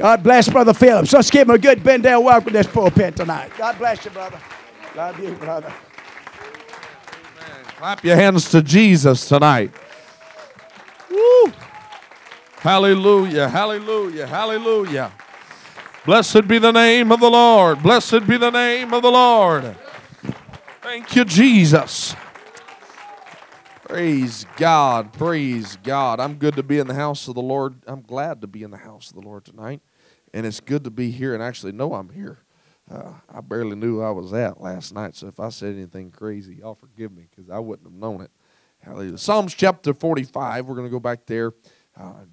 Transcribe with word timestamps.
God 0.00 0.22
bless 0.22 0.48
Brother 0.48 0.72
Phillips. 0.72 1.12
Let's 1.12 1.30
give 1.30 1.46
him 1.46 1.54
a 1.54 1.58
good 1.58 1.84
bend 1.84 2.04
down 2.04 2.24
welcome 2.24 2.54
this 2.54 2.66
pulpit 2.66 3.16
tonight. 3.16 3.52
God 3.58 3.76
bless 3.76 4.02
you, 4.02 4.10
brother. 4.10 4.40
Love 4.96 5.20
you, 5.22 5.34
brother. 5.34 5.70
Clap 7.76 8.02
your 8.02 8.16
hands 8.16 8.50
to 8.50 8.62
Jesus 8.62 9.28
tonight. 9.28 9.70
Woo. 11.10 11.52
Hallelujah, 12.60 13.46
hallelujah, 13.50 14.26
hallelujah. 14.26 15.12
Blessed 16.06 16.48
be 16.48 16.58
the 16.58 16.72
name 16.72 17.12
of 17.12 17.20
the 17.20 17.30
Lord. 17.30 17.82
Blessed 17.82 18.26
be 18.26 18.38
the 18.38 18.50
name 18.50 18.94
of 18.94 19.02
the 19.02 19.10
Lord. 19.10 19.76
Thank 20.80 21.14
you, 21.14 21.26
Jesus. 21.26 22.16
Praise 23.84 24.46
God. 24.56 25.12
Praise 25.12 25.76
God. 25.82 26.20
I'm 26.20 26.36
good 26.36 26.56
to 26.56 26.62
be 26.62 26.78
in 26.78 26.86
the 26.86 26.94
house 26.94 27.28
of 27.28 27.34
the 27.34 27.42
Lord. 27.42 27.74
I'm 27.86 28.00
glad 28.00 28.40
to 28.40 28.46
be 28.46 28.62
in 28.62 28.70
the 28.70 28.78
house 28.78 29.10
of 29.10 29.16
the 29.16 29.28
Lord 29.28 29.44
tonight. 29.44 29.82
And 30.32 30.46
it's 30.46 30.60
good 30.60 30.84
to 30.84 30.90
be 30.90 31.10
here 31.10 31.34
and 31.34 31.42
actually 31.42 31.72
know 31.72 31.94
I'm 31.94 32.10
here. 32.10 32.38
Uh, 32.90 33.12
I 33.32 33.40
barely 33.40 33.76
knew 33.76 34.00
I 34.00 34.10
was 34.10 34.32
at 34.32 34.60
last 34.60 34.92
night, 34.92 35.14
so 35.14 35.28
if 35.28 35.38
I 35.38 35.48
said 35.50 35.74
anything 35.74 36.10
crazy, 36.10 36.56
y'all 36.56 36.74
forgive 36.74 37.12
me 37.12 37.28
because 37.30 37.48
I 37.48 37.58
wouldn't 37.60 37.86
have 37.86 37.96
known 37.96 38.20
it. 38.20 38.30
Hallelujah. 38.80 39.18
Psalms 39.18 39.54
chapter 39.54 39.94
45, 39.94 40.66
we're 40.66 40.74
going 40.74 40.86
to 40.86 40.90
go 40.90 40.98
back 40.98 41.26
there 41.26 41.52
uh, 41.96 42.24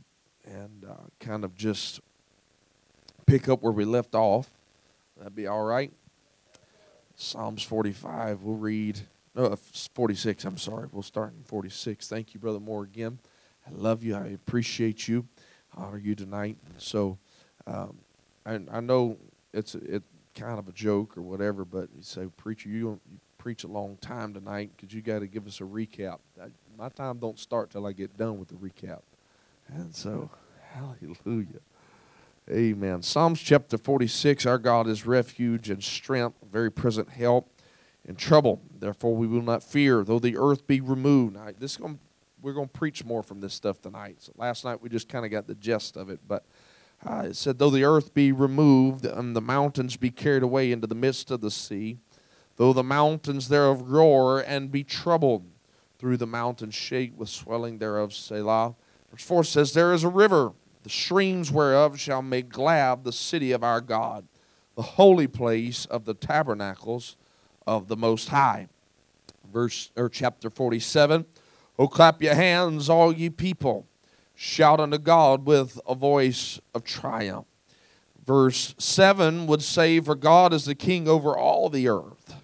and 0.46 0.86
uh, 0.86 0.94
kind 1.20 1.44
of 1.44 1.54
just 1.54 2.00
pick 3.28 3.48
up 3.50 3.62
where 3.62 3.74
we 3.74 3.86
left 3.86 4.16
off. 4.16 4.50
That'd 5.18 5.36
be 5.36 5.46
all 5.46 5.64
right. 5.64 5.92
Psalms 7.16 7.62
45, 7.62 8.42
we'll 8.44 8.56
read, 8.56 9.00
no, 9.36 9.56
46, 9.56 10.46
I'm 10.46 10.58
sorry. 10.58 10.88
We'll 10.92 11.04
start 11.04 11.34
in 11.34 11.44
46. 11.44 12.08
Thank 12.08 12.34
you, 12.34 12.40
Brother 12.40 12.60
Moore, 12.60 12.84
again. 12.84 13.20
I 13.68 13.72
love 13.76 14.04
you. 14.04 14.16
I 14.16 14.28
appreciate 14.28 15.08
you. 15.08 15.28
Honor 15.76 15.98
you 15.98 16.16
tonight. 16.16 16.58
And 16.66 16.82
so 16.82 17.18
um, 17.68 17.98
I, 18.46 18.60
I 18.72 18.80
know 18.80 19.18
it's 19.54 19.76
it 19.76 20.04
kind 20.36 20.60
of 20.60 20.68
a 20.68 20.72
joke 20.72 21.18
or 21.18 21.22
whatever, 21.22 21.66
but 21.66 21.90
you 21.96 22.02
say, 22.02 22.28
preacher, 22.38 22.70
you 22.70 23.00
you 23.12 23.20
preach 23.38 23.64
a 23.64 23.68
long 23.68 23.98
time 23.98 24.34
tonight 24.34 24.72
because 24.76 24.94
you 24.94 25.02
got 25.02 25.20
to 25.20 25.28
give 25.28 25.46
us 25.48 25.60
a 25.62 25.64
recap. 25.64 26.20
I, 26.42 26.48
my 26.78 26.90
time 26.90 27.18
don't 27.18 27.40
start 27.40 27.72
till 27.72 27.86
I 27.86 27.92
get 27.92 28.18
done 28.18 28.40
with 28.40 28.48
the 28.48 28.56
recap, 28.56 29.02
and 29.68 29.94
so 29.94 30.30
hallelujah, 30.72 31.60
amen. 32.50 33.02
Psalms 33.02 33.42
chapter 33.42 33.78
forty-six: 33.78 34.46
Our 34.46 34.58
God 34.58 34.88
is 34.88 35.06
refuge 35.06 35.70
and 35.70 35.84
strength, 35.84 36.38
very 36.50 36.72
present 36.72 37.10
help 37.10 37.50
in 38.06 38.16
trouble. 38.16 38.62
Therefore, 38.80 39.16
we 39.16 39.28
will 39.28 39.42
not 39.42 39.62
fear, 39.62 40.04
though 40.04 40.20
the 40.20 40.38
earth 40.38 40.66
be 40.66 40.80
removed. 40.80 41.36
Now, 41.36 41.50
this 41.60 41.72
is 41.72 41.78
gonna, 41.78 41.98
we're 42.42 42.54
going 42.54 42.68
to 42.68 42.74
preach 42.74 43.04
more 43.04 43.22
from 43.22 43.42
this 43.42 43.54
stuff 43.54 43.82
tonight. 43.82 44.18
So 44.20 44.32
last 44.38 44.64
night 44.64 44.82
we 44.82 44.90
just 44.90 45.10
kind 45.10 45.26
of 45.26 45.32
got 45.32 45.48
the 45.48 45.56
gist 45.56 45.98
of 45.98 46.10
it, 46.10 46.20
but 46.28 46.46
uh, 47.06 47.24
it 47.28 47.36
said, 47.36 47.60
Though 47.60 47.70
the 47.70 47.84
earth 47.84 48.14
be 48.14 48.32
removed 48.32 49.06
and 49.06 49.36
the 49.36 49.42
mountains 49.42 49.98
be 49.98 50.10
carried 50.10 50.44
away 50.44 50.72
into 50.72 50.88
the 50.88 50.96
midst 50.96 51.32
of 51.32 51.42
the 51.42 51.52
sea, 51.52 51.98
though 52.56 52.74
the 52.74 52.84
mountains 52.84 53.50
thereof 53.50 53.90
roar 53.90 54.40
and 54.40 54.72
be 54.72 54.84
troubled, 54.84 55.46
through 56.00 56.18
the 56.18 56.28
mountains 56.28 56.76
shake 56.76 57.18
with 57.18 57.30
swelling 57.30 57.80
thereof, 57.80 58.14
Selah. 58.14 58.76
Verse 59.12 59.24
4 59.24 59.44
says, 59.44 59.74
There 59.74 59.94
is 59.94 60.04
a 60.04 60.10
river, 60.10 60.54
the 60.84 60.90
streams 60.90 61.52
whereof 61.52 62.00
shall 62.00 62.22
make 62.22 62.50
glad 62.50 63.04
the 63.04 63.12
city 63.12 63.52
of 63.52 63.64
our 63.64 63.82
God, 63.82 64.28
the 64.76 64.84
holy 64.84 65.28
place 65.28 65.86
of 65.86 66.06
the 66.06 66.14
tabernacles 66.14 67.18
of 67.66 67.88
the 67.88 67.98
Most 67.98 68.30
High. 68.30 68.68
Verse 69.52 69.92
or 69.96 70.10
chapter 70.10 70.50
47. 70.50 71.26
Oh, 71.80 71.88
clap 71.88 72.22
your 72.22 72.36
hands, 72.36 72.90
all 72.90 73.12
ye 73.12 73.30
people 73.30 73.88
shout 74.40 74.80
unto 74.80 75.00
God 75.00 75.48
with 75.48 75.82
a 75.88 75.96
voice 75.96 76.62
of 76.76 76.84
triumph. 76.84 77.48
Verse 78.24 78.76
7 78.78 79.48
would 79.48 79.64
say, 79.64 80.00
For 80.00 80.14
God 80.14 80.54
is 80.54 80.66
the 80.66 80.76
king 80.76 81.08
over 81.08 81.36
all 81.36 81.70
the 81.70 81.88
earth. 81.90 82.36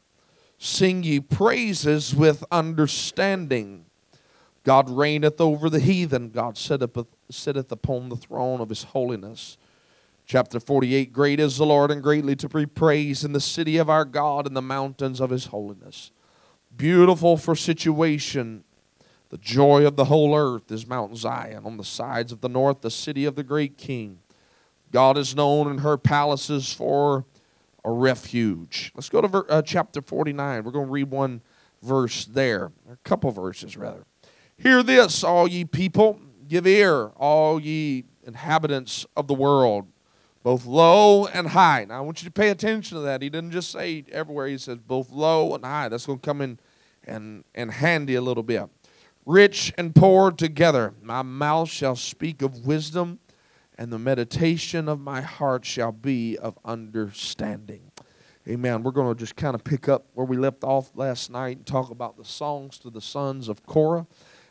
Sing 0.57 1.03
ye 1.03 1.19
praises 1.19 2.15
with 2.15 2.43
understanding. 2.51 3.85
God 4.63 4.89
reigneth 4.89 5.39
over 5.39 5.69
the 5.69 5.79
heathen. 5.79 6.29
God 6.29 6.57
sitteth, 6.57 6.97
sitteth 7.29 7.71
upon 7.71 8.09
the 8.09 8.15
throne 8.15 8.59
of 8.59 8.69
his 8.69 8.83
holiness. 8.83 9.57
Chapter 10.25 10.59
48 10.59 11.13
Great 11.13 11.39
is 11.39 11.57
the 11.57 11.65
Lord 11.65 11.91
and 11.91 12.01
greatly 12.01 12.35
to 12.37 12.49
be 12.49 12.65
praised 12.65 13.23
in 13.23 13.33
the 13.33 13.41
city 13.41 13.77
of 13.77 13.89
our 13.89 14.05
God 14.05 14.47
in 14.47 14.53
the 14.53 14.61
mountains 14.61 15.19
of 15.19 15.29
his 15.29 15.47
holiness. 15.47 16.11
Beautiful 16.75 17.37
for 17.37 17.55
situation 17.55 18.63
the 19.33 19.39
joy 19.39 19.83
of 19.87 19.95
the 19.95 20.05
whole 20.05 20.37
earth 20.37 20.71
is 20.71 20.85
Mount 20.85 21.17
Zion. 21.17 21.65
On 21.65 21.75
the 21.75 21.83
sides 21.83 22.31
of 22.31 22.41
the 22.41 22.47
north, 22.47 22.81
the 22.81 22.91
city 22.91 23.25
of 23.25 23.33
the 23.33 23.41
great 23.41 23.79
king. 23.79 24.19
God 24.91 25.17
is 25.17 25.35
known 25.35 25.71
in 25.71 25.79
her 25.79 25.97
palaces 25.97 26.71
for 26.71 27.25
a 27.83 27.89
refuge. 27.89 28.91
Let's 28.93 29.09
go 29.09 29.21
to 29.21 29.27
ver- 29.27 29.47
uh, 29.49 29.63
chapter 29.63 30.03
49. 30.03 30.63
We're 30.63 30.69
going 30.69 30.85
to 30.85 30.91
read 30.91 31.09
one 31.09 31.41
verse 31.81 32.25
there, 32.25 32.73
a 32.87 32.95
couple 32.97 33.31
verses 33.31 33.75
rather. 33.75 34.05
Hear 34.55 34.83
this, 34.83 35.23
all 35.23 35.47
ye 35.47 35.65
people. 35.65 36.19
Give 36.47 36.67
ear, 36.67 37.07
all 37.15 37.59
ye 37.59 38.03
inhabitants 38.27 39.03
of 39.17 39.25
the 39.25 39.33
world, 39.33 39.87
both 40.43 40.67
low 40.67 41.25
and 41.25 41.47
high. 41.47 41.85
Now, 41.89 41.97
I 41.97 42.01
want 42.01 42.21
you 42.21 42.27
to 42.27 42.31
pay 42.31 42.49
attention 42.49 42.97
to 42.97 43.01
that. 43.01 43.23
He 43.23 43.31
didn't 43.31 43.49
just 43.49 43.71
say 43.71 44.05
everywhere, 44.11 44.45
he 44.45 44.59
says 44.59 44.77
both 44.77 45.09
low 45.09 45.55
and 45.55 45.65
high. 45.65 45.89
That's 45.89 46.05
going 46.05 46.19
to 46.19 46.23
come 46.23 46.39
in 46.39 46.59
and, 47.07 47.43
and 47.55 47.71
handy 47.71 48.13
a 48.13 48.21
little 48.21 48.43
bit 48.43 48.69
rich 49.25 49.73
and 49.77 49.95
poor 49.95 50.31
together. 50.31 50.93
My 51.01 51.21
mouth 51.21 51.69
shall 51.69 51.95
speak 51.95 52.41
of 52.41 52.65
wisdom, 52.65 53.19
and 53.77 53.91
the 53.91 53.99
meditation 53.99 54.87
of 54.87 54.99
my 54.99 55.21
heart 55.21 55.65
shall 55.65 55.91
be 55.91 56.37
of 56.37 56.57
understanding. 56.65 57.91
Amen. 58.47 58.83
We're 58.83 58.91
going 58.91 59.13
to 59.13 59.19
just 59.19 59.35
kind 59.35 59.55
of 59.55 59.63
pick 59.63 59.87
up 59.87 60.05
where 60.13 60.25
we 60.25 60.35
left 60.35 60.63
off 60.63 60.91
last 60.95 61.31
night 61.31 61.57
and 61.57 61.65
talk 61.65 61.89
about 61.91 62.17
the 62.17 62.25
songs 62.25 62.77
to 62.79 62.89
the 62.89 62.99
sons 62.99 63.47
of 63.47 63.65
Korah. 63.65 64.05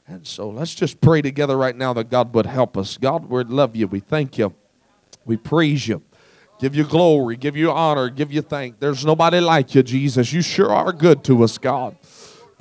And 0.08 0.26
so 0.26 0.48
let's 0.48 0.74
just 0.74 1.00
pray 1.00 1.22
together 1.22 1.56
right 1.56 1.76
now 1.76 1.92
that 1.92 2.10
God 2.10 2.34
would 2.34 2.46
help 2.46 2.76
us. 2.76 2.96
God, 2.96 3.26
we 3.26 3.44
love 3.44 3.76
you. 3.76 3.86
We 3.86 4.00
thank 4.00 4.38
you. 4.38 4.54
We 5.24 5.36
praise 5.36 5.86
you. 5.86 6.02
Give 6.58 6.74
you 6.74 6.84
glory, 6.84 7.36
give 7.36 7.56
you 7.56 7.72
honor, 7.72 8.08
give 8.08 8.32
you 8.32 8.40
thank. 8.40 8.78
There's 8.78 9.04
nobody 9.04 9.40
like 9.40 9.74
you, 9.74 9.82
Jesus. 9.82 10.32
You 10.32 10.42
sure 10.42 10.70
are 10.70 10.92
good 10.92 11.24
to 11.24 11.42
us, 11.42 11.58
God. 11.58 11.96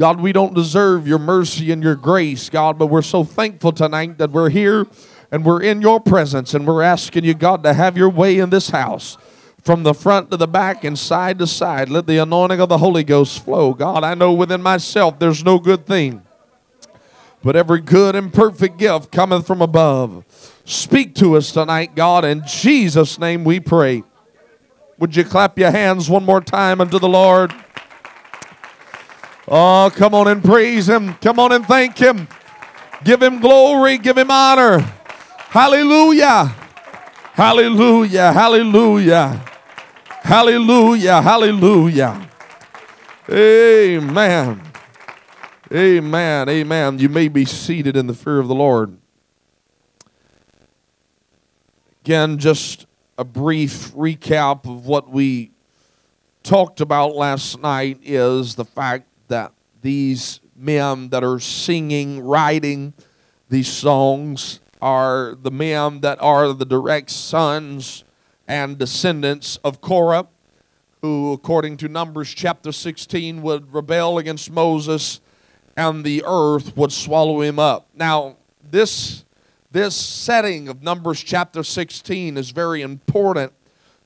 God, 0.01 0.19
we 0.19 0.33
don't 0.33 0.55
deserve 0.55 1.07
your 1.07 1.19
mercy 1.19 1.71
and 1.71 1.83
your 1.83 1.93
grace, 1.93 2.49
God, 2.49 2.79
but 2.79 2.87
we're 2.87 3.03
so 3.03 3.23
thankful 3.23 3.71
tonight 3.71 4.17
that 4.17 4.31
we're 4.31 4.49
here 4.49 4.87
and 5.31 5.45
we're 5.45 5.61
in 5.61 5.79
your 5.79 5.99
presence 5.99 6.55
and 6.55 6.65
we're 6.65 6.81
asking 6.81 7.23
you, 7.23 7.35
God, 7.35 7.61
to 7.61 7.73
have 7.75 7.95
your 7.95 8.09
way 8.09 8.39
in 8.39 8.49
this 8.49 8.71
house 8.71 9.19
from 9.63 9.83
the 9.83 9.93
front 9.93 10.31
to 10.31 10.37
the 10.37 10.47
back 10.47 10.83
and 10.83 10.97
side 10.97 11.37
to 11.37 11.45
side. 11.45 11.87
Let 11.89 12.07
the 12.07 12.17
anointing 12.17 12.59
of 12.59 12.67
the 12.67 12.79
Holy 12.79 13.03
Ghost 13.03 13.45
flow. 13.45 13.75
God, 13.75 14.03
I 14.03 14.15
know 14.15 14.33
within 14.33 14.63
myself 14.63 15.19
there's 15.19 15.45
no 15.45 15.59
good 15.59 15.85
thing, 15.85 16.23
but 17.43 17.55
every 17.55 17.79
good 17.79 18.15
and 18.15 18.33
perfect 18.33 18.79
gift 18.79 19.11
cometh 19.11 19.45
from 19.45 19.61
above. 19.61 20.25
Speak 20.65 21.13
to 21.13 21.37
us 21.37 21.51
tonight, 21.51 21.93
God. 21.93 22.25
In 22.25 22.41
Jesus' 22.47 23.19
name 23.19 23.43
we 23.43 23.59
pray. 23.59 24.01
Would 24.97 25.15
you 25.15 25.25
clap 25.25 25.59
your 25.59 25.69
hands 25.69 26.09
one 26.09 26.25
more 26.25 26.41
time 26.41 26.81
unto 26.81 26.97
the 26.97 27.07
Lord? 27.07 27.53
Oh, 29.53 29.91
come 29.93 30.15
on 30.15 30.29
and 30.29 30.41
praise 30.41 30.87
Him. 30.87 31.15
Come 31.15 31.37
on 31.37 31.51
and 31.51 31.65
thank 31.65 31.97
Him. 31.97 32.29
Give 33.03 33.21
Him 33.21 33.41
glory. 33.41 33.97
Give 33.97 34.17
Him 34.17 34.31
honor. 34.31 34.79
Hallelujah. 35.49 36.55
Hallelujah. 37.33 38.31
Hallelujah. 38.31 39.51
Hallelujah. 40.21 41.21
Hallelujah. 41.21 42.29
Amen. 43.29 44.61
Amen. 45.73 46.49
Amen. 46.49 46.99
You 46.99 47.09
may 47.09 47.27
be 47.27 47.43
seated 47.43 47.97
in 47.97 48.07
the 48.07 48.13
fear 48.13 48.39
of 48.39 48.47
the 48.47 48.55
Lord. 48.55 48.97
Again, 52.05 52.37
just 52.37 52.85
a 53.17 53.25
brief 53.25 53.91
recap 53.91 54.63
of 54.63 54.85
what 54.85 55.09
we 55.09 55.51
talked 56.41 56.79
about 56.79 57.15
last 57.15 57.59
night 57.59 57.99
is 58.01 58.55
the 58.55 58.65
fact 58.65 59.10
that 59.31 59.53
these 59.81 60.39
men 60.55 61.09
that 61.09 61.23
are 61.23 61.39
singing, 61.39 62.21
writing 62.21 62.93
these 63.49 63.67
songs 63.67 64.59
are 64.81 65.35
the 65.41 65.51
men 65.51 66.01
that 66.01 66.21
are 66.21 66.53
the 66.53 66.65
direct 66.65 67.09
sons 67.09 68.03
and 68.47 68.77
descendants 68.77 69.57
of 69.63 69.81
Korah, 69.81 70.27
who, 71.01 71.33
according 71.33 71.77
to 71.77 71.87
Numbers 71.87 72.33
chapter 72.33 72.71
16, 72.71 73.41
would 73.41 73.73
rebel 73.73 74.17
against 74.17 74.51
Moses 74.51 75.21
and 75.77 76.03
the 76.03 76.23
earth 76.25 76.75
would 76.75 76.91
swallow 76.91 77.41
him 77.41 77.57
up. 77.57 77.87
Now, 77.95 78.37
this, 78.69 79.23
this 79.71 79.95
setting 79.95 80.67
of 80.67 80.83
Numbers 80.83 81.23
chapter 81.23 81.63
16 81.63 82.37
is 82.37 82.51
very 82.51 82.81
important 82.81 83.53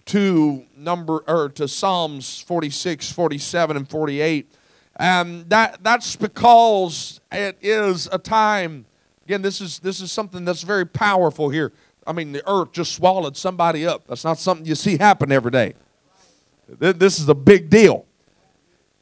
to 0.05 0.65
number 0.77 1.23
or 1.27 1.49
to 1.49 1.67
Psalms 1.67 2.39
46, 2.41 3.11
47, 3.11 3.77
and 3.77 3.89
48 3.89 4.47
and 4.97 5.49
that, 5.49 5.83
that's 5.83 6.15
because 6.15 7.19
it 7.31 7.57
is 7.61 8.07
a 8.11 8.17
time, 8.17 8.85
again, 9.25 9.41
this 9.41 9.59
is, 9.59 9.79
this 9.79 9.99
is 9.99 10.11
something 10.11 10.45
that's 10.45 10.63
very 10.63 10.85
powerful 10.85 11.49
here. 11.49 11.73
I 12.07 12.13
mean, 12.13 12.31
the 12.31 12.47
earth 12.49 12.71
just 12.71 12.93
swallowed 12.93 13.35
somebody 13.35 13.85
up. 13.85 14.07
That's 14.07 14.23
not 14.23 14.37
something 14.37 14.65
you 14.65 14.75
see 14.75 14.97
happen 14.97 15.31
every 15.31 15.51
day. 15.51 15.73
This 16.67 17.19
is 17.19 17.27
a 17.27 17.35
big 17.35 17.69
deal. 17.69 18.05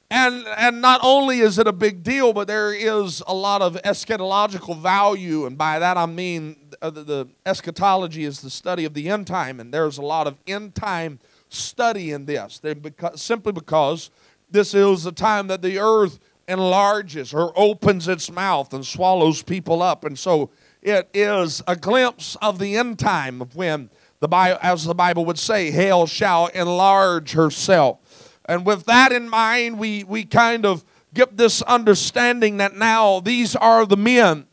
And, 0.10 0.46
and 0.58 0.80
not 0.80 1.02
only 1.04 1.40
is 1.40 1.58
it 1.58 1.66
a 1.66 1.74
big 1.74 2.04
deal, 2.04 2.34
but 2.34 2.48
there 2.48 2.72
is 2.74 3.24
a 3.26 3.34
lot 3.34 3.62
of 3.62 3.76
eschatological 3.84 4.78
value. 4.78 5.46
And 5.46 5.58
by 5.58 5.80
that 5.80 5.98
I 5.98 6.06
mean 6.06 6.56
uh, 6.82 6.92
the, 6.92 7.04
the 7.04 7.28
eschatology 7.46 8.24
is 8.24 8.42
the 8.42 8.50
study 8.50 8.86
of 8.86 8.94
the 8.94 9.10
end 9.10 9.28
time. 9.28 9.60
And 9.60 9.74
there's 9.74 9.98
a 9.98 10.04
lot 10.04 10.28
of 10.28 10.38
end 10.46 10.76
time 10.76 11.20
study 11.50 12.12
in 12.12 12.26
this. 12.26 12.60
Because, 12.60 13.22
simply 13.22 13.54
because 13.54 14.12
this 14.54 14.74
is 14.74 15.04
the 15.04 15.12
time 15.12 15.48
that 15.48 15.62
the 15.62 15.80
earth 15.80 16.20
enlarges 16.48 17.34
or 17.34 17.52
opens 17.56 18.08
its 18.08 18.32
mouth 18.32 18.74
and 18.74 18.86
swallows 18.86 19.42
people 19.42 19.82
up. 19.82 20.06
And 20.06 20.18
so 20.18 20.52
it 20.82 21.10
is 21.14 21.62
a 21.68 21.76
glimpse 21.76 22.38
of 22.42 22.60
the 22.60 22.78
end 22.78 23.00
time 23.00 23.42
of 23.42 23.56
when 23.56 23.90
the 24.20 24.28
Bible, 24.28 24.60
as 24.62 24.86
the 24.86 24.94
Bible 24.94 25.26
would 25.26 25.40
say, 25.40 25.72
hell 25.72 26.06
shall 26.06 26.48
enlarge 26.48 27.32
herself. 27.32 28.00
And 28.46 28.66
with 28.66 28.86
that 28.86 29.12
in 29.12 29.28
mind, 29.28 29.80
we, 29.80 30.04
we 30.04 30.24
kind 30.24 30.66
of 30.66 30.86
get 31.14 31.36
this 31.36 31.62
understanding 31.64 32.58
that 32.58 32.76
now 32.76 33.22
these 33.22 33.56
are 33.56 33.86
the 33.86 33.98
men 33.98 34.46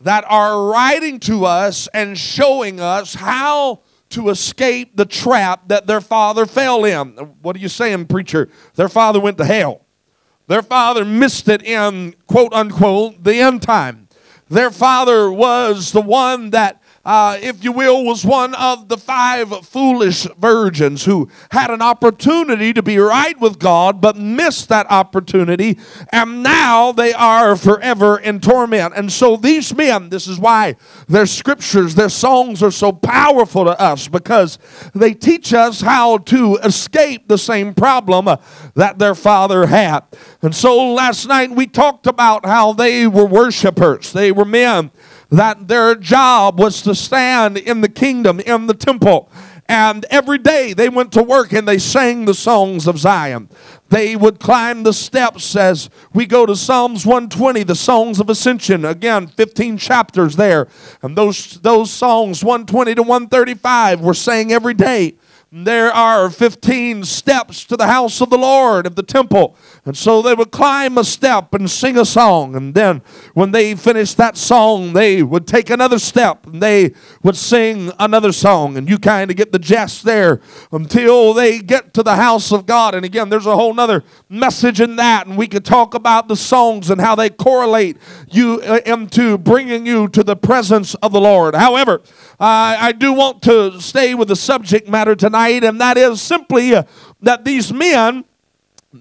that 0.00 0.24
are 0.28 0.70
writing 0.70 1.18
to 1.20 1.44
us 1.46 1.88
and 1.94 2.18
showing 2.18 2.80
us 2.80 3.14
how 3.14 3.80
to 4.10 4.28
escape 4.28 4.96
the 4.96 5.04
trap 5.04 5.68
that 5.68 5.86
their 5.86 6.00
father 6.00 6.46
fell 6.46 6.84
in. 6.84 7.08
What 7.42 7.56
are 7.56 7.60
you 7.60 7.68
saying, 7.68 8.06
preacher? 8.06 8.48
Their 8.74 8.88
father 8.88 9.20
went 9.20 9.38
to 9.38 9.44
hell. 9.44 9.86
Their 10.46 10.62
father 10.62 11.04
missed 11.04 11.48
it 11.48 11.62
in, 11.62 12.14
quote 12.26 12.52
unquote, 12.52 13.24
the 13.24 13.40
end 13.40 13.62
time. 13.62 14.08
Their 14.48 14.70
father 14.70 15.30
was 15.30 15.90
the 15.90 16.00
one 16.00 16.50
that 16.50 16.80
uh, 17.06 17.38
if 17.40 17.62
you 17.62 17.70
will, 17.70 18.04
was 18.04 18.24
one 18.24 18.52
of 18.56 18.88
the 18.88 18.96
five 18.96 19.64
foolish 19.64 20.26
virgins 20.38 21.04
who 21.04 21.30
had 21.52 21.70
an 21.70 21.80
opportunity 21.80 22.72
to 22.72 22.82
be 22.82 22.98
right 22.98 23.38
with 23.38 23.60
God 23.60 24.00
but 24.00 24.16
missed 24.16 24.68
that 24.70 24.90
opportunity, 24.90 25.78
and 26.10 26.42
now 26.42 26.90
they 26.90 27.12
are 27.12 27.54
forever 27.54 28.18
in 28.18 28.40
torment. 28.40 28.92
And 28.96 29.12
so 29.12 29.36
these 29.36 29.72
men, 29.72 30.08
this 30.08 30.26
is 30.26 30.40
why 30.40 30.74
their 31.06 31.26
scriptures, 31.26 31.94
their 31.94 32.08
songs 32.08 32.60
are 32.60 32.72
so 32.72 32.90
powerful 32.90 33.66
to 33.66 33.80
us 33.80 34.08
because 34.08 34.58
they 34.92 35.14
teach 35.14 35.54
us 35.54 35.82
how 35.82 36.18
to 36.18 36.56
escape 36.56 37.28
the 37.28 37.38
same 37.38 37.72
problem 37.72 38.36
that 38.74 38.98
their 38.98 39.14
father 39.14 39.66
had. 39.66 40.00
And 40.42 40.52
so 40.52 40.92
last 40.92 41.28
night 41.28 41.52
we 41.52 41.68
talked 41.68 42.08
about 42.08 42.44
how 42.44 42.72
they 42.72 43.06
were 43.06 43.26
worshipers, 43.26 44.12
they 44.12 44.32
were 44.32 44.44
men 44.44 44.90
that 45.30 45.68
their 45.68 45.94
job 45.94 46.58
was 46.58 46.82
to 46.82 46.94
stand 46.94 47.58
in 47.58 47.80
the 47.80 47.88
kingdom, 47.88 48.40
in 48.40 48.66
the 48.66 48.74
temple. 48.74 49.30
And 49.68 50.04
every 50.10 50.38
day 50.38 50.72
they 50.74 50.88
went 50.88 51.12
to 51.12 51.22
work 51.22 51.52
and 51.52 51.66
they 51.66 51.78
sang 51.78 52.24
the 52.24 52.34
songs 52.34 52.86
of 52.86 52.98
Zion. 52.98 53.48
They 53.88 54.14
would 54.14 54.38
climb 54.38 54.84
the 54.84 54.92
steps 54.92 55.56
as 55.56 55.90
we 56.12 56.26
go 56.26 56.46
to 56.46 56.54
Psalms 56.54 57.04
120, 57.04 57.64
the 57.64 57.74
songs 57.74 58.20
of 58.20 58.30
ascension. 58.30 58.84
Again, 58.84 59.26
15 59.26 59.78
chapters 59.78 60.36
there. 60.36 60.68
And 61.02 61.16
those, 61.16 61.60
those 61.60 61.90
songs, 61.90 62.44
120 62.44 62.94
to 62.94 63.02
135, 63.02 64.00
were 64.00 64.14
sang 64.14 64.52
every 64.52 64.74
day. 64.74 65.16
There 65.64 65.90
are 65.90 66.28
15 66.28 67.04
steps 67.04 67.64
to 67.64 67.78
the 67.78 67.86
house 67.86 68.20
of 68.20 68.28
the 68.28 68.36
Lord 68.36 68.86
of 68.86 68.94
the 68.94 69.02
temple. 69.02 69.56
And 69.86 69.96
so 69.96 70.20
they 70.20 70.34
would 70.34 70.50
climb 70.50 70.98
a 70.98 71.04
step 71.04 71.54
and 71.54 71.70
sing 71.70 71.96
a 71.96 72.04
song. 72.04 72.54
And 72.54 72.74
then 72.74 73.00
when 73.32 73.52
they 73.52 73.74
finished 73.74 74.18
that 74.18 74.36
song, 74.36 74.92
they 74.92 75.22
would 75.22 75.46
take 75.46 75.70
another 75.70 75.98
step 75.98 76.46
and 76.46 76.62
they 76.62 76.92
would 77.22 77.36
sing 77.36 77.90
another 77.98 78.32
song. 78.32 78.76
And 78.76 78.86
you 78.86 78.98
kind 78.98 79.30
of 79.30 79.38
get 79.38 79.50
the 79.50 79.58
jest 79.58 80.04
there 80.04 80.42
until 80.72 81.32
they 81.32 81.60
get 81.60 81.94
to 81.94 82.02
the 82.02 82.16
house 82.16 82.52
of 82.52 82.66
God. 82.66 82.94
And 82.94 83.06
again, 83.06 83.30
there's 83.30 83.46
a 83.46 83.56
whole 83.56 83.72
nother 83.72 84.04
message 84.28 84.82
in 84.82 84.96
that. 84.96 85.26
And 85.26 85.38
we 85.38 85.46
could 85.46 85.64
talk 85.64 85.94
about 85.94 86.28
the 86.28 86.36
songs 86.36 86.90
and 86.90 87.00
how 87.00 87.14
they 87.14 87.30
correlate 87.30 87.96
you 88.30 88.60
uh, 88.60 88.80
into 88.84 89.38
bringing 89.38 89.86
you 89.86 90.08
to 90.08 90.22
the 90.22 90.36
presence 90.36 90.94
of 90.96 91.12
the 91.12 91.20
Lord. 91.20 91.54
However, 91.54 92.02
I 92.38 92.92
do 92.92 93.12
want 93.12 93.42
to 93.42 93.80
stay 93.80 94.14
with 94.14 94.28
the 94.28 94.36
subject 94.36 94.88
matter 94.88 95.14
tonight, 95.14 95.64
and 95.64 95.80
that 95.80 95.96
is 95.96 96.20
simply 96.20 96.74
that 97.22 97.44
these 97.44 97.72
men 97.72 98.24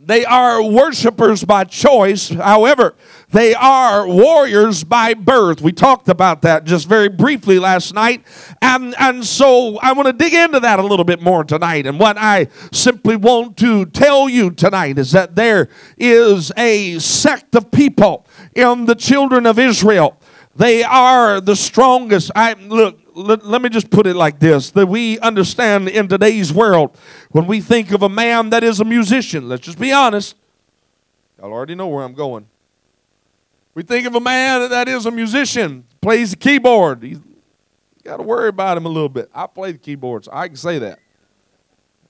they 0.04 0.26
are 0.26 0.62
worshipers 0.64 1.44
by 1.44 1.64
choice. 1.64 2.30
However, 2.30 2.96
they 3.32 3.54
are 3.54 4.08
warriors 4.08 4.84
by 4.84 5.14
birth. 5.14 5.62
We 5.62 5.72
talked 5.72 6.10
about 6.10 6.42
that 6.42 6.66
just 6.66 6.88
very 6.88 7.08
briefly 7.08 7.60
last 7.60 7.94
night. 7.94 8.24
And, 8.62 8.96
and 9.00 9.26
so 9.26 9.78
I 9.80 9.94
want 9.94 10.08
to 10.08 10.14
dig 10.14 10.34
into 10.34 10.60
that 10.60 10.80
a 10.80 10.84
little 10.84 11.06
bit 11.06 11.22
more 11.22 11.44
tonight. 11.44 11.86
And 11.86 12.00
what 12.00 12.18
I 12.18 12.48
simply 12.72 13.16
want 13.16 13.58
to 13.58 13.86
tell 13.86 14.28
you 14.28 14.52
tonight 14.52 14.98
is 14.98 15.12
that 15.12 15.36
there 15.36 15.70
is 15.98 16.52
a 16.58 17.00
sect 17.00 17.56
of 17.56 17.72
people 17.72 18.26
in 18.54 18.86
the 18.86 18.96
children 18.96 19.46
of 19.46 19.60
Israel. 19.60 20.20
They 20.56 20.84
are 20.84 21.42
the 21.42 21.56
strongest. 21.56 22.32
I 22.36 22.54
look, 22.54 23.00
let, 23.16 23.46
let, 23.46 23.62
me 23.62 23.70
just 23.70 23.90
put 23.90 24.06
it 24.06 24.16
like 24.16 24.40
this 24.40 24.72
that 24.72 24.88
we 24.88 25.18
understand 25.20 25.88
in 25.88 26.08
today's 26.08 26.52
world 26.52 26.98
when 27.32 27.48
we 27.48 27.62
think 27.62 27.92
of 27.92 28.02
a 28.02 28.10
man 28.10 28.50
that 28.50 28.64
is 28.64 28.80
a 28.80 28.86
musician, 28.86 29.48
let's 29.48 29.64
just 29.64 29.80
be 29.80 29.92
honest. 29.92 30.36
Y'all 31.40 31.52
already 31.52 31.76
know 31.76 31.88
where 31.88 32.04
I'm 32.04 32.14
going. 32.14 32.48
We 33.74 33.84
think 33.84 34.06
of 34.06 34.16
a 34.16 34.20
man 34.20 34.70
that 34.70 34.88
is 34.88 35.06
a 35.06 35.12
musician, 35.12 35.86
plays 36.02 36.32
the 36.32 36.38
keyboard. 36.38 37.04
He's 37.04 37.20
got 38.04 38.18
to 38.18 38.24
worry 38.24 38.50
about 38.50 38.78
him 38.78 38.86
a 38.86 38.90
little 38.90 39.10
bit. 39.10 39.30
I 39.34 39.48
play 39.48 39.72
the 39.72 39.78
keyboard, 39.78 40.26
so 40.26 40.32
I 40.34 40.48
can 40.48 40.58
say 40.58 40.80
that. 40.80 41.00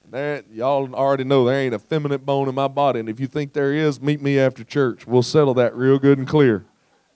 There, 0.10 0.44
y'all 0.52 0.94
already 0.94 1.24
know 1.24 1.46
there 1.46 1.60
ain't 1.60 1.74
a 1.74 1.80
feminine 1.80 2.22
bone 2.22 2.48
in 2.48 2.56
my 2.56 2.68
body, 2.68 3.00
and 3.00 3.10
if 3.10 3.20
you 3.20 3.28
think 3.28 3.54
there 3.54 3.74
is, 3.74 4.00
meet 4.00 4.22
me 4.22 4.40
after 4.40 4.64
church. 4.64 5.08
We'll 5.08 5.24
settle 5.24 5.56
that 5.56 5.76
real 5.76 5.98
good 5.98 6.20
and 6.20 6.28
clear. 6.28 6.66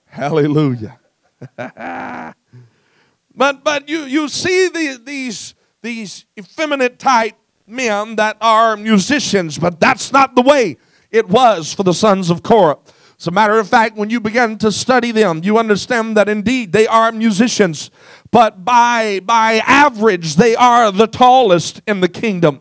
Hallelujah. 0.06 0.98
But 3.40 3.64
but 3.64 3.88
you 3.88 4.00
you 4.00 4.28
see 4.28 4.68
the, 4.68 5.00
these 5.02 5.54
these 5.80 6.26
effeminate 6.38 6.98
type 6.98 7.36
men 7.66 8.16
that 8.16 8.36
are 8.38 8.76
musicians, 8.76 9.56
but 9.56 9.80
that's 9.80 10.12
not 10.12 10.34
the 10.34 10.42
way 10.42 10.76
it 11.10 11.26
was 11.26 11.72
for 11.72 11.82
the 11.82 11.94
sons 11.94 12.28
of 12.28 12.42
Korah. 12.42 12.76
As 13.18 13.26
a 13.28 13.30
matter 13.30 13.58
of 13.58 13.66
fact, 13.66 13.96
when 13.96 14.10
you 14.10 14.20
begin 14.20 14.58
to 14.58 14.70
study 14.70 15.10
them, 15.10 15.40
you 15.42 15.56
understand 15.56 16.18
that 16.18 16.28
indeed 16.28 16.72
they 16.72 16.86
are 16.86 17.12
musicians, 17.12 17.90
but 18.30 18.62
by 18.62 19.20
by 19.20 19.62
average 19.66 20.36
they 20.36 20.54
are 20.54 20.92
the 20.92 21.06
tallest 21.06 21.80
in 21.86 22.00
the 22.00 22.08
kingdom. 22.08 22.60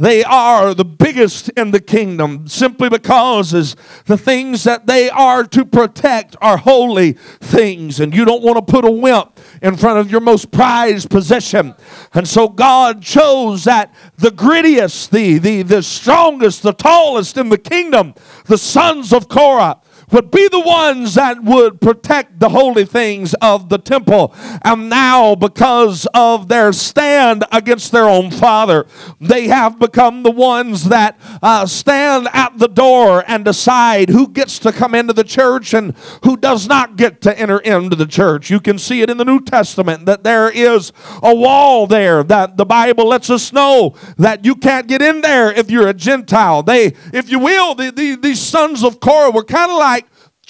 They 0.00 0.24
are 0.24 0.72
the 0.72 0.86
biggest 0.86 1.50
in 1.50 1.72
the 1.72 1.80
kingdom 1.80 2.48
simply 2.48 2.88
because 2.88 3.76
the 4.06 4.16
things 4.16 4.64
that 4.64 4.86
they 4.86 5.10
are 5.10 5.44
to 5.44 5.66
protect 5.66 6.36
are 6.40 6.56
holy 6.56 7.12
things 7.12 8.00
and 8.00 8.14
you 8.14 8.24
don't 8.24 8.42
want 8.42 8.56
to 8.56 8.72
put 8.72 8.86
a 8.86 8.90
wimp 8.90 9.38
in 9.60 9.76
front 9.76 9.98
of 9.98 10.10
your 10.10 10.22
most 10.22 10.50
prized 10.50 11.10
possession. 11.10 11.74
And 12.14 12.26
so 12.26 12.48
God 12.48 13.02
chose 13.02 13.64
that 13.64 13.94
the 14.16 14.30
grittiest, 14.30 15.10
the, 15.10 15.36
the, 15.36 15.60
the 15.60 15.82
strongest, 15.82 16.62
the 16.62 16.72
tallest 16.72 17.36
in 17.36 17.50
the 17.50 17.58
kingdom, 17.58 18.14
the 18.46 18.56
sons 18.56 19.12
of 19.12 19.28
Korah 19.28 19.82
would 20.12 20.30
be 20.30 20.48
the 20.48 20.60
ones 20.60 21.14
that 21.14 21.42
would 21.42 21.80
protect 21.80 22.40
the 22.40 22.48
holy 22.48 22.84
things 22.84 23.34
of 23.34 23.68
the 23.68 23.78
temple. 23.78 24.34
And 24.62 24.88
now, 24.88 25.34
because 25.34 26.06
of 26.14 26.48
their 26.48 26.72
stand 26.72 27.44
against 27.52 27.92
their 27.92 28.08
own 28.08 28.30
father, 28.30 28.86
they 29.20 29.48
have 29.48 29.78
become 29.78 30.22
the 30.22 30.30
ones 30.30 30.84
that 30.84 31.18
uh, 31.42 31.66
stand 31.66 32.28
at 32.32 32.58
the 32.58 32.68
door 32.68 33.24
and 33.26 33.44
decide 33.44 34.08
who 34.08 34.28
gets 34.28 34.58
to 34.60 34.72
come 34.72 34.94
into 34.94 35.12
the 35.12 35.24
church 35.24 35.74
and 35.74 35.94
who 36.24 36.36
does 36.36 36.66
not 36.66 36.96
get 36.96 37.20
to 37.22 37.38
enter 37.38 37.58
into 37.58 37.96
the 37.96 38.06
church. 38.06 38.50
You 38.50 38.60
can 38.60 38.78
see 38.78 39.02
it 39.02 39.10
in 39.10 39.16
the 39.16 39.24
New 39.24 39.40
Testament 39.40 40.06
that 40.06 40.24
there 40.24 40.50
is 40.50 40.92
a 41.22 41.34
wall 41.34 41.86
there 41.86 42.22
that 42.24 42.56
the 42.56 42.64
Bible 42.64 43.06
lets 43.06 43.30
us 43.30 43.52
know 43.52 43.94
that 44.16 44.44
you 44.44 44.54
can't 44.54 44.86
get 44.86 45.02
in 45.02 45.20
there 45.20 45.52
if 45.52 45.70
you're 45.70 45.88
a 45.88 45.94
Gentile. 45.94 46.62
They, 46.62 46.94
if 47.12 47.30
you 47.30 47.38
will, 47.38 47.74
the, 47.74 47.90
the, 47.90 48.16
these 48.16 48.40
sons 48.40 48.82
of 48.82 49.00
Korah 49.00 49.30
were 49.30 49.44
kind 49.44 49.70
of 49.70 49.78
like 49.78 49.99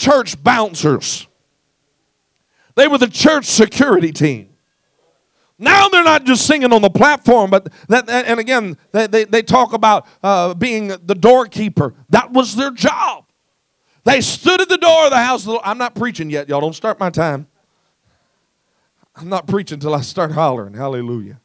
church 0.00 0.42
bouncers. 0.42 1.28
They 2.74 2.88
were 2.88 2.98
the 2.98 3.08
church 3.08 3.44
security 3.44 4.12
team. 4.12 4.48
Now 5.58 5.88
they're 5.88 6.02
not 6.02 6.24
just 6.24 6.46
singing 6.46 6.72
on 6.72 6.80
the 6.80 6.88
platform, 6.88 7.50
but 7.50 7.68
that, 7.88 8.08
and 8.08 8.40
again, 8.40 8.78
they, 8.92 9.06
they, 9.06 9.24
they 9.24 9.42
talk 9.42 9.74
about 9.74 10.06
uh, 10.22 10.54
being 10.54 10.88
the 10.88 11.14
doorkeeper. 11.14 11.94
That 12.08 12.32
was 12.32 12.56
their 12.56 12.70
job. 12.70 13.26
They 14.04 14.22
stood 14.22 14.62
at 14.62 14.70
the 14.70 14.78
door 14.78 15.04
of 15.04 15.10
the 15.10 15.18
house. 15.18 15.46
Of 15.46 15.52
the, 15.52 15.60
I'm 15.62 15.76
not 15.76 15.94
preaching 15.94 16.30
yet, 16.30 16.48
y'all. 16.48 16.62
Don't 16.62 16.74
start 16.74 16.98
my 16.98 17.10
time. 17.10 17.46
I'm 19.14 19.28
not 19.28 19.46
preaching 19.46 19.76
until 19.76 19.94
I 19.94 20.00
start 20.00 20.32
hollering. 20.32 20.72
Hallelujah. 20.72 21.38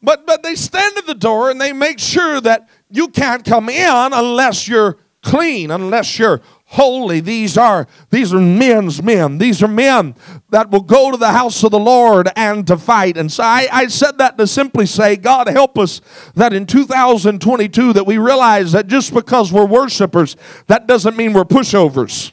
But, 0.00 0.24
but 0.24 0.44
they 0.44 0.54
stand 0.54 0.96
at 0.96 1.06
the 1.06 1.14
door 1.14 1.50
and 1.50 1.60
they 1.60 1.72
make 1.72 1.98
sure 1.98 2.40
that 2.40 2.68
you 2.88 3.08
can't 3.08 3.44
come 3.44 3.68
in 3.68 4.12
unless 4.12 4.68
you're 4.68 4.98
clean, 5.22 5.72
unless 5.72 6.18
you're 6.20 6.40
holy. 6.72 7.20
These 7.20 7.58
are 7.58 7.86
these 8.10 8.32
are 8.32 8.40
men's 8.40 9.02
men. 9.02 9.38
These 9.38 9.62
are 9.62 9.68
men 9.68 10.14
that 10.50 10.70
will 10.70 10.80
go 10.80 11.10
to 11.10 11.16
the 11.18 11.32
house 11.32 11.62
of 11.62 11.70
the 11.70 11.78
Lord 11.78 12.30
and 12.34 12.66
to 12.66 12.78
fight. 12.78 13.16
And 13.16 13.30
so 13.30 13.42
I, 13.42 13.68
I 13.70 13.86
said 13.88 14.18
that 14.18 14.38
to 14.38 14.46
simply 14.46 14.86
say, 14.86 15.16
God 15.16 15.48
help 15.48 15.78
us 15.78 16.00
that 16.34 16.52
in 16.52 16.66
2022 16.66 17.92
that 17.92 18.04
we 18.04 18.16
realize 18.16 18.72
that 18.72 18.86
just 18.86 19.12
because 19.12 19.52
we're 19.52 19.66
worshipers, 19.66 20.36
that 20.66 20.86
doesn't 20.86 21.16
mean 21.16 21.34
we're 21.34 21.44
pushovers. 21.44 22.32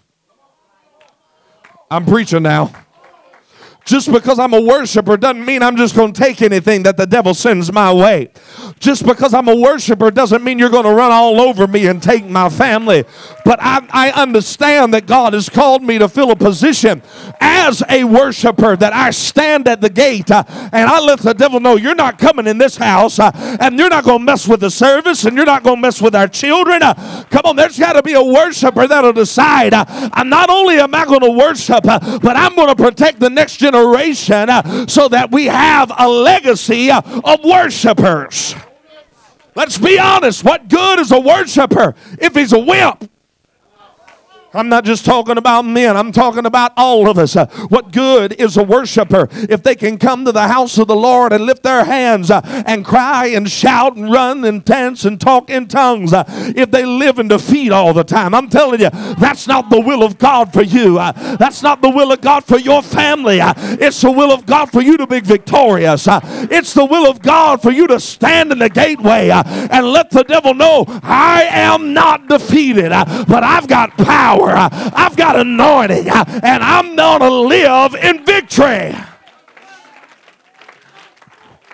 I'm 1.92 2.06
preaching 2.06 2.44
now. 2.44 2.72
Just 3.90 4.12
because 4.12 4.38
I'm 4.38 4.54
a 4.54 4.62
worshiper 4.62 5.18
doesn't 5.18 5.44
mean 5.44 5.64
I'm 5.64 5.76
just 5.76 5.96
going 5.96 6.14
to 6.14 6.22
take 6.22 6.44
anything 6.44 6.84
that 6.84 6.96
the 6.96 7.08
devil 7.08 7.34
sends 7.34 7.74
my 7.74 7.92
way. 7.92 8.30
Just 8.78 9.04
because 9.04 9.34
I'm 9.34 9.48
a 9.48 9.56
worshiper 9.56 10.12
doesn't 10.12 10.44
mean 10.44 10.60
you're 10.60 10.70
going 10.70 10.84
to 10.84 10.94
run 10.94 11.12
all 11.12 11.42
over 11.42 11.66
me 11.66 11.88
and 11.88 12.02
take 12.02 12.24
my 12.24 12.50
family. 12.50 13.04
But 13.44 13.58
I, 13.60 13.84
I 13.90 14.12
understand 14.12 14.94
that 14.94 15.08
God 15.08 15.34
has 15.34 15.50
called 15.50 15.82
me 15.82 15.98
to 15.98 16.08
fill 16.08 16.30
a 16.30 16.36
position 16.36 17.02
as 17.42 17.82
a 17.90 18.04
worshiper, 18.04 18.76
that 18.76 18.94
I 18.94 19.10
stand 19.10 19.68
at 19.68 19.82
the 19.82 19.90
gate 19.90 20.30
uh, 20.30 20.44
and 20.72 20.88
I 20.88 21.00
let 21.00 21.22
the 21.22 21.34
devil 21.34 21.60
know 21.60 21.76
you're 21.76 21.96
not 21.96 22.20
coming 22.20 22.46
in 22.46 22.60
this 22.60 22.78
house 22.78 23.18
uh, 23.18 23.32
and 23.60 23.80
you're 23.80 23.90
not 23.90 24.04
going 24.04 24.20
to 24.20 24.24
mess 24.24 24.48
with 24.48 24.60
the 24.60 24.70
service 24.70 25.26
and 25.26 25.36
you're 25.36 25.48
not 25.48 25.64
going 25.64 25.78
to 25.78 25.82
mess 25.82 26.00
with 26.00 26.14
our 26.14 26.28
children. 26.28 26.84
Uh, 26.84 27.26
come 27.32 27.42
on, 27.46 27.56
there's 27.56 27.80
got 27.80 27.94
to 27.94 28.04
be 28.04 28.14
a 28.14 28.24
worshiper 28.24 28.88
that'll 28.88 29.14
decide. 29.14 29.74
Uh, 29.74 29.84
I'm 30.14 30.30
not 30.30 30.52
only 30.52 30.78
am 30.78 30.94
I 30.94 31.06
going 31.06 31.22
to 31.22 31.32
worship, 31.32 31.88
uh, 31.88 32.20
but 32.20 32.38
I'm 32.38 32.54
going 32.54 32.68
to 32.68 32.76
protect 32.76 33.20
the 33.20 33.32
next 33.32 33.58
generation 33.58 33.79
uh, 34.50 34.88
so 34.88 35.08
that 35.08 35.32
we 35.32 35.46
have 35.46 35.92
a 35.98 36.08
legacy 36.08 36.92
uh, 36.92 37.02
of 37.24 37.44
worshipers. 37.44 38.56
Let's 39.56 39.78
be 39.78 40.00
honest. 40.00 40.44
What 40.44 40.68
good 40.70 41.00
is 41.00 41.12
a 41.12 41.20
worshiper 41.20 41.96
if 42.20 42.36
he's 42.36 42.54
a 42.54 42.60
wimp? 42.60 43.10
I'm 44.54 44.68
not 44.68 44.84
just 44.84 45.06
talking 45.06 45.38
about 45.38 45.64
men, 45.64 45.96
I'm 45.96 46.12
talking 46.12 46.46
about 46.48 46.74
all 46.76 47.08
of 47.08 47.20
us. 47.20 47.36
Uh, 47.36 47.46
what 47.70 47.92
good 47.92 48.34
is 48.34 48.58
a 48.58 48.64
worshiper 48.64 49.28
if 49.48 49.62
they 49.62 49.76
can 49.76 50.00
come 50.00 50.26
to 50.26 50.32
the 50.32 50.48
house 50.48 50.80
of 50.80 50.88
the 50.88 50.96
Lord 50.96 51.34
and 51.34 51.46
lift 51.46 51.62
their 51.62 51.84
hands 51.84 52.32
uh, 52.32 52.42
and 52.66 52.84
cry 52.84 53.28
and 53.28 53.50
shout 53.50 53.96
and 53.96 54.12
run 54.12 54.44
and 54.46 54.66
dance 54.66 55.06
and 55.06 55.22
talk 55.22 55.52
in 55.52 55.68
tongues 55.68 56.14
uh, 56.14 56.24
if 56.56 56.72
they 56.72 56.84
live 56.84 57.20
in 57.20 57.28
defeat 57.28 57.72
all 57.72 57.94
the 57.94 58.04
time? 58.04 58.34
I'm 58.34 58.50
telling 58.50 58.80
you, 58.80 58.90
that's 58.90 59.48
not 59.48 59.70
the 59.70 59.80
will 59.80 60.02
of 60.02 60.18
God 60.18 60.52
for 60.52 60.64
you. 60.64 60.96
That's 60.96 61.62
not 61.62 61.82
the 61.82 61.90
will 61.90 62.12
of 62.12 62.22
God 62.22 62.44
for 62.44 62.58
your 62.58 62.82
family. 62.82 63.40
It's 63.42 64.02
the 64.02 64.12
will 64.12 64.32
of 64.32 64.48
God 64.48 64.72
for 64.72 64.82
you 64.82 64.98
to 64.98 65.06
be 65.06 65.20
victorious. 65.20 66.08
It's 66.10 66.74
the 66.74 66.86
will 66.86 67.10
of 67.10 67.22
God 67.22 67.62
for 67.62 67.72
you 67.72 67.86
to 67.88 68.00
stand 68.00 68.52
in 68.52 68.60
the 68.60 68.70
gateway 68.70 69.30
and 69.30 69.86
let 69.88 70.10
the 70.10 70.24
devil 70.24 70.56
know 70.56 70.86
I 71.04 71.44
am 71.44 71.94
not 71.94 72.28
defeated, 72.28 72.90
but 72.90 73.44
I've 73.44 73.68
got 73.68 73.96
power 73.98 74.39
power. 74.40 74.70
I've 74.94 75.16
got 75.16 75.40
anointing, 75.40 76.08
and 76.08 76.64
I'm 76.64 76.96
going 76.96 77.22
to 77.22 77.30
live 77.30 77.96
in 77.96 78.26
victory. 78.26 78.96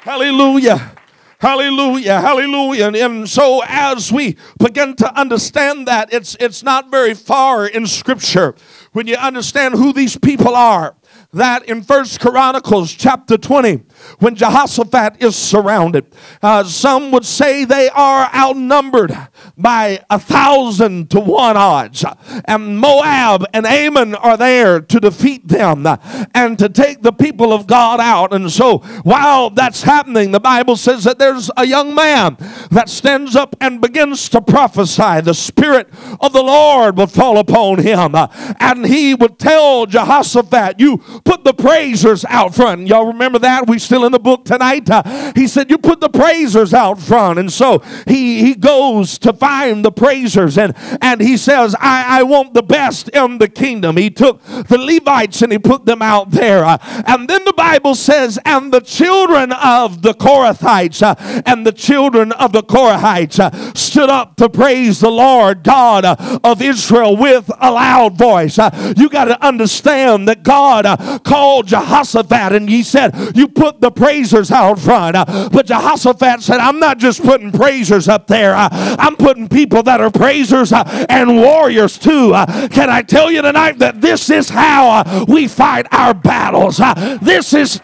Hallelujah. 0.02 0.92
Hallelujah, 1.40 2.22
hallelujah. 2.22 2.88
And, 2.88 2.96
and, 2.96 3.30
so 3.30 3.62
as 3.68 4.12
we 4.12 4.38
begin 4.58 4.96
to 4.96 5.20
understand 5.20 5.88
that, 5.88 6.12
it's 6.14 6.36
it's 6.40 6.64
not 6.64 6.90
very 6.90 7.14
far 7.14 7.68
in 7.68 7.86
scripture 7.86 8.56
when 8.94 9.06
you 9.06 9.16
understand 9.16 9.76
who 9.76 9.92
these 9.92 10.18
people 10.18 10.56
are 10.56 10.96
that 11.34 11.68
in 11.68 11.84
First 11.84 12.22
Chronicles 12.22 12.94
chapter 12.94 13.38
20, 13.38 13.84
when 14.20 14.36
Jehoshaphat 14.36 15.22
is 15.22 15.36
surrounded, 15.36 16.06
uh, 16.42 16.64
some 16.64 17.12
would 17.12 17.26
say 17.26 17.66
they 17.66 17.90
are 17.90 18.30
outnumbered 18.34 19.16
by 19.58 20.04
a 20.10 20.20
thousand 20.20 21.10
to 21.12 21.20
one 21.20 21.58
odds. 21.58 22.06
And 22.46 22.80
Moab 22.80 23.46
and 23.54 23.66
Ammon 23.66 24.16
are 24.16 24.38
there 24.38 24.80
to 24.80 25.00
defeat 25.00 25.48
them 25.48 25.86
and 26.34 26.58
to 26.60 26.70
take 26.70 27.02
the 27.02 27.12
people 27.12 27.54
of 27.54 27.68
God 27.68 28.00
out. 28.00 28.34
And 28.34 28.52
so 28.52 28.80
while 29.04 29.50
that's 29.50 29.84
happening, 29.84 30.32
the 30.32 30.40
Bible 30.40 30.76
says 30.76 31.04
that 31.04 31.20
there's 31.20 31.50
a 31.58 31.66
young 31.66 31.96
man 31.96 32.38
that 32.72 32.90
stands 32.90 33.36
up 33.36 33.56
and 33.62 33.82
begins 33.82 34.30
to 34.30 34.42
prophesy. 34.42 35.22
The 35.22 35.34
Spirit 35.34 35.90
of 36.20 36.34
the 36.34 36.44
Lord 36.44 36.98
will 36.98 37.08
fall 37.08 37.38
upon 37.38 37.80
him. 37.80 38.16
And 38.60 38.86
he 38.86 39.14
would 39.14 39.40
tell 39.40 39.86
Jehoshaphat, 39.86 40.80
You 40.80 40.98
put 40.98 41.44
the 41.44 41.54
praisers 41.54 42.26
out 42.26 42.56
front. 42.56 42.88
Y'all 42.88 43.08
remember 43.08 43.40
that? 43.40 43.68
We 43.68 43.80
still 43.86 44.06
in 44.06 44.12
the 44.12 44.20
book 44.20 44.46
tonight. 44.46 44.90
Uh, 44.90 45.32
he 45.36 45.48
said, 45.48 45.70
You 45.70 45.78
put 45.78 46.02
the 46.02 46.10
praisers 46.10 46.74
out 46.74 47.00
front. 47.00 47.40
And 47.40 47.52
so 47.52 47.80
he, 48.08 48.42
he 48.42 48.56
goes 48.56 49.18
to 49.20 49.34
find 49.34 49.86
the 49.86 49.92
praisers 49.92 50.58
and, 50.58 50.74
and 51.02 51.22
he 51.22 51.38
says, 51.38 51.76
I, 51.80 52.20
I 52.20 52.24
want 52.24 52.54
the 52.54 52.64
best 52.64 53.10
in 53.10 53.38
the 53.38 53.48
kingdom. 53.48 53.98
He 53.98 54.10
took 54.10 54.44
the 54.44 54.78
Levites 54.78 55.42
and 55.42 55.52
he 55.52 55.60
put 55.60 55.86
them 55.86 56.02
out 56.02 56.32
there. 56.32 56.66
Uh, 56.66 56.78
and 57.08 57.28
then 57.28 57.46
the 57.46 57.54
Bible 57.54 57.96
says, 57.96 58.40
And 58.46 58.74
the 58.74 58.82
children 58.82 59.52
of 59.52 60.02
the 60.02 60.14
Kohathites 60.14 61.02
uh, 61.02 61.44
and 61.46 61.66
the 61.66 61.72
children 61.72 62.32
of 62.34 62.52
the 62.52 62.64
Korahites 62.64 63.40
uh, 63.40 63.74
stood 63.74 64.10
up 64.10 64.36
to 64.38 64.50
praise 64.50 65.00
the 65.00 65.12
Lord 65.12 65.64
God 65.64 66.06
uh, 66.06 66.40
of 66.44 66.62
Israel 66.62 67.16
with 67.16 67.50
a 67.60 67.72
loud 67.72 68.18
voice. 68.18 68.58
Uh, 68.58 68.94
you 68.98 69.10
got 69.10 69.26
to 69.26 69.46
understand 69.46 70.28
that 70.28 70.44
God 70.44 70.86
called 71.24 71.68
Jehoshaphat 71.68 72.54
and 72.54 72.70
he 72.70 72.84
said, 72.84 73.36
You 73.36 73.48
put 73.48 73.75
the 73.82 73.92
praisers 73.92 74.52
out 74.52 74.80
front. 74.80 75.16
Uh, 75.16 75.50
but 75.52 75.66
Jehoshaphat 75.66 76.42
said, 76.42 76.60
I'm 76.60 76.80
not 76.80 76.98
just 76.98 77.22
putting 77.22 77.52
praisers 77.52 78.08
up 78.08 78.28
there, 78.28 78.56
uh, 78.56 78.70
I'm 78.72 79.16
putting 79.16 79.48
people 79.48 79.84
that 79.84 80.02
are 80.02 80.12
praisers 80.12 80.72
uh, 80.72 81.06
and 81.10 81.38
warriors 81.38 81.98
too. 81.98 82.32
Can 82.70 82.90
I 82.90 83.02
tell 83.02 83.32
you 83.32 83.42
tonight 83.42 83.80
that 83.80 84.02
this 84.02 84.30
is 84.30 84.50
how 84.50 85.26
we 85.28 85.48
fight 85.48 85.88
our 85.92 86.14
battles? 86.14 86.82
This 87.22 87.54
is 87.54 87.82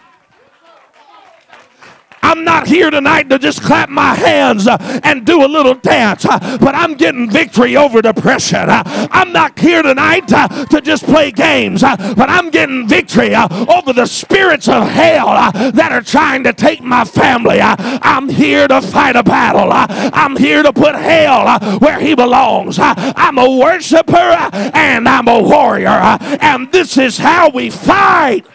I'm 2.22 2.44
not 2.44 2.66
here 2.66 2.90
tonight 2.90 3.28
to 3.30 3.38
just 3.38 3.62
clap 3.62 3.88
my 3.88 4.14
hands 4.14 4.66
uh, 4.66 4.78
and 5.02 5.26
do 5.26 5.44
a 5.44 5.46
little 5.46 5.74
dance, 5.74 6.24
uh, 6.24 6.58
but 6.58 6.74
I'm 6.74 6.94
getting 6.94 7.30
victory 7.30 7.76
over 7.76 8.00
depression. 8.00 8.70
Uh, 8.70 8.82
I'm 9.10 9.32
not 9.32 9.58
here 9.58 9.82
tonight 9.82 10.32
uh, 10.32 10.48
to 10.66 10.80
just 10.80 11.04
play 11.04 11.30
games, 11.30 11.82
uh, 11.82 11.96
but 12.16 12.30
I'm 12.30 12.50
getting 12.50 12.88
victory 12.88 13.34
uh, 13.34 13.48
over 13.66 13.92
the 13.92 14.06
spirits 14.06 14.68
of 14.68 14.88
hell 14.88 15.52
that 15.72 15.92
are 15.92 16.00
trying 16.00 16.44
to 16.44 16.52
take 16.52 16.80
my 16.80 17.04
family. 17.04 17.60
I'm 17.60 18.28
here 18.28 18.68
to 18.68 18.80
fight 18.80 19.16
a 19.16 19.22
battle. 19.22 19.68
I'm 19.72 20.36
here 20.36 20.62
to 20.62 20.72
put 20.72 20.94
hell 20.94 21.58
where 21.78 21.98
he 21.98 22.14
belongs. 22.14 22.78
I'm 22.78 23.38
a 23.38 23.58
worshiper 23.58 24.16
and 24.16 25.08
I'm 25.08 25.28
a 25.28 25.42
warrior, 25.42 25.88
and 25.88 26.70
this 26.72 26.96
is 26.96 27.18
how 27.18 27.50
we 27.50 27.70
fight. 27.70 28.46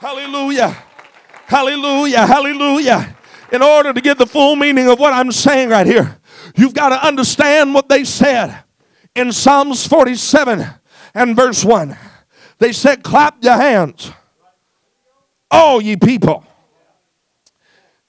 Hallelujah. 0.00 0.70
Hallelujah. 1.44 2.26
Hallelujah. 2.26 3.16
In 3.52 3.62
order 3.62 3.92
to 3.92 4.00
get 4.00 4.16
the 4.16 4.26
full 4.26 4.56
meaning 4.56 4.88
of 4.88 4.98
what 4.98 5.12
I'm 5.12 5.30
saying 5.30 5.68
right 5.68 5.86
here, 5.86 6.18
you've 6.56 6.72
got 6.72 6.88
to 6.88 7.06
understand 7.06 7.74
what 7.74 7.90
they 7.90 8.04
said 8.04 8.64
in 9.14 9.30
Psalms 9.30 9.86
47 9.86 10.66
and 11.12 11.36
verse 11.36 11.62
1. 11.62 11.94
They 12.58 12.72
said, 12.72 13.02
Clap 13.02 13.44
your 13.44 13.56
hands, 13.56 14.10
all 15.50 15.82
ye 15.82 15.96
people. 15.96 16.46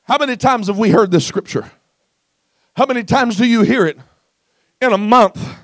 How 0.04 0.18
many 0.18 0.38
times 0.38 0.68
have 0.68 0.78
we 0.78 0.92
heard 0.92 1.12
this 1.12 1.28
scripture? 1.28 1.70
How 2.78 2.86
many 2.86 3.04
times 3.04 3.36
do 3.36 3.46
you 3.46 3.64
hear 3.64 3.86
it 3.86 3.98
in 4.82 4.94
a 4.94 4.98
month 4.98 5.58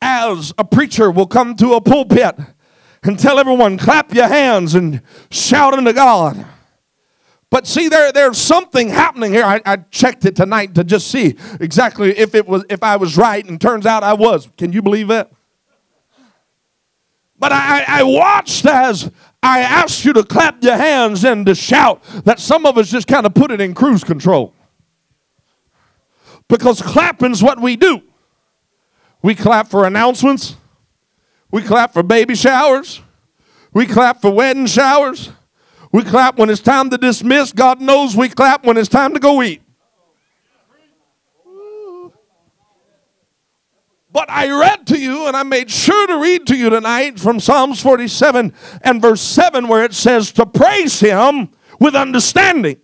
as 0.00 0.54
a 0.56 0.64
preacher 0.64 1.10
will 1.10 1.26
come 1.26 1.56
to 1.56 1.74
a 1.74 1.80
pulpit 1.82 2.38
and 3.08 3.18
tell 3.18 3.38
everyone, 3.38 3.78
clap 3.78 4.14
your 4.14 4.28
hands 4.28 4.74
and 4.74 5.02
shout 5.30 5.72
unto 5.72 5.92
God. 5.92 6.46
But 7.50 7.66
see, 7.66 7.88
there, 7.88 8.12
there's 8.12 8.36
something 8.36 8.90
happening 8.90 9.32
here. 9.32 9.44
I, 9.44 9.62
I, 9.64 9.76
checked 9.76 10.26
it 10.26 10.36
tonight 10.36 10.74
to 10.74 10.84
just 10.84 11.10
see 11.10 11.34
exactly 11.58 12.16
if 12.16 12.34
it 12.34 12.46
was 12.46 12.66
if 12.68 12.82
I 12.82 12.96
was 12.96 13.16
right, 13.16 13.44
and 13.44 13.58
turns 13.58 13.86
out 13.86 14.02
I 14.02 14.12
was. 14.12 14.50
Can 14.58 14.74
you 14.74 14.82
believe 14.82 15.08
that? 15.08 15.32
But 17.38 17.52
I, 17.52 17.84
I 17.88 18.02
watched 18.02 18.66
as 18.66 19.10
I 19.42 19.60
asked 19.60 20.04
you 20.04 20.12
to 20.12 20.24
clap 20.24 20.62
your 20.62 20.76
hands 20.76 21.24
and 21.24 21.46
to 21.46 21.54
shout 21.54 22.02
that 22.24 22.38
some 22.38 22.66
of 22.66 22.76
us 22.76 22.90
just 22.90 23.06
kind 23.06 23.24
of 23.24 23.32
put 23.32 23.50
it 23.50 23.60
in 23.60 23.72
cruise 23.72 24.04
control. 24.04 24.52
Because 26.48 26.82
clapping's 26.82 27.42
what 27.42 27.60
we 27.60 27.76
do. 27.76 28.02
We 29.22 29.34
clap 29.34 29.68
for 29.68 29.86
announcements. 29.86 30.56
We 31.50 31.62
clap 31.62 31.92
for 31.92 32.02
baby 32.02 32.34
showers. 32.34 33.00
We 33.72 33.86
clap 33.86 34.20
for 34.20 34.30
wedding 34.30 34.66
showers. 34.66 35.30
We 35.92 36.02
clap 36.02 36.38
when 36.38 36.50
it's 36.50 36.60
time 36.60 36.90
to 36.90 36.98
dismiss. 36.98 37.52
God 37.52 37.80
knows 37.80 38.16
we 38.16 38.28
clap 38.28 38.64
when 38.64 38.76
it's 38.76 38.88
time 38.88 39.14
to 39.14 39.20
go 39.20 39.42
eat. 39.42 39.62
But 44.10 44.30
I 44.30 44.48
read 44.50 44.86
to 44.88 44.98
you, 44.98 45.26
and 45.26 45.36
I 45.36 45.42
made 45.42 45.70
sure 45.70 46.06
to 46.06 46.18
read 46.18 46.46
to 46.48 46.56
you 46.56 46.70
tonight 46.70 47.20
from 47.20 47.40
Psalms 47.40 47.80
47 47.80 48.52
and 48.82 49.02
verse 49.02 49.20
7, 49.20 49.68
where 49.68 49.84
it 49.84 49.94
says 49.94 50.32
to 50.32 50.46
praise 50.46 50.98
Him 50.98 51.50
with 51.78 51.94
understanding. 51.94 52.80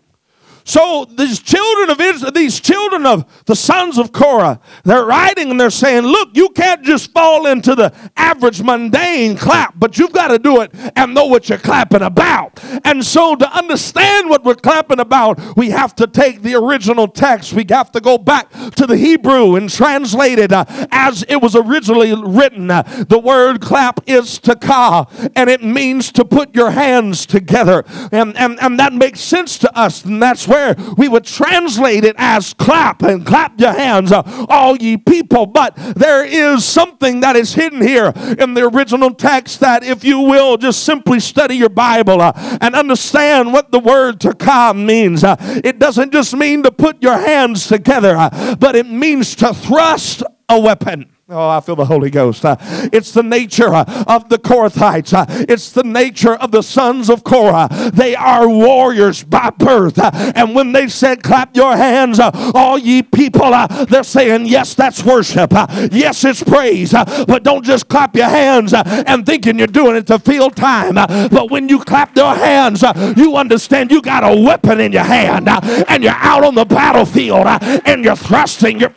So 0.64 1.04
these 1.04 1.40
children 1.40 1.90
of 1.90 2.00
Israel, 2.00 2.32
these 2.32 2.58
children 2.58 3.04
of 3.04 3.44
the 3.44 3.54
sons 3.54 3.98
of 3.98 4.12
Korah, 4.12 4.60
they're 4.82 5.04
writing 5.04 5.50
and 5.50 5.60
they're 5.60 5.68
saying, 5.68 6.04
look, 6.04 6.30
you 6.32 6.48
can't 6.50 6.82
just 6.82 7.12
fall 7.12 7.46
into 7.46 7.74
the 7.74 7.94
average 8.16 8.62
mundane 8.62 9.36
clap, 9.36 9.78
but 9.78 9.98
you've 9.98 10.12
got 10.12 10.28
to 10.28 10.38
do 10.38 10.62
it 10.62 10.70
and 10.96 11.12
know 11.12 11.26
what 11.26 11.50
you're 11.50 11.58
clapping 11.58 12.00
about. 12.00 12.58
And 12.84 13.04
so 13.04 13.36
to 13.36 13.56
understand 13.56 14.30
what 14.30 14.42
we're 14.42 14.54
clapping 14.54 15.00
about, 15.00 15.38
we 15.54 15.68
have 15.70 15.94
to 15.96 16.06
take 16.06 16.40
the 16.40 16.54
original 16.54 17.08
text. 17.08 17.52
We 17.52 17.66
have 17.68 17.92
to 17.92 18.00
go 18.00 18.16
back 18.16 18.50
to 18.50 18.86
the 18.86 18.96
Hebrew 18.96 19.56
and 19.56 19.68
translate 19.68 20.38
it 20.38 20.50
uh, 20.50 20.64
as 20.90 21.24
it 21.28 21.42
was 21.42 21.54
originally 21.54 22.14
written. 22.14 22.70
Uh, 22.70 22.82
the 23.08 23.18
word 23.18 23.60
clap 23.60 24.00
is 24.08 24.38
takah, 24.38 25.30
and 25.36 25.50
it 25.50 25.62
means 25.62 26.10
to 26.12 26.24
put 26.24 26.54
your 26.54 26.70
hands 26.70 27.26
together. 27.26 27.84
And, 28.12 28.34
and, 28.38 28.58
and 28.60 28.78
that 28.78 28.94
makes 28.94 29.20
sense 29.20 29.58
to 29.58 29.78
us. 29.78 30.04
And 30.04 30.22
that's 30.22 30.46
where 30.54 30.76
we 30.96 31.08
would 31.08 31.24
translate 31.24 32.04
it 32.04 32.14
as 32.16 32.54
clap 32.54 33.02
and 33.02 33.26
clap 33.26 33.60
your 33.60 33.72
hands, 33.72 34.12
uh, 34.12 34.22
all 34.48 34.76
ye 34.76 34.96
people. 34.96 35.46
But 35.46 35.74
there 35.96 36.24
is 36.24 36.64
something 36.64 37.20
that 37.20 37.34
is 37.34 37.54
hidden 37.54 37.82
here 37.82 38.12
in 38.38 38.54
the 38.54 38.68
original 38.68 39.12
text 39.12 39.60
that, 39.60 39.82
if 39.82 40.04
you 40.04 40.20
will, 40.20 40.56
just 40.56 40.84
simply 40.84 41.18
study 41.18 41.56
your 41.56 41.70
Bible 41.70 42.20
uh, 42.20 42.32
and 42.60 42.74
understand 42.76 43.52
what 43.52 43.72
the 43.72 43.80
word 43.80 44.20
takah 44.20 44.74
means. 44.76 45.24
Uh, 45.24 45.36
it 45.64 45.78
doesn't 45.80 46.12
just 46.12 46.34
mean 46.36 46.62
to 46.62 46.70
put 46.70 47.02
your 47.02 47.18
hands 47.18 47.66
together, 47.66 48.14
but 48.60 48.76
it 48.76 48.86
means 48.86 49.34
to 49.36 49.52
thrust 49.52 50.22
a 50.48 50.60
weapon. 50.60 51.13
Oh, 51.26 51.48
I 51.48 51.60
feel 51.60 51.74
the 51.74 51.86
Holy 51.86 52.10
Ghost. 52.10 52.44
Uh, 52.44 52.56
it's 52.92 53.12
the 53.12 53.22
nature 53.22 53.72
uh, 53.72 54.04
of 54.06 54.28
the 54.28 54.36
Korathites. 54.36 55.14
Uh, 55.14 55.24
it's 55.48 55.72
the 55.72 55.82
nature 55.82 56.34
of 56.34 56.50
the 56.50 56.60
sons 56.60 57.08
of 57.08 57.24
Korah. 57.24 57.70
They 57.94 58.14
are 58.14 58.46
warriors 58.46 59.24
by 59.24 59.48
birth. 59.48 59.98
Uh, 59.98 60.10
and 60.36 60.54
when 60.54 60.72
they 60.72 60.86
said, 60.86 61.22
clap 61.22 61.56
your 61.56 61.78
hands, 61.78 62.20
uh, 62.20 62.30
all 62.54 62.76
ye 62.76 63.00
people, 63.00 63.54
uh, 63.54 63.86
they're 63.86 64.04
saying, 64.04 64.44
yes, 64.44 64.74
that's 64.74 65.02
worship. 65.02 65.50
yes, 65.90 66.26
it's 66.26 66.42
praise. 66.42 66.92
but 66.92 67.42
don't 67.42 67.64
just 67.64 67.88
clap 67.88 68.14
your 68.14 68.28
hands 68.28 68.74
and 68.74 69.24
thinking 69.24 69.56
you're 69.56 69.66
doing 69.66 69.96
it 69.96 70.06
to 70.08 70.18
fill 70.18 70.50
time. 70.50 70.96
but 71.30 71.50
when 71.50 71.70
you 71.70 71.82
clap 71.82 72.14
your 72.14 72.34
hands, 72.34 72.84
you 73.16 73.34
understand 73.36 73.90
you 73.90 74.02
got 74.02 74.24
a 74.24 74.42
weapon 74.42 74.78
in 74.78 74.92
your 74.92 75.04
hand 75.04 75.48
and 75.48 76.04
you're 76.04 76.12
out 76.12 76.44
on 76.44 76.54
the 76.54 76.66
battlefield 76.66 77.46
and 77.86 78.04
you're 78.04 78.14
thrusting. 78.14 78.78
You're, 78.78 78.94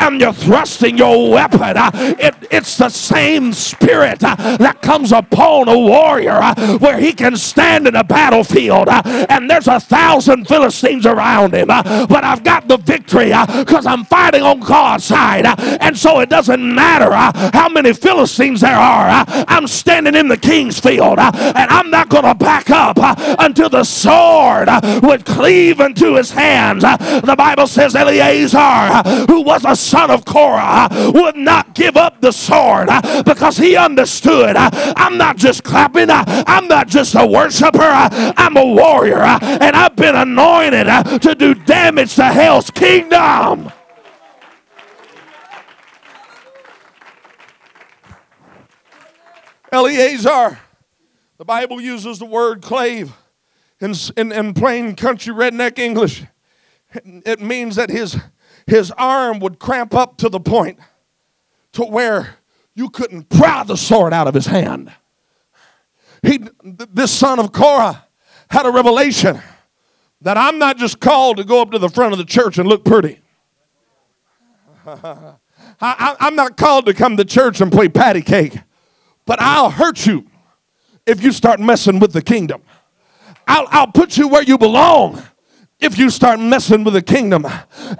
and 0.00 0.20
you're 0.20 0.32
thrusting 0.32 0.96
your 0.96 1.30
weapon. 1.30 1.76
Uh, 1.76 1.90
it, 1.94 2.34
it's 2.50 2.76
the 2.76 2.88
same 2.88 3.52
spirit 3.52 4.22
uh, 4.22 4.34
that 4.58 4.80
comes 4.82 5.12
upon 5.12 5.68
a 5.68 5.78
warrior 5.78 6.32
uh, 6.32 6.78
where 6.78 6.98
he 6.98 7.12
can 7.12 7.36
stand 7.36 7.86
in 7.86 7.94
a 7.94 8.04
battlefield 8.04 8.88
uh, 8.88 9.02
and 9.28 9.48
there's 9.50 9.68
a 9.68 9.80
thousand 9.80 10.46
Philistines 10.46 11.06
around 11.06 11.54
him, 11.54 11.70
uh, 11.70 12.06
but 12.06 12.24
I've 12.24 12.44
got 12.44 12.68
the 12.68 12.76
victory 12.78 13.32
uh, 13.32 13.46
because 13.64 13.86
I'm 13.86 14.04
fighting 14.04 14.42
on 14.42 14.60
God's 14.60 15.04
side. 15.04 15.46
And 15.80 15.96
so 15.96 16.20
it 16.20 16.28
doesn't 16.28 16.74
matter 16.74 17.12
how 17.56 17.68
many 17.68 17.92
Philistines 17.92 18.60
there 18.60 18.76
are. 18.76 19.24
I'm 19.48 19.66
standing 19.66 20.14
in 20.14 20.28
the 20.28 20.36
king's 20.36 20.78
field 20.78 21.18
and 21.18 21.70
I'm 21.70 21.90
not 21.90 22.08
going 22.08 22.24
to 22.24 22.34
back 22.34 22.70
up 22.70 22.96
until 23.38 23.68
the 23.68 23.84
sword 23.84 24.68
would 25.02 25.24
cleave 25.24 25.80
into 25.80 26.16
his 26.16 26.30
hands. 26.30 26.82
The 26.82 27.34
Bible 27.36 27.66
says 27.66 27.94
Eleazar, 27.94 29.02
who 29.28 29.42
was 29.42 29.64
a 29.64 29.76
son 29.88 30.10
of 30.10 30.24
Korah 30.24 30.88
uh, 30.90 31.12
would 31.14 31.36
not 31.36 31.74
give 31.74 31.96
up 31.96 32.20
the 32.20 32.32
sword 32.32 32.88
uh, 32.90 33.22
because 33.22 33.56
he 33.56 33.76
understood 33.76 34.54
uh, 34.56 34.70
I'm 34.96 35.16
not 35.16 35.36
just 35.36 35.64
clapping, 35.64 36.08
I'm 36.10 36.68
not 36.68 36.88
just 36.88 37.14
a 37.14 37.26
worshiper, 37.26 37.78
I'm 37.80 38.56
a 38.56 38.64
warrior, 38.64 39.22
and 39.22 39.74
I've 39.74 39.96
been 39.96 40.14
anointed 40.14 40.86
to 41.22 41.34
do 41.34 41.54
damage 41.54 42.14
to 42.16 42.24
hell's 42.24 42.70
kingdom. 42.70 43.72
Eleazar, 49.70 50.58
the 51.36 51.44
Bible 51.44 51.80
uses 51.80 52.18
the 52.18 52.24
word 52.24 52.62
clave 52.62 53.12
in, 53.80 53.94
in, 54.16 54.32
in 54.32 54.54
plain 54.54 54.96
country 54.96 55.32
redneck 55.32 55.78
English. 55.78 56.24
It 56.94 57.40
means 57.40 57.76
that 57.76 57.90
his 57.90 58.16
his 58.68 58.90
arm 58.92 59.40
would 59.40 59.58
cramp 59.58 59.94
up 59.94 60.18
to 60.18 60.28
the 60.28 60.38
point 60.38 60.78
to 61.72 61.82
where 61.82 62.36
you 62.74 62.90
couldn't 62.90 63.28
pry 63.30 63.64
the 63.64 63.76
sword 63.76 64.12
out 64.12 64.28
of 64.28 64.34
his 64.34 64.46
hand. 64.46 64.92
He, 66.22 66.40
this 66.62 67.10
son 67.10 67.38
of 67.40 67.50
Korah 67.50 68.06
had 68.50 68.66
a 68.66 68.70
revelation 68.70 69.40
that 70.20 70.36
I'm 70.36 70.58
not 70.58 70.76
just 70.76 71.00
called 71.00 71.38
to 71.38 71.44
go 71.44 71.62
up 71.62 71.70
to 71.70 71.78
the 71.78 71.88
front 71.88 72.12
of 72.12 72.18
the 72.18 72.24
church 72.24 72.58
and 72.58 72.68
look 72.68 72.84
pretty. 72.84 73.20
I, 74.86 76.16
am 76.20 76.34
not 76.34 76.56
called 76.56 76.86
to 76.86 76.94
come 76.94 77.16
to 77.16 77.24
church 77.24 77.60
and 77.60 77.72
play 77.72 77.88
patty 77.88 78.22
cake, 78.22 78.58
but 79.24 79.40
I'll 79.40 79.70
hurt 79.70 80.06
you 80.06 80.26
if 81.06 81.22
you 81.22 81.32
start 81.32 81.58
messing 81.58 82.00
with 82.00 82.12
the 82.12 82.22
kingdom. 82.22 82.62
I'll, 83.46 83.66
I'll 83.70 83.92
put 83.92 84.18
you 84.18 84.28
where 84.28 84.42
you 84.42 84.58
belong 84.58 85.22
if 85.80 85.96
you 85.96 86.10
start 86.10 86.40
messing 86.40 86.82
with 86.84 86.94
the 86.94 87.02
kingdom. 87.02 87.46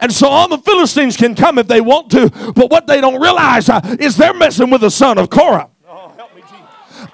And 0.01 0.12
so 0.12 0.29
all 0.29 0.49
the 0.49 0.59
Philistines 0.59 1.17
can 1.17 1.35
come 1.35 1.59
if 1.59 1.69
they 1.69 1.81
want 1.81 2.11
to, 2.11 2.31
but 2.55 2.71
what 2.71 2.87
they 2.87 3.01
don't 3.01 3.21
realize 3.21 3.69
uh, 3.69 3.81
is 4.01 4.17
they're 4.17 4.35
messing 4.35 4.71
with 4.71 4.81
the 4.81 4.91
son 4.91 5.19
of 5.19 5.31
Korah. 5.31 5.71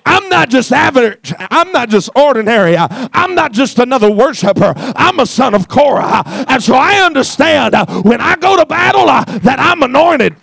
I'm 0.07 0.29
not 0.29 0.51
just 0.51 0.73
average. 0.73 1.33
I'm 1.39 1.73
not 1.73 1.89
just 1.89 2.11
ordinary. 2.15 2.77
I'm 2.77 3.35
not 3.35 3.53
just 3.53 3.79
another 3.79 4.11
worshiper. 4.11 4.75
I'm 4.77 5.19
a 5.19 5.27
son 5.27 5.55
of 5.55 5.69
Korah. 5.69 6.23
And 6.49 6.63
so 6.63 6.75
I 6.75 7.05
understand 7.05 7.75
uh, 7.75 7.87
when 8.03 8.21
I 8.21 8.37
go 8.37 8.57
to 8.57 8.67
battle 8.67 9.09
uh, 9.09 9.25
that 9.25 9.59
I'm 9.59 9.83
anointed. 9.83 10.37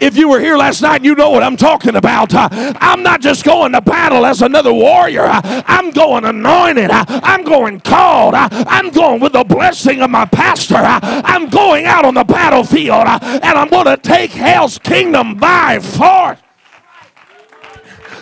If 0.00 0.16
you 0.16 0.28
were 0.28 0.40
here 0.40 0.56
last 0.56 0.82
night, 0.82 1.04
you 1.04 1.14
know 1.14 1.30
what 1.30 1.42
I'm 1.42 1.56
talking 1.56 1.96
about. 1.96 2.34
Uh, 2.34 2.48
I'm 2.52 3.02
not 3.02 3.20
just 3.20 3.44
going 3.44 3.72
to 3.72 3.80
battle 3.80 4.26
as 4.26 4.42
another 4.42 4.72
warrior, 4.72 5.24
uh, 5.24 5.40
I'm 5.66 5.90
going 5.90 6.24
anointed, 6.24 6.90
uh, 6.90 7.04
I'm 7.08 7.44
going 7.44 7.80
called, 7.80 8.34
I'm 8.34 8.90
going 8.90 9.20
with 9.20 9.32
the 9.32 9.44
blessing 9.44 10.02
of 10.02 10.10
my 10.10 10.24
pastor. 10.24 10.76
I'm 10.78 11.48
going 11.48 11.86
out 11.86 12.04
on 12.04 12.14
the 12.14 12.24
battlefield 12.24 13.06
and 13.06 13.44
I'm 13.44 13.68
going 13.68 13.86
to 13.86 13.96
take 13.96 14.30
hell's 14.32 14.78
kingdom 14.78 15.36
by 15.36 15.78
force. 15.80 16.38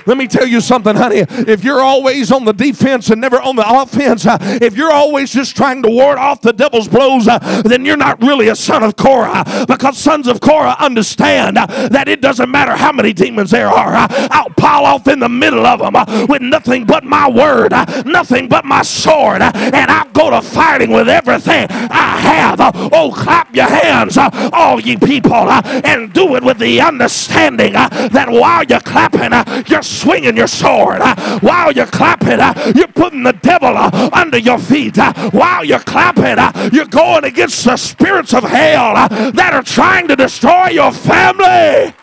Let 0.06 0.16
me 0.16 0.26
tell 0.26 0.46
you 0.46 0.60
something, 0.60 0.96
honey. 0.96 1.24
If 1.28 1.64
you're 1.64 1.80
always 1.80 2.32
on 2.32 2.44
the 2.44 2.52
defense 2.52 3.10
and 3.10 3.20
never 3.20 3.40
on 3.40 3.56
the 3.56 3.64
offense, 3.66 4.26
uh, 4.26 4.38
if 4.40 4.76
you're 4.76 4.92
always 4.92 5.32
just 5.32 5.56
trying 5.56 5.82
to 5.82 5.90
ward 5.90 6.18
off 6.18 6.40
the 6.40 6.52
devil's 6.52 6.88
blows, 6.88 7.28
uh, 7.28 7.38
then 7.64 7.84
you're 7.84 7.96
not 7.96 8.20
really 8.20 8.48
a 8.48 8.56
son 8.56 8.82
of 8.82 8.96
Korah. 8.96 9.44
Because 9.68 9.98
sons 9.98 10.26
of 10.26 10.40
Korah 10.40 10.76
understand 10.78 11.58
uh, 11.58 11.66
that 11.88 12.08
it 12.08 12.20
doesn't 12.20 12.50
matter 12.50 12.72
how 12.72 12.92
many 12.92 13.12
demons 13.12 13.50
there 13.50 13.68
are. 13.68 13.94
Uh, 13.94 14.06
I'll 14.30 14.50
pile 14.50 14.84
off 14.86 15.06
in 15.08 15.18
the 15.18 15.28
middle 15.28 15.66
of 15.66 15.80
them 15.80 15.94
uh, 15.94 16.26
with 16.28 16.42
nothing 16.42 16.84
but 16.84 17.04
my 17.04 17.28
word, 17.28 17.72
uh, 17.72 18.02
nothing 18.04 18.48
but 18.48 18.64
my 18.64 18.82
sword, 18.82 19.42
and 19.42 19.90
I'll 19.90 20.10
go 20.10 20.30
to 20.30 20.42
fighting 20.42 20.90
with 20.90 21.08
everything 21.08 21.66
I 21.70 22.20
have. 22.20 22.60
oh, 22.92 23.12
clap 23.12 23.54
your 23.54 23.68
hands, 23.68 24.18
all 24.18 24.80
ye 24.80 24.96
people, 24.96 25.50
and 25.50 26.12
do 26.12 26.34
it 26.36 26.42
with 26.42 26.58
the 26.58 26.80
understanding 26.80 27.72
that 27.74 28.28
while 28.28 28.64
you're 28.64 28.80
clapping, 28.80 29.32
you're 29.66 29.82
swinging 29.92 30.36
your 30.36 30.46
sword, 30.46 31.00
uh, 31.00 31.38
while 31.40 31.72
you're 31.72 31.86
clapping, 31.86 32.40
uh, 32.40 32.72
you're 32.74 32.88
putting 32.88 33.22
the 33.22 33.32
devil 33.32 33.76
uh, 33.76 34.10
under 34.12 34.38
your 34.38 34.58
feet. 34.58 34.96
While 35.32 35.64
you're 35.64 35.78
clapping, 35.80 36.38
you're 36.72 36.86
going 36.86 37.24
against 37.24 37.64
the 37.64 37.76
spirits 37.76 38.34
of 38.34 38.44
hell 38.44 38.94
that 39.08 39.50
are 39.52 39.62
trying 39.62 40.08
to 40.08 40.16
destroy 40.16 40.68
your 40.68 40.92
family. 40.92 41.94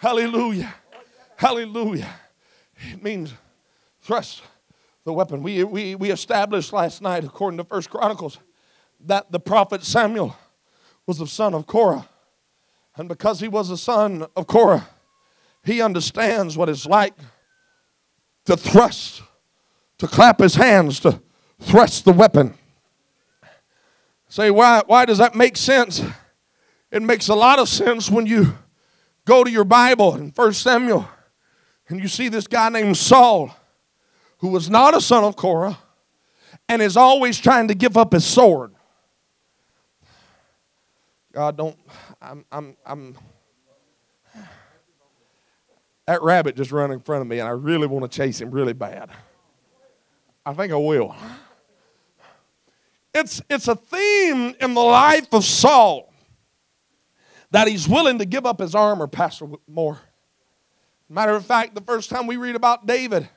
Hallelujah. 0.00 0.74
Hallelujah. 1.36 2.14
It 2.92 3.02
means 3.02 3.32
thrust 4.02 4.42
the 5.04 5.12
weapon. 5.12 5.42
We, 5.42 5.64
we, 5.64 5.94
we 5.94 6.10
established 6.10 6.72
last 6.72 7.00
night, 7.00 7.24
according 7.24 7.58
to 7.58 7.64
First 7.64 7.90
Chronicles, 7.90 8.38
that 9.00 9.32
the 9.32 9.40
prophet 9.40 9.82
Samuel 9.82 10.36
was 11.06 11.18
the 11.18 11.26
son 11.26 11.54
of 11.54 11.66
Korah. 11.66 12.08
And 12.96 13.08
because 13.08 13.40
he 13.40 13.48
was 13.48 13.70
a 13.70 13.76
son 13.76 14.26
of 14.36 14.46
Korah, 14.46 14.88
he 15.64 15.82
understands 15.82 16.56
what 16.56 16.68
it's 16.68 16.86
like 16.86 17.14
to 18.44 18.56
thrust, 18.56 19.22
to 19.98 20.06
clap 20.06 20.38
his 20.38 20.54
hands, 20.54 21.00
to 21.00 21.20
thrust 21.60 22.04
the 22.04 22.12
weapon. 22.12 22.54
Say, 24.28 24.50
why, 24.50 24.82
why 24.86 25.04
does 25.04 25.18
that 25.18 25.34
make 25.34 25.56
sense? 25.56 26.02
It 26.90 27.02
makes 27.02 27.28
a 27.28 27.34
lot 27.34 27.58
of 27.58 27.68
sense 27.68 28.10
when 28.10 28.26
you 28.26 28.54
go 29.24 29.42
to 29.42 29.50
your 29.50 29.64
Bible 29.64 30.14
in 30.16 30.30
1 30.30 30.52
Samuel 30.52 31.08
and 31.88 32.00
you 32.00 32.08
see 32.08 32.28
this 32.28 32.46
guy 32.46 32.68
named 32.68 32.96
Saul 32.96 33.54
who 34.38 34.48
was 34.48 34.68
not 34.68 34.94
a 34.94 35.00
son 35.00 35.24
of 35.24 35.36
Korah 35.36 35.78
and 36.68 36.82
is 36.82 36.96
always 36.96 37.38
trying 37.38 37.68
to 37.68 37.74
give 37.74 37.96
up 37.96 38.12
his 38.12 38.24
sword. 38.24 38.74
God, 41.32 41.56
don't, 41.56 41.76
I'm, 42.24 42.44
I'm, 42.50 42.76
I'm, 42.86 43.16
That 46.06 46.22
rabbit 46.22 46.56
just 46.56 46.72
ran 46.72 46.90
in 46.90 47.00
front 47.00 47.22
of 47.22 47.28
me, 47.28 47.38
and 47.38 47.48
I 47.48 47.52
really 47.52 47.86
want 47.86 48.10
to 48.10 48.14
chase 48.14 48.40
him 48.40 48.50
really 48.50 48.72
bad. 48.72 49.10
I 50.46 50.52
think 50.54 50.72
I 50.72 50.76
will. 50.76 51.14
It's, 53.14 53.40
it's 53.48 53.68
a 53.68 53.76
theme 53.76 54.54
in 54.60 54.74
the 54.74 54.80
life 54.80 55.32
of 55.32 55.44
Saul 55.44 56.12
that 57.50 57.68
he's 57.68 57.88
willing 57.88 58.18
to 58.18 58.24
give 58.24 58.44
up 58.44 58.58
his 58.58 58.74
armor, 58.74 59.06
Pastor 59.06 59.46
Moore. 59.68 60.00
Matter 61.08 61.32
of 61.32 61.46
fact, 61.46 61.74
the 61.74 61.80
first 61.80 62.10
time 62.10 62.26
we 62.26 62.36
read 62.36 62.56
about 62.56 62.86
David, 62.86 63.28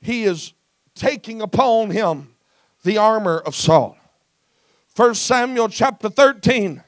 he 0.00 0.24
is 0.24 0.54
taking 0.94 1.42
upon 1.42 1.90
him 1.90 2.34
the 2.84 2.98
armor 2.98 3.38
of 3.38 3.54
Saul. 3.54 3.98
First 4.86 5.26
Samuel 5.26 5.68
chapter 5.68 6.08
13 6.08 6.82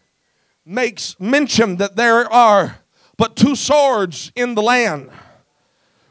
makes 0.69 1.19
mention 1.19 1.77
that 1.77 1.97
there 1.97 2.31
are 2.31 2.79
but 3.17 3.35
two 3.35 3.57
swords 3.57 4.31
in 4.37 4.55
the 4.55 4.63
land. 4.63 5.11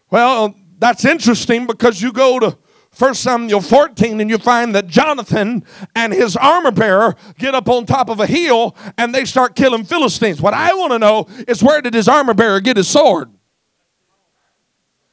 Well, 0.10 0.56
that's 0.80 1.06
interesting 1.06 1.68
because 1.68 2.02
you 2.02 2.12
go 2.12 2.40
to 2.40 2.58
1 2.98 3.14
Samuel 3.14 3.62
14 3.62 4.20
and 4.20 4.30
you 4.30 4.40
find 4.40 4.74
that 4.74 4.88
Jonathan 4.88 5.64
and 5.96 6.12
his 6.12 6.36
armor 6.36 6.72
bearer 6.72 7.16
get 7.38 7.54
up 7.54 7.70
on 7.70 7.86
top 7.86 8.10
of 8.10 8.20
a 8.20 8.26
hill 8.26 8.76
and 8.98 9.14
they 9.14 9.24
start 9.24 9.56
killing 9.56 9.84
Philistines. 9.84 10.42
What 10.42 10.56
I 10.56 10.74
want 10.74 10.92
to 10.94 11.00
know 11.00 11.28
is 11.48 11.64
where 11.64 11.82
did 11.82 11.94
his 11.94 12.08
armor 12.08 12.34
bearer 12.34 12.60
get 12.60 12.76
his 12.76 12.88
sword? 12.88 13.30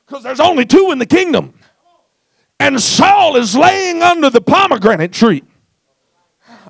Because 0.07 0.23
there's 0.23 0.41
only 0.41 0.65
two 0.65 0.91
in 0.91 0.99
the 0.99 1.07
kingdom. 1.07 1.53
And 2.59 2.81
Saul 2.81 3.37
is 3.37 3.55
laying 3.55 4.03
under 4.03 4.31
the 4.31 4.41
pomegranate 4.41 5.13
tree. 5.13 5.43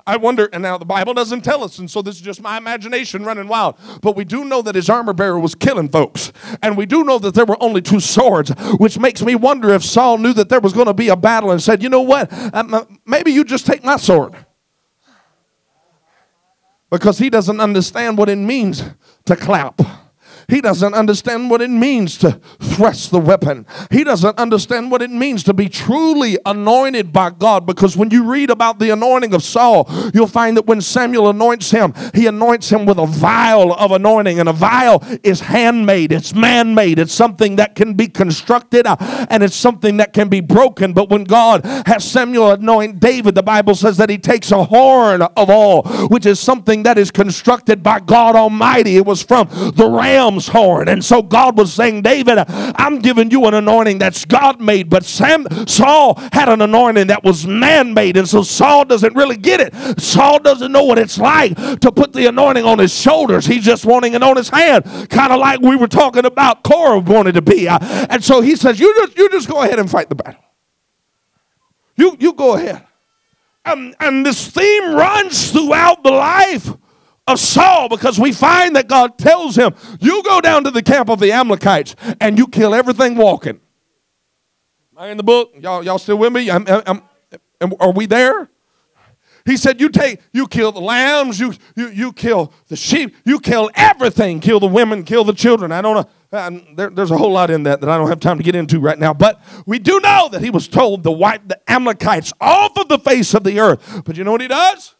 I 0.07 0.17
wonder, 0.17 0.47
and 0.53 0.61
now 0.61 0.77
the 0.77 0.85
Bible 0.85 1.15
doesn't 1.15 1.41
tell 1.41 1.63
us, 1.63 1.79
and 1.79 1.89
so 1.89 2.03
this 2.03 2.15
is 2.15 2.21
just 2.21 2.39
my 2.39 2.57
imagination 2.57 3.23
running 3.23 3.47
wild. 3.47 3.75
But 4.01 4.15
we 4.15 4.23
do 4.23 4.45
know 4.45 4.61
that 4.61 4.75
his 4.75 4.87
armor 4.87 5.13
bearer 5.13 5.39
was 5.39 5.55
killing 5.55 5.89
folks. 5.89 6.31
And 6.61 6.77
we 6.77 6.85
do 6.85 7.03
know 7.03 7.17
that 7.19 7.33
there 7.33 7.45
were 7.45 7.61
only 7.61 7.81
two 7.81 7.99
swords, 7.99 8.51
which 8.77 8.99
makes 8.99 9.23
me 9.23 9.33
wonder 9.33 9.69
if 9.69 9.83
Saul 9.83 10.19
knew 10.19 10.33
that 10.33 10.49
there 10.49 10.59
was 10.59 10.73
going 10.73 10.85
to 10.85 10.93
be 10.93 11.09
a 11.09 11.15
battle 11.15 11.49
and 11.49 11.61
said, 11.61 11.81
you 11.81 11.89
know 11.89 12.01
what? 12.01 12.31
Um, 12.53 12.99
maybe 13.05 13.31
you 13.31 13.43
just 13.43 13.65
take 13.65 13.83
my 13.83 13.97
sword. 13.97 14.35
Because 16.91 17.17
he 17.17 17.31
doesn't 17.31 17.59
understand 17.59 18.17
what 18.17 18.29
it 18.29 18.37
means 18.37 18.83
to 19.25 19.35
clap. 19.35 19.81
He 20.47 20.61
doesn't 20.61 20.93
understand 20.93 21.49
what 21.49 21.61
it 21.61 21.69
means 21.69 22.17
to 22.19 22.39
thrust 22.61 23.11
the 23.11 23.19
weapon. 23.19 23.65
He 23.91 24.03
doesn't 24.03 24.37
understand 24.37 24.91
what 24.91 25.01
it 25.01 25.11
means 25.11 25.43
to 25.43 25.53
be 25.53 25.69
truly 25.69 26.37
anointed 26.45 27.11
by 27.11 27.31
God 27.31 27.65
because 27.65 27.97
when 27.97 28.11
you 28.11 28.29
read 28.29 28.49
about 28.49 28.79
the 28.79 28.91
anointing 28.91 29.33
of 29.33 29.43
Saul, 29.43 29.89
you'll 30.13 30.27
find 30.27 30.55
that 30.57 30.65
when 30.65 30.81
Samuel 30.81 31.29
anoints 31.29 31.71
him, 31.71 31.93
he 32.13 32.27
anoints 32.27 32.69
him 32.69 32.85
with 32.85 32.97
a 32.97 33.05
vial 33.05 33.73
of 33.73 33.91
anointing. 33.91 34.39
And 34.39 34.49
a 34.49 34.53
vial 34.53 35.03
is 35.23 35.39
handmade, 35.39 36.11
it's 36.11 36.35
man 36.35 36.75
made, 36.75 36.99
it's 36.99 37.13
something 37.13 37.55
that 37.55 37.75
can 37.75 37.93
be 37.93 38.07
constructed 38.07 38.85
uh, 38.85 38.97
and 39.29 39.43
it's 39.43 39.55
something 39.55 39.97
that 39.97 40.13
can 40.13 40.29
be 40.29 40.41
broken. 40.41 40.93
But 40.93 41.09
when 41.09 41.23
God 41.23 41.65
has 41.85 42.09
Samuel 42.09 42.51
anoint 42.51 42.99
David, 42.99 43.35
the 43.35 43.43
Bible 43.43 43.75
says 43.75 43.97
that 43.97 44.09
he 44.09 44.17
takes 44.17 44.51
a 44.51 44.63
horn 44.63 45.21
of 45.21 45.49
all, 45.49 45.83
which 46.07 46.25
is 46.25 46.39
something 46.39 46.83
that 46.83 46.97
is 46.97 47.11
constructed 47.11 47.81
by 47.81 47.99
God 47.99 48.35
Almighty. 48.35 48.97
It 48.97 49.05
was 49.05 49.23
from 49.23 49.47
the 49.47 49.89
ram 49.89 50.34
horn. 50.47 50.87
And 50.87 51.03
so 51.03 51.21
God 51.21 51.57
was 51.57 51.73
saying, 51.73 52.01
David, 52.01 52.37
I'm 52.47 52.99
giving 52.99 53.31
you 53.31 53.45
an 53.45 53.53
anointing 53.53 53.99
that's 53.99 54.25
God 54.25 54.61
made, 54.61 54.89
but 54.89 55.05
Sam, 55.05 55.45
Saul 55.67 56.15
had 56.31 56.49
an 56.49 56.61
anointing 56.61 57.07
that 57.07 57.23
was 57.23 57.45
man 57.47 57.93
made. 57.93 58.17
And 58.17 58.27
so 58.27 58.43
Saul 58.43 58.85
doesn't 58.85 59.15
really 59.15 59.37
get 59.37 59.59
it. 59.59 59.99
Saul 59.99 60.39
doesn't 60.39 60.71
know 60.71 60.83
what 60.83 60.97
it's 60.97 61.17
like 61.17 61.55
to 61.79 61.91
put 61.91 62.13
the 62.13 62.27
anointing 62.27 62.65
on 62.65 62.79
his 62.79 62.93
shoulders. 62.93 63.45
He's 63.45 63.63
just 63.63 63.85
wanting 63.85 64.13
it 64.13 64.23
on 64.23 64.37
his 64.37 64.49
hand, 64.49 65.09
kind 65.09 65.31
of 65.31 65.39
like 65.39 65.61
we 65.61 65.75
were 65.75 65.87
talking 65.87 66.25
about 66.25 66.63
Korah 66.63 66.99
wanted 66.99 67.33
to 67.33 67.41
be. 67.41 67.67
Uh, 67.67 67.79
and 68.09 68.23
so 68.23 68.41
he 68.41 68.55
says, 68.55 68.79
You 68.79 68.93
just, 68.95 69.17
you 69.17 69.29
just 69.29 69.49
go 69.49 69.61
ahead 69.61 69.79
and 69.79 69.89
fight 69.89 70.09
the 70.09 70.15
battle. 70.15 70.41
You, 71.95 72.17
you 72.19 72.33
go 72.33 72.55
ahead. 72.55 72.85
And, 73.63 73.95
and 73.99 74.25
this 74.25 74.47
theme 74.47 74.93
runs 74.93 75.51
throughout 75.51 76.03
the 76.03 76.11
life 76.11 76.71
of 77.27 77.39
Saul 77.39 77.89
because 77.89 78.19
we 78.19 78.31
find 78.31 78.75
that 78.75 78.87
God 78.87 79.17
tells 79.17 79.55
him, 79.55 79.73
You 79.99 80.21
go 80.23 80.41
down 80.41 80.63
to 80.65 80.71
the 80.71 80.83
camp 80.83 81.09
of 81.09 81.19
the 81.19 81.31
Amalekites 81.31 81.95
and 82.21 82.37
you 82.37 82.47
kill 82.47 82.73
everything 82.73 83.15
walking. 83.15 83.59
Am 84.95 85.03
I 85.03 85.07
in 85.09 85.17
the 85.17 85.23
book? 85.23 85.51
Y'all, 85.59 85.83
y'all 85.83 85.97
still 85.97 86.17
with 86.17 86.31
me? 86.31 86.49
I'm, 86.49 86.65
I'm, 86.67 87.01
I'm, 87.61 87.73
are 87.79 87.91
we 87.91 88.05
there? 88.05 88.49
He 89.45 89.57
said, 89.57 89.81
You 89.81 89.89
take, 89.89 90.19
you 90.33 90.47
kill 90.47 90.71
the 90.71 90.81
lambs, 90.81 91.39
you, 91.39 91.53
you, 91.75 91.89
you 91.89 92.13
kill 92.13 92.53
the 92.67 92.75
sheep, 92.75 93.15
you 93.25 93.39
kill 93.39 93.69
everything, 93.75 94.39
kill 94.39 94.59
the 94.59 94.67
women, 94.67 95.03
kill 95.03 95.23
the 95.23 95.33
children. 95.33 95.71
I 95.71 95.81
don't 95.81 95.95
know. 95.95 96.09
There, 96.75 96.89
there's 96.89 97.11
a 97.11 97.17
whole 97.17 97.31
lot 97.31 97.49
in 97.49 97.63
that 97.63 97.79
that 97.81 97.89
I 97.89 97.97
don't 97.97 98.09
have 98.09 98.19
time 98.19 98.37
to 98.37 98.43
get 98.43 98.55
into 98.55 98.79
right 98.79 98.99
now. 98.99 99.13
But 99.13 99.41
we 99.65 99.79
do 99.79 99.99
know 100.01 100.27
that 100.31 100.41
he 100.41 100.49
was 100.49 100.67
told 100.67 101.03
to 101.03 101.11
wipe 101.11 101.47
the 101.47 101.59
Amalekites 101.71 102.33
off 102.41 102.77
of 102.77 102.89
the 102.89 102.99
face 102.99 103.33
of 103.33 103.43
the 103.43 103.59
earth. 103.59 104.03
But 104.05 104.17
you 104.17 104.23
know 104.23 104.31
what 104.31 104.41
he 104.41 104.47
does? 104.47 104.95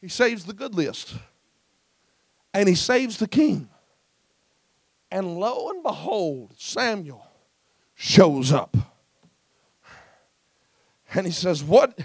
He 0.00 0.08
saves 0.08 0.44
the 0.44 0.52
good 0.52 0.74
list 0.74 1.16
and 2.52 2.68
he 2.68 2.74
saves 2.74 3.18
the 3.18 3.28
king. 3.28 3.68
And 5.10 5.38
lo 5.38 5.70
and 5.70 5.82
behold, 5.82 6.54
Samuel 6.56 7.26
shows 7.94 8.52
up. 8.52 8.76
And 11.12 11.26
he 11.26 11.32
says, 11.32 11.64
What 11.64 11.98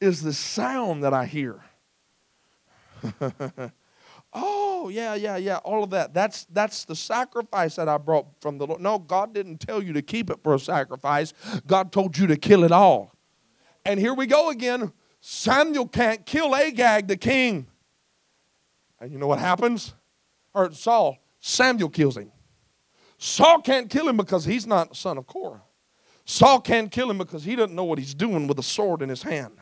is 0.00 0.22
the 0.22 0.32
sound 0.32 1.04
that 1.04 1.12
I 1.12 1.26
hear? 1.26 1.62
oh, 4.32 4.88
yeah, 4.88 5.14
yeah, 5.14 5.36
yeah, 5.36 5.56
all 5.58 5.84
of 5.84 5.90
that. 5.90 6.14
That's 6.14 6.46
that's 6.46 6.84
the 6.84 6.96
sacrifice 6.96 7.76
that 7.76 7.88
I 7.88 7.98
brought 7.98 8.26
from 8.40 8.58
the 8.58 8.66
Lord. 8.66 8.80
No, 8.80 8.98
God 8.98 9.34
didn't 9.34 9.58
tell 9.58 9.82
you 9.82 9.92
to 9.92 10.02
keep 10.02 10.30
it 10.30 10.38
for 10.42 10.54
a 10.54 10.58
sacrifice. 10.58 11.34
God 11.66 11.92
told 11.92 12.16
you 12.16 12.26
to 12.28 12.36
kill 12.36 12.64
it 12.64 12.72
all. 12.72 13.12
And 13.84 14.00
here 14.00 14.14
we 14.14 14.26
go 14.26 14.48
again. 14.48 14.92
Samuel 15.20 15.86
can't 15.86 16.24
kill 16.24 16.54
Agag 16.54 17.08
the 17.08 17.16
king. 17.16 17.66
And 19.02 19.10
you 19.10 19.18
know 19.18 19.26
what 19.26 19.40
happens? 19.40 19.94
Or 20.54 20.72
Saul, 20.72 21.18
Samuel 21.40 21.88
kills 21.88 22.16
him. 22.16 22.30
Saul 23.18 23.60
can't 23.60 23.90
kill 23.90 24.08
him 24.08 24.16
because 24.16 24.44
he's 24.44 24.64
not 24.64 24.92
a 24.92 24.94
son 24.94 25.18
of 25.18 25.26
Korah. 25.26 25.62
Saul 26.24 26.60
can't 26.60 26.88
kill 26.88 27.10
him 27.10 27.18
because 27.18 27.42
he 27.42 27.56
doesn't 27.56 27.74
know 27.74 27.82
what 27.82 27.98
he's 27.98 28.14
doing 28.14 28.46
with 28.46 28.60
a 28.60 28.62
sword 28.62 29.02
in 29.02 29.08
his 29.08 29.24
hand. 29.24 29.58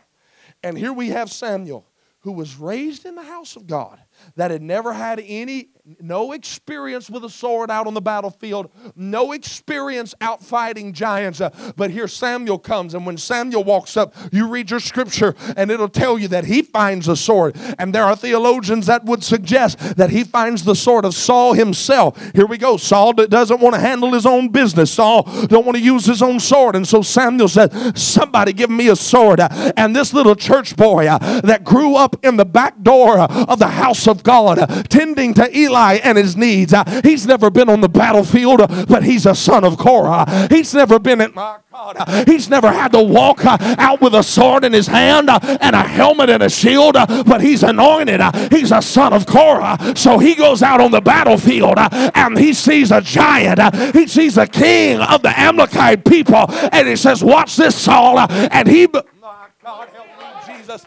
And 0.63 0.77
here 0.77 0.93
we 0.93 1.09
have 1.09 1.33
Samuel, 1.33 1.87
who 2.21 2.33
was 2.33 2.57
raised 2.57 3.07
in 3.07 3.15
the 3.15 3.23
house 3.23 3.57
of 3.57 3.67
God, 3.67 3.99
that 4.37 4.51
had 4.51 4.63
never 4.63 4.93
had 4.93 5.23
any 5.25 5.69
no 6.01 6.33
experience 6.33 7.11
with 7.11 7.25
a 7.25 7.31
sword 7.31 7.71
out 7.71 7.87
on 7.87 7.95
the 7.95 8.01
battlefield, 8.01 8.71
no 8.95 9.33
experience 9.33 10.15
out 10.21 10.43
fighting 10.43 10.93
giants. 10.93 11.41
Uh, 11.41 11.51
but 11.77 11.91
here 11.91 12.07
Samuel 12.07 12.59
comes, 12.59 12.95
and 12.95 13.05
when 13.07 13.17
Samuel 13.17 13.65
walks 13.65 13.97
up, 13.97 14.15
you 14.33 14.49
read 14.49 14.71
your 14.71 14.81
scripture, 14.81 15.35
and 15.57 15.71
it'll 15.71 15.89
tell 15.89 16.19
you 16.19 16.29
that 16.29 16.45
he 16.45 16.63
finds 16.63 17.09
a 17.09 17.17
sword. 17.17 17.57
And 17.79 17.95
there 17.95 18.05
are 18.05 18.15
theologians 18.15 18.87
that 18.87 19.05
would 19.05 19.25
suggest 19.25 19.97
that 19.97 20.11
he 20.11 20.25
finds 20.25 20.65
the 20.65 20.75
sword 20.75 21.05
of 21.05 21.15
Saul 21.15 21.55
himself. 21.55 22.21
Here 22.35 22.47
we 22.47 22.59
go. 22.59 22.77
Saul 22.77 23.13
doesn't 23.15 23.61
want 23.61 23.75
to 23.75 23.81
handle 23.81 24.13
his 24.13 24.27
own 24.27 24.49
business. 24.51 24.93
Saul 24.93 25.23
don't 25.47 25.67
want 25.67 25.77
to 25.77 25.83
use 25.83 26.05
his 26.07 26.23
own 26.23 26.41
sword, 26.41 26.77
and 26.77 26.87
so 26.87 27.03
Samuel 27.03 27.49
said, 27.49 27.99
"Somebody 27.99 28.53
give 28.53 28.71
me 28.71 28.89
a 28.89 28.97
sword." 28.97 29.41
Uh, 29.41 29.73
and 29.77 29.97
this 29.97 30.13
little 30.13 30.37
church 30.37 30.77
boy 30.77 31.07
uh, 31.07 31.41
that 31.41 31.65
grew 31.65 31.97
up 31.97 32.17
in 32.25 32.37
the 32.37 32.45
back 32.45 32.83
door 32.83 33.19
of 33.19 33.59
the 33.59 33.69
house 33.69 34.07
of 34.11 34.23
God, 34.23 34.59
tending 34.91 35.35
to 35.35 35.57
Eli 35.57 35.95
and 36.03 36.19
his 36.19 36.37
needs. 36.37 36.75
He's 37.03 37.27
never 37.27 37.51
been 37.51 37.69
on 37.69 37.81
the 37.81 37.89
battlefield, 37.89 38.61
but 38.89 39.03
he's 39.03 39.27
a 39.27 39.35
son 39.35 39.65
of 39.65 39.79
Korah. 39.79 40.49
He's 40.51 40.75
never 40.75 40.99
been 40.99 41.21
at 41.21 41.35
my 41.35 41.59
God. 41.73 42.27
He's 42.29 42.49
never 42.49 42.71
had 42.71 42.93
to 42.93 43.03
walk 43.03 43.45
out 43.45 44.01
with 44.01 44.15
a 44.15 44.23
sword 44.23 44.65
in 44.65 44.73
his 44.73 44.87
hand 44.87 45.31
and 45.31 45.77
a 45.77 45.83
helmet 45.83 46.29
and 46.31 46.43
a 46.43 46.51
shield, 46.51 46.95
but 46.95 47.41
he's 47.41 47.63
anointed. 47.63 48.21
He's 48.51 48.73
a 48.73 48.83
son 48.83 49.13
of 49.13 49.27
Korah. 49.27 49.95
So 49.97 50.19
he 50.19 50.35
goes 50.35 50.63
out 50.63 50.81
on 50.81 50.91
the 50.91 51.01
battlefield 51.01 51.79
and 51.79 52.39
he 52.39 52.53
sees 52.53 52.91
a 52.91 53.01
giant. 53.01 53.95
He 53.95 54.07
sees 54.07 54.37
a 54.37 54.47
king 54.47 55.01
of 55.01 55.23
the 55.23 55.39
Amalekite 55.39 56.05
people. 56.05 56.47
And 56.73 56.89
he 56.89 56.97
says, 56.97 57.23
Watch 57.23 57.57
this, 57.57 57.77
Saul. 57.77 58.19
And 58.19 58.69
he. 58.69 58.87
God, 58.87 59.89
help 59.93 60.07
me, 60.49 60.55
Jesus 60.55 60.85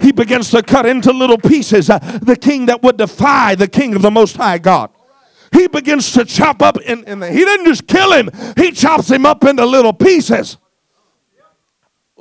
he 0.00 0.12
begins 0.12 0.50
to 0.50 0.62
cut 0.62 0.86
into 0.86 1.12
little 1.12 1.38
pieces 1.38 1.90
uh, 1.90 1.98
the 2.22 2.36
king 2.36 2.66
that 2.66 2.82
would 2.82 2.96
defy 2.96 3.54
the 3.54 3.68
king 3.68 3.94
of 3.94 4.02
the 4.02 4.10
Most 4.10 4.36
High 4.36 4.58
God. 4.58 4.90
He 5.52 5.66
begins 5.66 6.12
to 6.12 6.24
chop 6.24 6.62
up, 6.62 6.78
and 6.86 7.04
he 7.24 7.44
didn't 7.44 7.66
just 7.66 7.86
kill 7.86 8.12
him, 8.12 8.30
he 8.56 8.70
chops 8.70 9.10
him 9.10 9.26
up 9.26 9.44
into 9.44 9.66
little 9.66 9.92
pieces. 9.92 10.56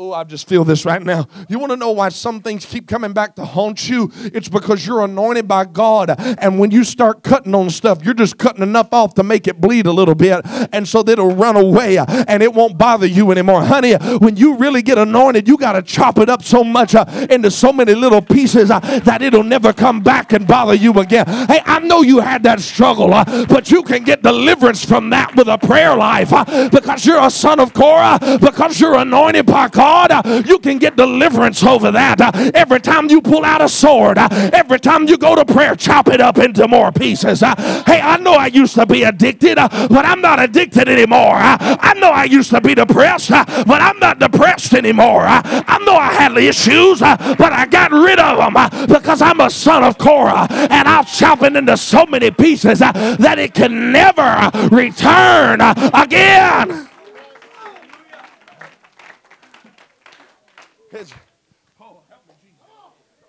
Oh, 0.02 0.14
I 0.14 0.24
just 0.24 0.48
feel 0.48 0.64
this 0.64 0.86
right 0.86 1.04
now. 1.04 1.28
You 1.50 1.60
want 1.60 1.72
to 1.72 1.76
know 1.76 1.92
why 1.92 2.08
some 2.08 2.40
things 2.40 2.66
keep 2.66 2.88
coming 2.88 3.12
back 3.12 3.36
to 3.36 3.44
haunt 3.44 3.90
you? 3.90 4.10
It's 4.34 4.48
because 4.48 4.88
you're 4.88 5.04
anointed 5.04 5.46
by 5.46 5.66
God. 5.66 6.16
And 6.40 6.58
when 6.58 6.72
you 6.72 6.86
start 6.86 7.22
cutting 7.22 7.54
on 7.54 7.70
stuff, 7.70 8.02
you're 8.06 8.14
just 8.14 8.38
cutting 8.38 8.64
enough 8.64 8.94
off 8.94 9.16
to 9.16 9.24
make 9.24 9.46
it 9.46 9.60
bleed 9.60 9.88
a 9.88 9.92
little 9.92 10.16
bit. 10.16 10.40
And 10.72 10.88
so 10.88 11.04
that 11.04 11.12
it'll 11.12 11.36
run 11.36 11.58
away 11.58 11.98
and 11.98 12.42
it 12.42 12.54
won't 12.54 12.78
bother 12.78 13.08
you 13.08 13.30
anymore. 13.32 13.62
Honey, 13.66 13.96
when 14.20 14.38
you 14.38 14.56
really 14.56 14.82
get 14.82 14.98
anointed, 14.98 15.50
you 15.50 15.58
got 15.58 15.74
to 15.74 15.82
chop 15.82 16.18
it 16.18 16.30
up 16.30 16.44
so 16.44 16.64
much 16.64 16.96
uh, 16.96 17.04
into 17.30 17.52
so 17.52 17.74
many 17.74 17.94
little 17.94 18.22
pieces 18.22 18.72
uh, 18.72 18.80
that 18.80 19.22
it'll 19.22 19.44
never 19.44 19.74
come 19.74 20.00
back 20.00 20.32
and 20.32 20.48
bother 20.48 20.76
you 20.76 20.98
again. 20.98 21.28
Hey, 21.28 21.60
I 21.66 21.80
know 21.80 22.04
you 22.04 22.20
had 22.20 22.44
that 22.44 22.62
struggle, 22.62 23.14
uh, 23.14 23.46
but 23.48 23.70
you 23.70 23.84
can 23.84 24.06
get 24.06 24.24
deliverance 24.24 24.86
from 24.86 25.10
that 25.10 25.36
with 25.36 25.50
a 25.50 25.58
prayer 25.58 25.94
life 25.94 26.32
uh, 26.32 26.70
because 26.70 27.06
you're 27.06 27.22
a 27.22 27.30
son 27.30 27.60
of 27.60 27.74
Korah, 27.74 28.18
because 28.40 28.80
you're 28.80 28.96
anointed 28.96 29.46
by 29.46 29.68
God. 29.68 29.89
God, 29.90 30.12
uh, 30.12 30.44
you 30.46 30.60
can 30.60 30.78
get 30.78 30.96
deliverance 30.96 31.64
over 31.64 31.90
that. 31.90 32.22
Uh, 32.22 32.52
every 32.54 32.80
time 32.80 33.10
you 33.10 33.22
pull 33.22 33.44
out 33.44 33.60
a 33.60 33.68
sword, 33.68 34.20
uh, 34.20 34.30
every 34.54 34.80
time 34.80 35.08
you 35.08 35.18
go 35.18 35.34
to 35.34 35.44
prayer, 35.44 35.76
chop 35.76 36.10
it 36.10 36.22
up 36.22 36.38
into 36.38 36.68
more 36.68 36.92
pieces. 36.92 37.42
Uh, 37.42 37.56
hey, 37.88 38.00
I 38.00 38.18
know 38.18 38.34
I 38.34 38.48
used 38.48 38.76
to 38.76 38.86
be 38.86 39.02
addicted, 39.02 39.58
uh, 39.58 39.68
but 39.88 40.06
I'm 40.06 40.22
not 40.22 40.40
addicted 40.40 40.88
anymore. 40.88 41.38
Uh, 41.38 41.58
I 41.60 41.96
know 41.96 42.12
I 42.12 42.26
used 42.26 42.52
to 42.52 42.62
be 42.62 42.76
depressed, 42.76 43.32
but 43.32 43.82
I'm 43.82 43.98
not 43.98 44.20
depressed 44.20 44.76
anymore. 44.76 45.24
I 45.26 45.80
know 45.84 45.96
I 45.96 46.14
had 46.14 46.38
issues, 46.38 47.00
but 47.00 47.52
I 47.52 47.66
got 47.66 47.92
rid 47.92 48.20
of 48.20 48.38
them 48.38 48.88
because 48.88 49.24
I'm 49.24 49.40
a 49.40 49.50
son 49.50 49.84
of 49.84 49.98
Korah 49.98 50.46
and 50.52 50.88
I'll 50.88 51.04
chop 51.04 51.42
it 51.42 51.56
into 51.56 51.76
so 51.78 52.06
many 52.06 52.30
pieces 52.30 52.78
that 52.78 53.40
it 53.40 53.56
can 53.56 53.92
never 53.92 54.52
return 54.70 55.62
again. 55.62 56.90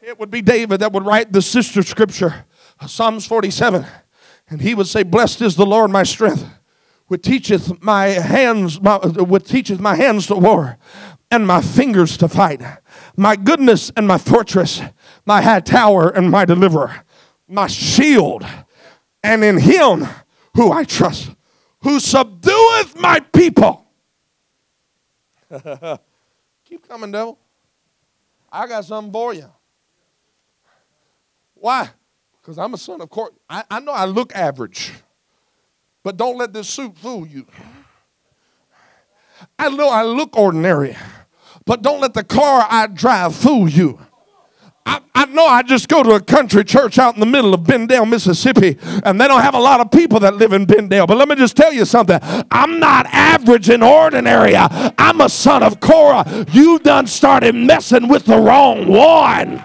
It 0.03 0.10
would 0.21 0.31
be 0.31 0.43
David 0.43 0.81
that 0.81 0.93
would 0.93 1.07
write 1.07 1.33
the 1.33 1.41
sister 1.41 1.83
scripture, 1.83 2.45
Psalms 2.87 3.27
47. 3.27 3.87
And 4.51 4.61
he 4.61 4.75
would 4.75 4.87
say, 4.87 5.03
Blessed 5.03 5.41
is 5.41 5.57
the 5.57 5.65
Lord 5.65 5.91
my 5.91 6.03
strength, 6.03 6.47
which 7.07 7.23
teacheth 7.23 7.83
my 7.83 8.09
hands, 8.09 8.79
my, 8.83 8.99
which 8.99 9.45
teacheth 9.45 9.81
my 9.81 9.95
hands 9.95 10.27
to 10.27 10.35
war 10.35 10.77
and 11.31 11.47
my 11.47 11.63
fingers 11.63 12.19
to 12.19 12.29
fight. 12.29 12.61
My 13.17 13.35
goodness 13.35 13.91
and 13.97 14.07
my 14.07 14.19
fortress, 14.19 14.83
my 15.25 15.41
high 15.41 15.61
tower 15.61 16.11
and 16.11 16.31
my 16.31 16.45
deliverer, 16.45 17.03
my 17.49 17.67
shield, 17.67 18.45
and 19.25 19.43
in 19.43 19.57
him 19.57 20.07
who 20.55 20.71
I 20.71 20.85
trust, 20.85 21.31
who 21.81 21.99
subdueth 21.99 23.01
my 23.01 23.21
people. 23.21 23.87
Keep 26.67 26.87
coming, 26.87 27.11
devil. 27.11 27.39
I 28.53 28.67
got 28.67 28.85
something 28.85 29.11
for 29.11 29.33
you. 29.33 29.51
Why? 31.61 31.91
Because 32.41 32.59
I'm 32.59 32.73
a 32.75 32.79
son 32.79 33.01
of 33.01 33.11
court. 33.11 33.35
I, 33.49 33.65
I 33.71 33.81
know 33.81 33.93
I 33.93 34.07
look 34.07 34.35
average, 34.35 34.93
but 36.03 36.17
don't 36.17 36.39
let 36.39 36.53
this 36.53 36.69
suit 36.69 36.97
fool 36.97 37.27
you. 37.27 37.47
I 39.59 39.69
know 39.69 39.89
I 39.89 40.03
look 40.03 40.37
ordinary, 40.37 40.97
but 41.67 41.83
don't 41.83 42.01
let 42.01 42.15
the 42.15 42.25
car 42.25 42.67
I 42.69 42.87
drive 42.87 43.35
fool 43.35 43.69
you. 43.69 44.01
I, 44.87 45.01
I, 45.15 45.27
know 45.27 45.45
I 45.45 45.63
just 45.63 45.89
go 45.89 46.03
to 46.03 46.13
a 46.13 46.21
country 46.21 46.65
church 46.65 46.99
out 46.99 47.15
in 47.15 47.21
the 47.21 47.27
middle 47.27 47.53
of 47.53 47.61
Benndale, 47.61 48.09
Mississippi, 48.09 48.79
and 49.05 49.21
they 49.21 49.29
don't 49.29 49.43
have 49.43 49.55
a 49.55 49.61
lot 49.61 49.81
of 49.81 49.91
people 49.91 50.19
that 50.21 50.37
live 50.37 50.55
in 50.55 50.67
Benndale. 50.67 51.07
But 51.07 51.19
let 51.19 51.29
me 51.29 51.37
just 51.37 51.55
tell 51.55 51.73
you 51.73 51.85
something. 51.85 52.19
I'm 52.51 52.81
not 52.81 53.07
average 53.07 53.69
and 53.69 53.85
ordinary. 53.85 54.57
I'm 54.57 55.21
a 55.21 55.29
son 55.29 55.63
of 55.63 55.81
Korah. 55.81 56.47
You 56.51 56.79
done 56.79 57.07
started 57.07 57.55
messing 57.55 58.09
with 58.09 58.25
the 58.25 58.39
wrong 58.39 58.87
one. 58.89 59.65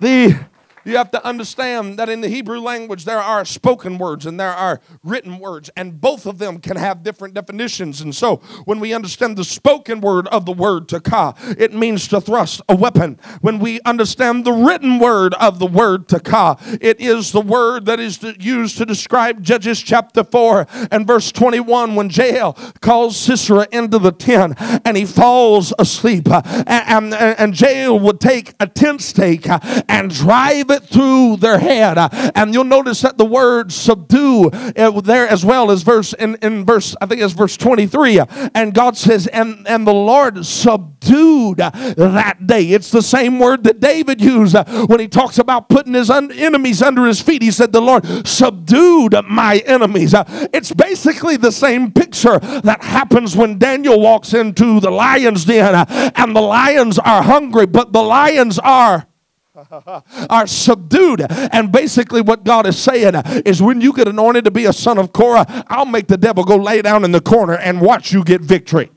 The 0.00 0.47
you 0.88 0.96
have 0.96 1.10
to 1.12 1.24
understand 1.24 1.98
that 1.98 2.08
in 2.08 2.20
the 2.20 2.28
Hebrew 2.28 2.60
language 2.60 3.04
there 3.04 3.20
are 3.20 3.44
spoken 3.44 3.98
words 3.98 4.26
and 4.26 4.38
there 4.38 4.52
are 4.52 4.80
written 5.02 5.38
words, 5.38 5.70
and 5.76 6.00
both 6.00 6.26
of 6.26 6.38
them 6.38 6.58
can 6.58 6.76
have 6.76 7.02
different 7.02 7.34
definitions. 7.34 8.00
And 8.00 8.14
so, 8.14 8.36
when 8.64 8.80
we 8.80 8.92
understand 8.92 9.36
the 9.36 9.44
spoken 9.44 10.00
word 10.00 10.26
of 10.28 10.46
the 10.46 10.52
word 10.52 10.88
taka, 10.88 11.34
it 11.58 11.72
means 11.72 12.08
to 12.08 12.20
thrust 12.20 12.60
a 12.68 12.76
weapon. 12.76 13.18
When 13.40 13.58
we 13.58 13.80
understand 13.82 14.44
the 14.44 14.52
written 14.52 14.98
word 14.98 15.34
of 15.34 15.58
the 15.58 15.66
word 15.66 16.08
taka, 16.08 16.56
it 16.80 17.00
is 17.00 17.32
the 17.32 17.40
word 17.40 17.86
that 17.86 18.00
is 18.00 18.22
used 18.38 18.78
to 18.78 18.86
describe 18.86 19.42
Judges 19.42 19.80
chapter 19.80 20.24
4 20.24 20.66
and 20.90 21.06
verse 21.06 21.32
21 21.32 21.94
when 21.94 22.10
Jael 22.10 22.52
calls 22.80 23.16
Sisera 23.16 23.66
into 23.72 23.98
the 23.98 24.12
tent 24.12 24.54
and 24.84 24.96
he 24.96 25.04
falls 25.04 25.72
asleep. 25.78 26.28
Uh, 26.30 26.42
and, 26.66 27.14
and, 27.14 27.38
and 27.38 27.60
Jael 27.60 27.98
would 27.98 28.20
take 28.20 28.54
a 28.60 28.66
tent 28.66 29.00
stake 29.00 29.48
uh, 29.48 29.60
and 29.88 30.10
drive 30.10 30.70
it 30.70 30.77
through 30.84 31.36
their 31.36 31.58
head. 31.58 31.98
Uh, 31.98 32.08
and 32.34 32.54
you'll 32.54 32.64
notice 32.64 33.02
that 33.02 33.18
the 33.18 33.24
word 33.24 33.72
subdue 33.72 34.50
uh, 34.50 35.00
there 35.00 35.28
as 35.28 35.44
well 35.44 35.70
as 35.70 35.82
verse 35.82 36.12
in, 36.14 36.36
in 36.36 36.64
verse, 36.64 36.94
I 37.00 37.06
think 37.06 37.20
it's 37.20 37.34
verse 37.34 37.56
23. 37.56 38.20
Uh, 38.20 38.26
and 38.54 38.74
God 38.74 38.96
says, 38.96 39.26
and, 39.28 39.66
and 39.66 39.86
the 39.86 39.94
Lord 39.94 40.44
subdued 40.44 41.58
that 41.58 42.46
day. 42.46 42.70
It's 42.70 42.90
the 42.90 43.02
same 43.02 43.38
word 43.38 43.64
that 43.64 43.80
David 43.80 44.20
used 44.20 44.54
uh, 44.54 44.64
when 44.86 45.00
he 45.00 45.08
talks 45.08 45.38
about 45.38 45.68
putting 45.68 45.94
his 45.94 46.10
un- 46.10 46.32
enemies 46.32 46.82
under 46.82 47.06
his 47.06 47.20
feet. 47.20 47.42
He 47.42 47.50
said, 47.50 47.72
The 47.72 47.80
Lord 47.80 48.26
subdued 48.26 49.14
my 49.28 49.58
enemies. 49.66 50.14
It's 50.52 50.72
basically 50.72 51.36
the 51.36 51.52
same 51.52 51.92
picture 51.92 52.38
that 52.38 52.82
happens 52.82 53.36
when 53.36 53.58
Daniel 53.58 54.00
walks 54.00 54.34
into 54.34 54.80
the 54.80 54.90
lion's 54.90 55.44
den 55.44 55.74
and 55.88 56.36
the 56.36 56.40
lions 56.40 56.98
are 56.98 57.22
hungry, 57.22 57.66
but 57.66 57.92
the 57.92 58.02
lions 58.02 58.58
are 58.58 59.07
are 60.30 60.46
subdued. 60.46 61.26
And 61.30 61.72
basically, 61.72 62.20
what 62.20 62.44
God 62.44 62.66
is 62.66 62.78
saying 62.78 63.14
is 63.44 63.62
when 63.62 63.80
you 63.80 63.92
get 63.92 64.08
anointed 64.08 64.44
to 64.44 64.50
be 64.50 64.66
a 64.66 64.72
son 64.72 64.98
of 64.98 65.12
Korah, 65.12 65.64
I'll 65.68 65.86
make 65.86 66.06
the 66.06 66.16
devil 66.16 66.44
go 66.44 66.56
lay 66.56 66.82
down 66.82 67.04
in 67.04 67.12
the 67.12 67.20
corner 67.20 67.56
and 67.56 67.80
watch 67.80 68.12
you 68.12 68.24
get 68.24 68.40
victory. 68.40 68.90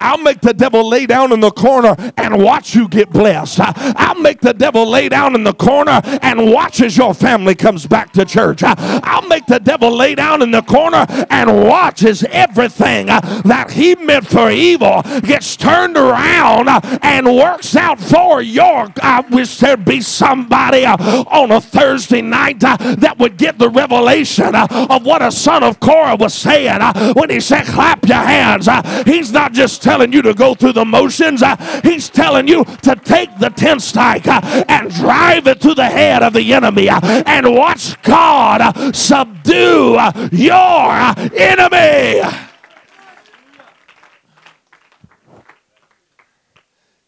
I'll 0.00 0.18
make 0.18 0.40
the 0.40 0.52
devil 0.52 0.88
lay 0.88 1.06
down 1.06 1.32
in 1.32 1.40
the 1.40 1.50
corner 1.50 1.96
and 2.16 2.42
watch 2.42 2.74
you 2.74 2.88
get 2.88 3.10
blessed. 3.10 3.60
I'll 3.62 4.20
make 4.20 4.40
the 4.40 4.52
devil 4.52 4.88
lay 4.88 5.08
down 5.08 5.34
in 5.34 5.44
the 5.44 5.54
corner 5.54 6.00
and 6.22 6.52
watch 6.52 6.80
as 6.80 6.96
your 6.96 7.14
family 7.14 7.54
comes 7.54 7.86
back 7.86 8.12
to 8.12 8.24
church. 8.24 8.62
I'll 8.64 9.26
make 9.28 9.46
the 9.46 9.60
devil 9.60 9.90
lay 9.90 10.14
down 10.14 10.42
in 10.42 10.50
the 10.50 10.62
corner 10.62 11.06
and 11.30 11.64
watch 11.64 12.04
as 12.04 12.22
everything 12.24 13.06
that 13.06 13.70
he 13.70 13.94
meant 13.94 14.26
for 14.26 14.50
evil 14.50 15.02
gets 15.22 15.56
turned 15.56 15.96
around 15.96 16.68
and 17.02 17.26
works 17.26 17.76
out 17.76 18.00
for 18.00 18.42
your. 18.42 18.92
I 19.02 19.20
wish 19.30 19.58
there'd 19.58 19.84
be 19.84 20.00
somebody 20.00 20.84
on 20.84 21.50
a 21.50 21.60
Thursday 21.60 22.22
night 22.22 22.60
that 22.60 23.16
would 23.18 23.36
get 23.36 23.58
the 23.58 23.70
revelation 23.70 24.54
of 24.54 25.04
what 25.04 25.22
a 25.22 25.30
son 25.30 25.62
of 25.62 25.80
Korah 25.80 26.16
was 26.16 26.34
saying 26.34 26.80
when 27.14 27.30
he 27.30 27.40
said, 27.40 27.64
Clap 27.66 28.06
your 28.06 28.16
hands. 28.18 28.68
He's 29.06 29.32
not 29.32 29.52
just 29.52 29.82
telling 29.84 30.12
you 30.14 30.22
to 30.22 30.32
go 30.32 30.54
through 30.54 30.72
the 30.72 30.84
motions. 30.84 31.42
Uh, 31.42 31.56
he's 31.82 32.08
telling 32.08 32.48
you 32.48 32.64
to 32.64 32.96
take 32.96 33.28
the 33.38 33.50
tent 33.50 33.80
stike 33.80 34.26
uh, 34.26 34.64
and 34.66 34.90
drive 34.90 35.46
it 35.46 35.60
to 35.60 35.74
the 35.74 35.84
head 35.84 36.22
of 36.22 36.32
the 36.32 36.54
enemy 36.54 36.88
uh, 36.88 37.00
and 37.26 37.54
watch 37.54 38.00
God 38.02 38.96
subdue 38.96 39.98
your 40.32 41.14
enemy. 41.36 42.22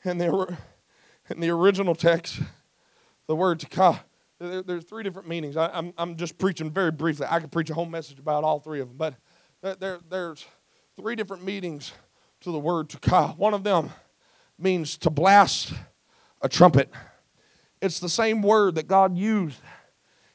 In 0.04 0.18
the, 0.18 0.56
in 1.30 1.40
the 1.40 1.50
original 1.50 1.94
text, 1.94 2.40
the 3.26 3.34
word 3.34 3.58
taka, 3.58 4.04
there, 4.38 4.62
there's 4.62 4.84
three 4.84 5.02
different 5.02 5.26
meanings. 5.26 5.56
I, 5.56 5.66
am 5.66 5.72
I'm, 5.74 5.92
I'm 5.96 6.16
just 6.16 6.36
preaching 6.36 6.70
very 6.70 6.92
briefly. 6.92 7.26
I 7.28 7.40
could 7.40 7.50
preach 7.50 7.70
a 7.70 7.74
whole 7.74 7.86
message 7.86 8.18
about 8.18 8.44
all 8.44 8.60
three 8.60 8.80
of 8.80 8.88
them, 8.88 8.98
but 8.98 9.80
there, 9.80 9.98
there's 10.08 10.44
three 10.96 11.16
different 11.16 11.42
meanings 11.42 11.92
to 12.46 12.52
the 12.52 12.59
word 12.61 12.88
taka. 12.88 13.35
One 13.37 13.54
of 13.54 13.64
them 13.64 13.90
means 14.56 14.96
to 14.98 15.11
blast 15.11 15.72
a 16.40 16.48
trumpet. 16.48 16.88
It's 17.82 17.98
the 17.98 18.09
same 18.09 18.40
word 18.40 18.76
that 18.76 18.87
God 18.87 19.16
used 19.16 19.59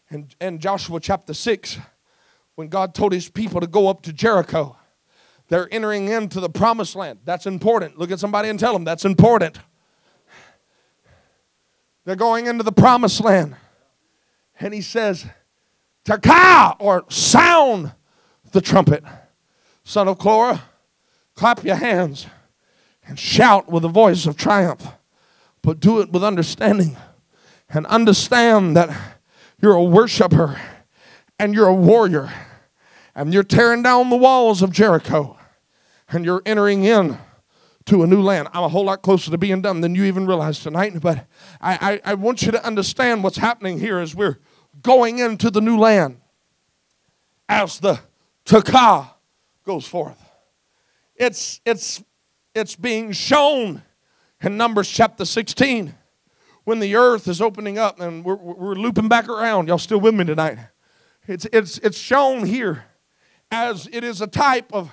in, 0.09 0.27
in 0.41 0.59
Joshua 0.59 0.99
chapter 0.99 1.33
6 1.33 1.79
when 2.55 2.67
God 2.67 2.93
told 2.93 3.13
his 3.13 3.29
people 3.29 3.61
to 3.61 3.67
go 3.67 3.87
up 3.87 4.01
to 4.01 4.11
Jericho. 4.11 4.75
They're 5.47 5.73
entering 5.73 6.09
into 6.09 6.41
the 6.41 6.49
promised 6.49 6.97
land. 6.97 7.19
That's 7.23 7.45
important. 7.45 7.97
Look 7.97 8.11
at 8.11 8.19
somebody 8.19 8.49
and 8.49 8.59
tell 8.59 8.73
them 8.73 8.83
that's 8.83 9.05
important. 9.05 9.59
They're 12.03 12.17
going 12.17 12.45
into 12.45 12.63
the 12.65 12.73
promised 12.73 13.21
land. 13.21 13.55
And 14.59 14.73
he 14.73 14.81
says, 14.81 15.25
Taka, 16.03 16.75
or 16.77 17.05
sound 17.07 17.93
the 18.51 18.59
trumpet. 18.59 19.01
Son 19.85 20.09
of 20.09 20.19
Korah, 20.19 20.61
clap 21.35 21.63
your 21.63 21.75
hands 21.75 22.27
and 23.07 23.17
shout 23.17 23.71
with 23.71 23.83
a 23.83 23.89
voice 23.89 24.25
of 24.25 24.37
triumph, 24.37 24.87
but 25.61 25.79
do 25.79 25.99
it 25.99 26.11
with 26.11 26.23
understanding 26.23 26.97
and 27.69 27.85
understand 27.87 28.75
that 28.75 29.19
you're 29.61 29.73
a 29.73 29.83
worshiper 29.83 30.59
and 31.39 31.53
you're 31.53 31.67
a 31.67 31.73
warrior 31.73 32.31
and 33.15 33.33
you're 33.33 33.43
tearing 33.43 33.83
down 33.83 34.09
the 34.09 34.15
walls 34.15 34.61
of 34.61 34.71
Jericho 34.71 35.37
and 36.09 36.25
you're 36.25 36.41
entering 36.45 36.83
in 36.83 37.17
to 37.85 38.03
a 38.03 38.07
new 38.07 38.21
land. 38.21 38.47
I'm 38.53 38.63
a 38.63 38.69
whole 38.69 38.85
lot 38.85 39.01
closer 39.01 39.31
to 39.31 39.37
being 39.37 39.61
done 39.61 39.81
than 39.81 39.95
you 39.95 40.03
even 40.05 40.25
realize 40.25 40.59
tonight, 40.59 40.99
but 41.01 41.27
I, 41.59 42.01
I, 42.05 42.11
I 42.11 42.13
want 42.13 42.43
you 42.43 42.51
to 42.51 42.65
understand 42.65 43.23
what's 43.23 43.37
happening 43.37 43.79
here 43.79 43.99
as 43.99 44.15
we're 44.15 44.39
going 44.81 45.19
into 45.19 45.49
the 45.49 45.61
new 45.61 45.77
land 45.77 46.19
as 47.49 47.79
the 47.79 47.99
Takah 48.45 49.11
goes 49.65 49.87
forth. 49.87 50.30
It's, 51.21 51.61
it's, 51.67 52.03
it's 52.55 52.75
being 52.75 53.11
shown 53.11 53.83
in 54.41 54.57
Numbers 54.57 54.89
chapter 54.89 55.23
16 55.23 55.93
when 56.63 56.79
the 56.79 56.95
earth 56.95 57.27
is 57.27 57.39
opening 57.39 57.77
up 57.77 57.99
and 57.99 58.25
we're, 58.25 58.37
we're 58.37 58.73
looping 58.73 59.07
back 59.07 59.29
around. 59.29 59.67
Y'all 59.67 59.77
still 59.77 59.99
with 59.99 60.15
me 60.15 60.25
tonight? 60.25 60.57
It's, 61.27 61.45
it's, 61.53 61.77
it's 61.77 61.99
shown 61.99 62.47
here 62.47 62.85
as 63.51 63.87
it 63.93 64.03
is 64.03 64.21
a 64.21 64.25
type 64.25 64.73
of 64.73 64.91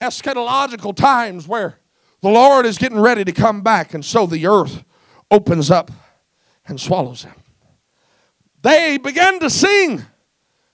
eschatological 0.00 0.96
times 0.96 1.46
where 1.46 1.78
the 2.20 2.30
Lord 2.30 2.66
is 2.66 2.76
getting 2.76 2.98
ready 2.98 3.22
to 3.22 3.30
come 3.30 3.62
back, 3.62 3.94
and 3.94 4.04
so 4.04 4.26
the 4.26 4.48
earth 4.48 4.82
opens 5.30 5.70
up 5.70 5.92
and 6.66 6.80
swallows 6.80 7.22
him. 7.22 7.34
They 8.60 8.98
began 8.98 9.38
to 9.38 9.48
sing, 9.48 10.02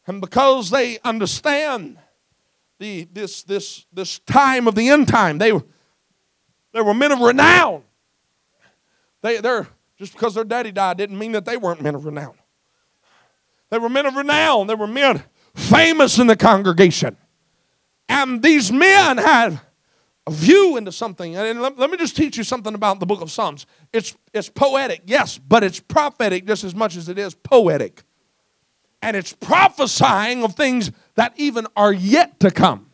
and 0.07 0.23
because 0.23 0.71
they 0.71 1.01
understand 1.05 1.99
the, 2.79 3.09
this, 3.13 3.43
this, 3.43 3.87
this 3.93 4.19
time 4.21 4.69
of 4.69 4.75
the 4.75 4.89
end 4.89 5.09
time, 5.09 5.39
they, 5.39 5.53
they 6.73 6.81
were 6.81 6.95
men 6.95 7.13
of 7.13 7.21
renown. 7.21 7.83
They, 9.23 9.39
they're, 9.39 9.67
just 9.99 10.13
because 10.13 10.35
their 10.35 10.45
daddy 10.45 10.73
died 10.73 10.99
didn't 10.99 11.19
mean 11.19 11.33
that 11.33 11.45
they 11.45 11.57
weren't 11.57 11.81
men 11.81 11.95
of 11.95 12.05
renown. 12.05 12.35
They 13.71 13.79
were 13.79 13.89
men 13.89 14.07
of 14.07 14.15
renown. 14.15 14.67
They 14.67 14.75
were 14.75 14.87
men 14.87 15.23
famous 15.55 16.19
in 16.19 16.27
the 16.27 16.37
congregation. 16.37 17.17
And 18.09 18.43
these 18.43 18.71
men 18.71 19.17
had 19.17 19.61
a 20.27 20.31
view 20.31 20.77
into 20.77 20.93
something. 20.93 21.35
And 21.35 21.61
let, 21.61 21.79
let, 21.79 21.91
me 21.91 21.97
just 21.97 22.17
teach 22.17 22.37
you 22.37 22.45
something 22.45 22.75
about 22.75 23.01
the 23.01 23.07
book 23.07 23.21
of 23.21 23.31
Psalms. 23.31 23.67
It's, 23.93 24.17
it's 24.33 24.49
poetic, 24.49 25.03
yes, 25.07 25.39
but 25.39 25.65
it's 25.65 25.81
prophetic 25.81 26.47
just 26.47 26.63
as 26.63 26.75
much 26.75 26.97
as 26.97 27.09
it 27.09 27.19
is 27.19 27.35
poetic. 27.35 28.03
And 29.03 29.17
it's 29.17 29.33
prophesying 29.33 30.43
of 30.43 30.55
things 30.55 30.91
that 31.15 31.35
even 31.37 31.67
are 31.77 31.93
yet 31.93 32.41
to 32.41 32.51
come. 32.51 32.91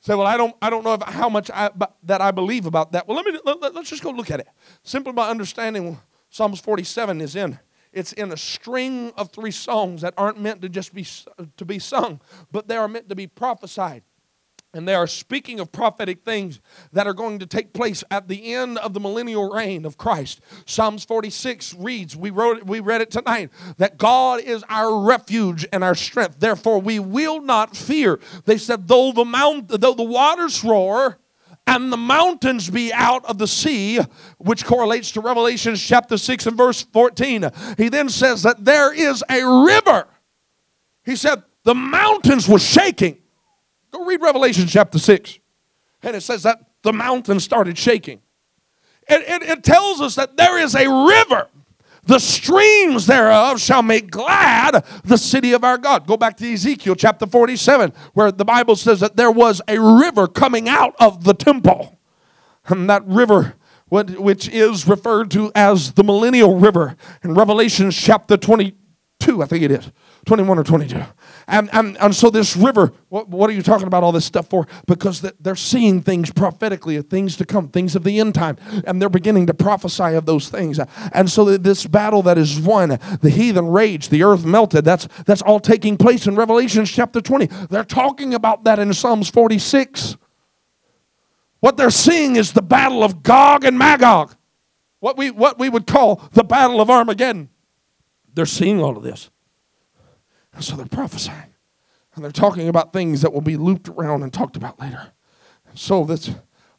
Say, 0.00 0.14
well, 0.14 0.26
I 0.26 0.36
don't, 0.36 0.54
I 0.60 0.70
don't 0.70 0.84
know 0.84 0.94
if, 0.94 1.02
how 1.02 1.28
much 1.28 1.50
I, 1.52 1.70
that 2.04 2.20
I 2.20 2.30
believe 2.30 2.66
about 2.66 2.92
that. 2.92 3.06
Well, 3.06 3.16
let 3.16 3.26
me 3.26 3.38
let, 3.44 3.74
let's 3.74 3.90
just 3.90 4.02
go 4.02 4.10
look 4.10 4.30
at 4.30 4.40
it. 4.40 4.48
Simply 4.82 5.12
by 5.12 5.28
understanding 5.28 6.00
Psalms 6.28 6.60
47 6.60 7.20
is 7.20 7.36
in 7.36 7.58
it's 7.92 8.12
in 8.14 8.32
a 8.32 8.36
string 8.36 9.12
of 9.16 9.30
three 9.30 9.50
songs 9.50 10.00
that 10.00 10.14
aren't 10.16 10.40
meant 10.40 10.62
to 10.62 10.68
just 10.68 10.94
be 10.94 11.06
to 11.56 11.64
be 11.64 11.78
sung, 11.78 12.20
but 12.50 12.66
they 12.66 12.76
are 12.76 12.88
meant 12.88 13.08
to 13.10 13.14
be 13.14 13.26
prophesied. 13.26 14.02
And 14.74 14.88
they 14.88 14.94
are 14.94 15.06
speaking 15.06 15.60
of 15.60 15.70
prophetic 15.70 16.24
things 16.24 16.60
that 16.92 17.06
are 17.06 17.12
going 17.12 17.38
to 17.40 17.46
take 17.46 17.74
place 17.74 18.02
at 18.10 18.28
the 18.28 18.54
end 18.54 18.78
of 18.78 18.94
the 18.94 19.00
millennial 19.00 19.52
reign 19.52 19.84
of 19.84 19.98
Christ. 19.98 20.40
Psalms 20.64 21.04
46 21.04 21.74
reads, 21.74 22.16
we, 22.16 22.30
wrote, 22.30 22.58
it, 22.58 22.66
we 22.66 22.80
read 22.80 23.02
it 23.02 23.10
tonight, 23.10 23.50
that 23.76 23.98
God 23.98 24.40
is 24.40 24.64
our 24.70 24.98
refuge 25.04 25.66
and 25.74 25.84
our 25.84 25.94
strength. 25.94 26.40
Therefore, 26.40 26.80
we 26.80 26.98
will 26.98 27.42
not 27.42 27.76
fear. 27.76 28.18
They 28.46 28.56
said, 28.56 28.88
though 28.88 29.12
the, 29.12 29.26
mount, 29.26 29.68
though 29.68 29.94
the 29.94 30.02
waters 30.02 30.64
roar, 30.64 31.18
and 31.66 31.92
the 31.92 31.96
mountains 31.96 32.68
be 32.70 32.92
out 32.92 33.24
of 33.26 33.38
the 33.38 33.46
sea, 33.46 34.00
which 34.38 34.64
correlates 34.64 35.12
to 35.12 35.20
Revelation 35.20 35.76
chapter 35.76 36.16
6 36.16 36.46
and 36.46 36.56
verse 36.56 36.82
14. 36.82 37.50
He 37.78 37.88
then 37.88 38.08
says 38.08 38.42
that 38.42 38.64
there 38.64 38.92
is 38.92 39.22
a 39.30 39.44
river. 39.64 40.08
He 41.04 41.14
said 41.14 41.42
the 41.62 41.74
mountains 41.74 42.48
were 42.48 42.58
shaking. 42.58 43.21
Go 43.92 44.04
read 44.04 44.20
Revelation 44.20 44.66
chapter 44.66 44.98
6. 44.98 45.38
And 46.02 46.16
it 46.16 46.22
says 46.22 46.42
that 46.42 46.58
the 46.82 46.92
mountain 46.92 47.38
started 47.38 47.78
shaking. 47.78 48.20
It, 49.08 49.22
it, 49.28 49.48
it 49.48 49.64
tells 49.64 50.00
us 50.00 50.16
that 50.16 50.36
there 50.36 50.58
is 50.58 50.74
a 50.74 50.88
river 50.88 51.48
the 52.04 52.18
streams 52.18 53.06
thereof 53.06 53.60
shall 53.60 53.82
make 53.82 54.10
glad 54.10 54.84
the 55.04 55.16
city 55.16 55.52
of 55.52 55.62
our 55.62 55.78
God. 55.78 56.06
Go 56.06 56.16
back 56.16 56.36
to 56.38 56.52
Ezekiel 56.52 56.96
chapter 56.96 57.26
47, 57.26 57.92
where 58.14 58.32
the 58.32 58.44
Bible 58.44 58.74
says 58.74 59.00
that 59.00 59.16
there 59.16 59.30
was 59.30 59.62
a 59.68 59.78
river 59.78 60.26
coming 60.26 60.68
out 60.68 60.96
of 60.98 61.24
the 61.24 61.34
temple. 61.34 61.96
And 62.66 62.90
that 62.90 63.06
river, 63.06 63.54
which 63.88 64.48
is 64.48 64.88
referred 64.88 65.30
to 65.32 65.52
as 65.54 65.92
the 65.92 66.02
millennial 66.02 66.58
river 66.58 66.96
in 67.22 67.34
Revelation 67.34 67.90
chapter 67.92 68.36
22, 68.36 69.42
I 69.42 69.46
think 69.46 69.62
it 69.62 69.70
is. 69.70 69.90
21 70.24 70.58
or 70.58 70.62
22. 70.62 71.02
And, 71.48 71.68
and, 71.72 71.96
and 71.98 72.14
so 72.14 72.30
this 72.30 72.56
river, 72.56 72.92
what, 73.08 73.28
what 73.28 73.50
are 73.50 73.52
you 73.52 73.62
talking 73.62 73.88
about 73.88 74.04
all 74.04 74.12
this 74.12 74.24
stuff 74.24 74.48
for? 74.48 74.68
Because 74.86 75.20
they're 75.40 75.56
seeing 75.56 76.00
things 76.00 76.30
prophetically, 76.30 77.00
things 77.02 77.36
to 77.38 77.44
come, 77.44 77.68
things 77.68 77.96
of 77.96 78.04
the 78.04 78.20
end 78.20 78.34
time, 78.34 78.56
and 78.86 79.02
they're 79.02 79.08
beginning 79.08 79.46
to 79.46 79.54
prophesy 79.54 80.14
of 80.14 80.24
those 80.24 80.48
things. 80.48 80.78
And 81.12 81.28
so 81.28 81.56
this 81.56 81.86
battle 81.86 82.22
that 82.22 82.38
is 82.38 82.60
won, 82.60 82.98
the 83.20 83.30
heathen 83.30 83.68
rage, 83.68 84.10
the 84.10 84.22
earth 84.22 84.44
melted, 84.44 84.84
that's, 84.84 85.08
that's 85.26 85.42
all 85.42 85.58
taking 85.58 85.96
place 85.96 86.26
in 86.26 86.36
Revelation 86.36 86.84
chapter 86.84 87.20
20. 87.20 87.46
They're 87.68 87.84
talking 87.84 88.34
about 88.34 88.62
that 88.64 88.78
in 88.78 88.92
Psalms 88.94 89.28
46. 89.28 90.16
What 91.58 91.76
they're 91.76 91.90
seeing 91.90 92.36
is 92.36 92.52
the 92.52 92.62
battle 92.62 93.02
of 93.02 93.22
Gog 93.24 93.64
and 93.64 93.76
Magog, 93.76 94.36
what 95.00 95.16
we, 95.16 95.32
what 95.32 95.58
we 95.58 95.68
would 95.68 95.86
call 95.86 96.22
the 96.32 96.44
battle 96.44 96.80
of 96.80 96.90
Armageddon. 96.90 97.50
They're 98.34 98.46
seeing 98.46 98.80
all 98.80 98.96
of 98.96 99.02
this. 99.02 99.31
And 100.52 100.64
so 100.64 100.76
they're 100.76 100.86
prophesying. 100.86 101.54
And 102.14 102.24
they're 102.24 102.30
talking 102.30 102.68
about 102.68 102.92
things 102.92 103.22
that 103.22 103.32
will 103.32 103.40
be 103.40 103.56
looped 103.56 103.88
around 103.88 104.22
and 104.22 104.32
talked 104.32 104.56
about 104.56 104.78
later. 104.78 105.12
So 105.74 106.04
this, 106.04 106.30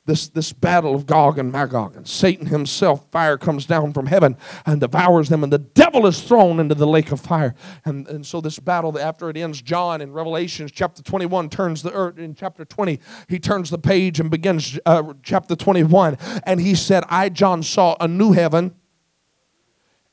this, 0.06 0.28
this 0.28 0.54
battle 0.54 0.94
of 0.94 1.08
Gog 1.08 1.40
and 1.40 1.52
Magog, 1.52 1.96
and 1.96 2.08
Satan 2.08 2.46
himself, 2.46 3.10
fire 3.10 3.38
comes 3.38 3.66
down 3.66 3.94
from 3.94 4.06
heaven 4.06 4.38
and 4.66 4.80
devours 4.80 5.30
them, 5.30 5.44
and 5.44 5.52
the 5.52 5.58
devil 5.58 6.06
is 6.06 6.22
thrown 6.22 6.60
into 6.60 6.76
the 6.76 6.86
lake 6.86 7.12
of 7.12 7.20
fire. 7.20 7.56
And, 7.84 8.08
and 8.08 8.24
so 8.24 8.42
this 8.42 8.60
battle, 8.60 8.98
after 9.00 9.30
it 9.32 9.38
ends, 9.38 9.62
John 9.62 10.02
in 10.02 10.14
Revelation 10.14 10.70
chapter 10.72 11.02
21 11.02 11.50
turns 11.50 11.82
the 11.82 11.94
earth, 11.94 12.20
in 12.20 12.36
chapter 12.36 12.64
20, 12.64 13.00
he 13.28 13.40
turns 13.40 13.72
the 13.72 13.80
page 13.80 14.20
and 14.20 14.30
begins 14.30 14.78
uh, 14.86 15.14
chapter 15.24 15.56
21. 15.56 16.18
And 16.44 16.62
he 16.62 16.76
said, 16.76 17.04
I, 17.10 17.30
John, 17.30 17.64
saw 17.64 17.96
a 18.00 18.08
new 18.08 18.34
heaven 18.34 18.76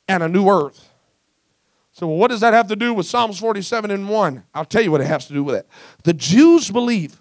and 0.09 0.23
a 0.23 0.29
new 0.29 0.49
earth 0.49 0.90
so, 2.01 2.07
well, 2.07 2.17
what 2.17 2.31
does 2.31 2.41
that 2.41 2.55
have 2.55 2.67
to 2.69 2.77
do 2.77 2.95
with 2.95 3.05
Psalms 3.05 3.39
47 3.39 3.91
and 3.91 4.09
1? 4.09 4.43
I'll 4.55 4.65
tell 4.65 4.81
you 4.81 4.91
what 4.91 5.03
it 5.03 5.07
has 5.07 5.27
to 5.27 5.35
do 5.35 5.45
with 5.45 5.55
it. 5.55 5.69
The 6.03 6.15
Jews 6.15 6.71
believe 6.71 7.21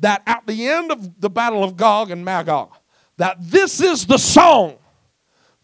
that 0.00 0.22
at 0.26 0.46
the 0.46 0.68
end 0.68 0.92
of 0.92 1.18
the 1.18 1.30
battle 1.30 1.64
of 1.64 1.78
Gog 1.78 2.10
and 2.10 2.22
Magog, 2.26 2.70
that 3.16 3.38
this 3.40 3.80
is 3.80 4.04
the 4.04 4.18
song 4.18 4.76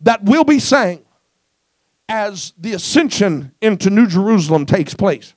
that 0.00 0.24
will 0.24 0.44
be 0.44 0.59
sang 0.59 1.05
as 2.09 2.55
the 2.57 2.72
ascension 2.72 3.53
into 3.61 3.90
New 3.90 4.07
Jerusalem 4.07 4.64
takes 4.64 4.94
place. 4.94 5.35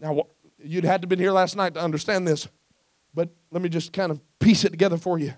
Now, 0.00 0.22
you'd 0.58 0.84
had 0.84 1.02
to 1.02 1.06
been 1.06 1.18
here 1.18 1.32
last 1.32 1.54
night 1.54 1.74
to 1.74 1.82
understand 1.82 2.26
this, 2.26 2.48
but 3.12 3.28
let 3.50 3.60
me 3.60 3.68
just 3.68 3.92
kind 3.92 4.10
of 4.10 4.22
piece 4.38 4.64
it 4.64 4.70
together 4.70 4.96
for 4.96 5.18
you. 5.18 5.34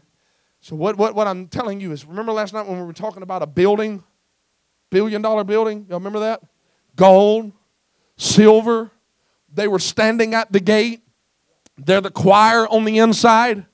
So, 0.60 0.76
what, 0.76 0.96
what, 0.96 1.16
what 1.16 1.26
I'm 1.26 1.48
telling 1.48 1.80
you 1.80 1.90
is 1.90 2.04
remember 2.04 2.30
last 2.30 2.54
night 2.54 2.68
when 2.68 2.78
we 2.78 2.86
were 2.86 2.92
talking 2.92 3.24
about 3.24 3.42
a 3.42 3.48
building, 3.48 4.04
billion 4.90 5.22
dollar 5.22 5.42
building? 5.42 5.86
Y'all 5.88 5.98
remember 5.98 6.20
that? 6.20 6.40
Gold, 6.96 7.52
silver. 8.16 8.90
They 9.52 9.68
were 9.68 9.78
standing 9.78 10.34
at 10.34 10.52
the 10.52 10.60
gate. 10.60 11.02
They're 11.76 12.00
the 12.00 12.10
choir 12.10 12.68
on 12.68 12.84
the 12.84 12.98
inside. 12.98 13.66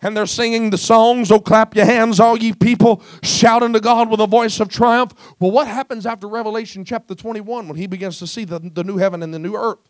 And 0.00 0.16
they're 0.16 0.26
singing 0.26 0.70
the 0.70 0.78
songs, 0.78 1.32
Oh, 1.32 1.40
clap 1.40 1.74
your 1.74 1.84
hands, 1.84 2.20
all 2.20 2.38
ye 2.38 2.52
people, 2.52 3.02
shouting 3.22 3.72
to 3.72 3.80
God 3.80 4.08
with 4.08 4.20
a 4.20 4.28
voice 4.28 4.60
of 4.60 4.68
triumph. 4.68 5.12
Well, 5.40 5.50
what 5.50 5.66
happens 5.66 6.06
after 6.06 6.28
Revelation 6.28 6.84
chapter 6.84 7.16
21 7.16 7.66
when 7.66 7.76
he 7.76 7.88
begins 7.88 8.20
to 8.20 8.26
see 8.28 8.44
the, 8.44 8.60
the 8.60 8.84
new 8.84 8.98
heaven 8.98 9.24
and 9.24 9.34
the 9.34 9.40
new 9.40 9.56
earth? 9.56 9.80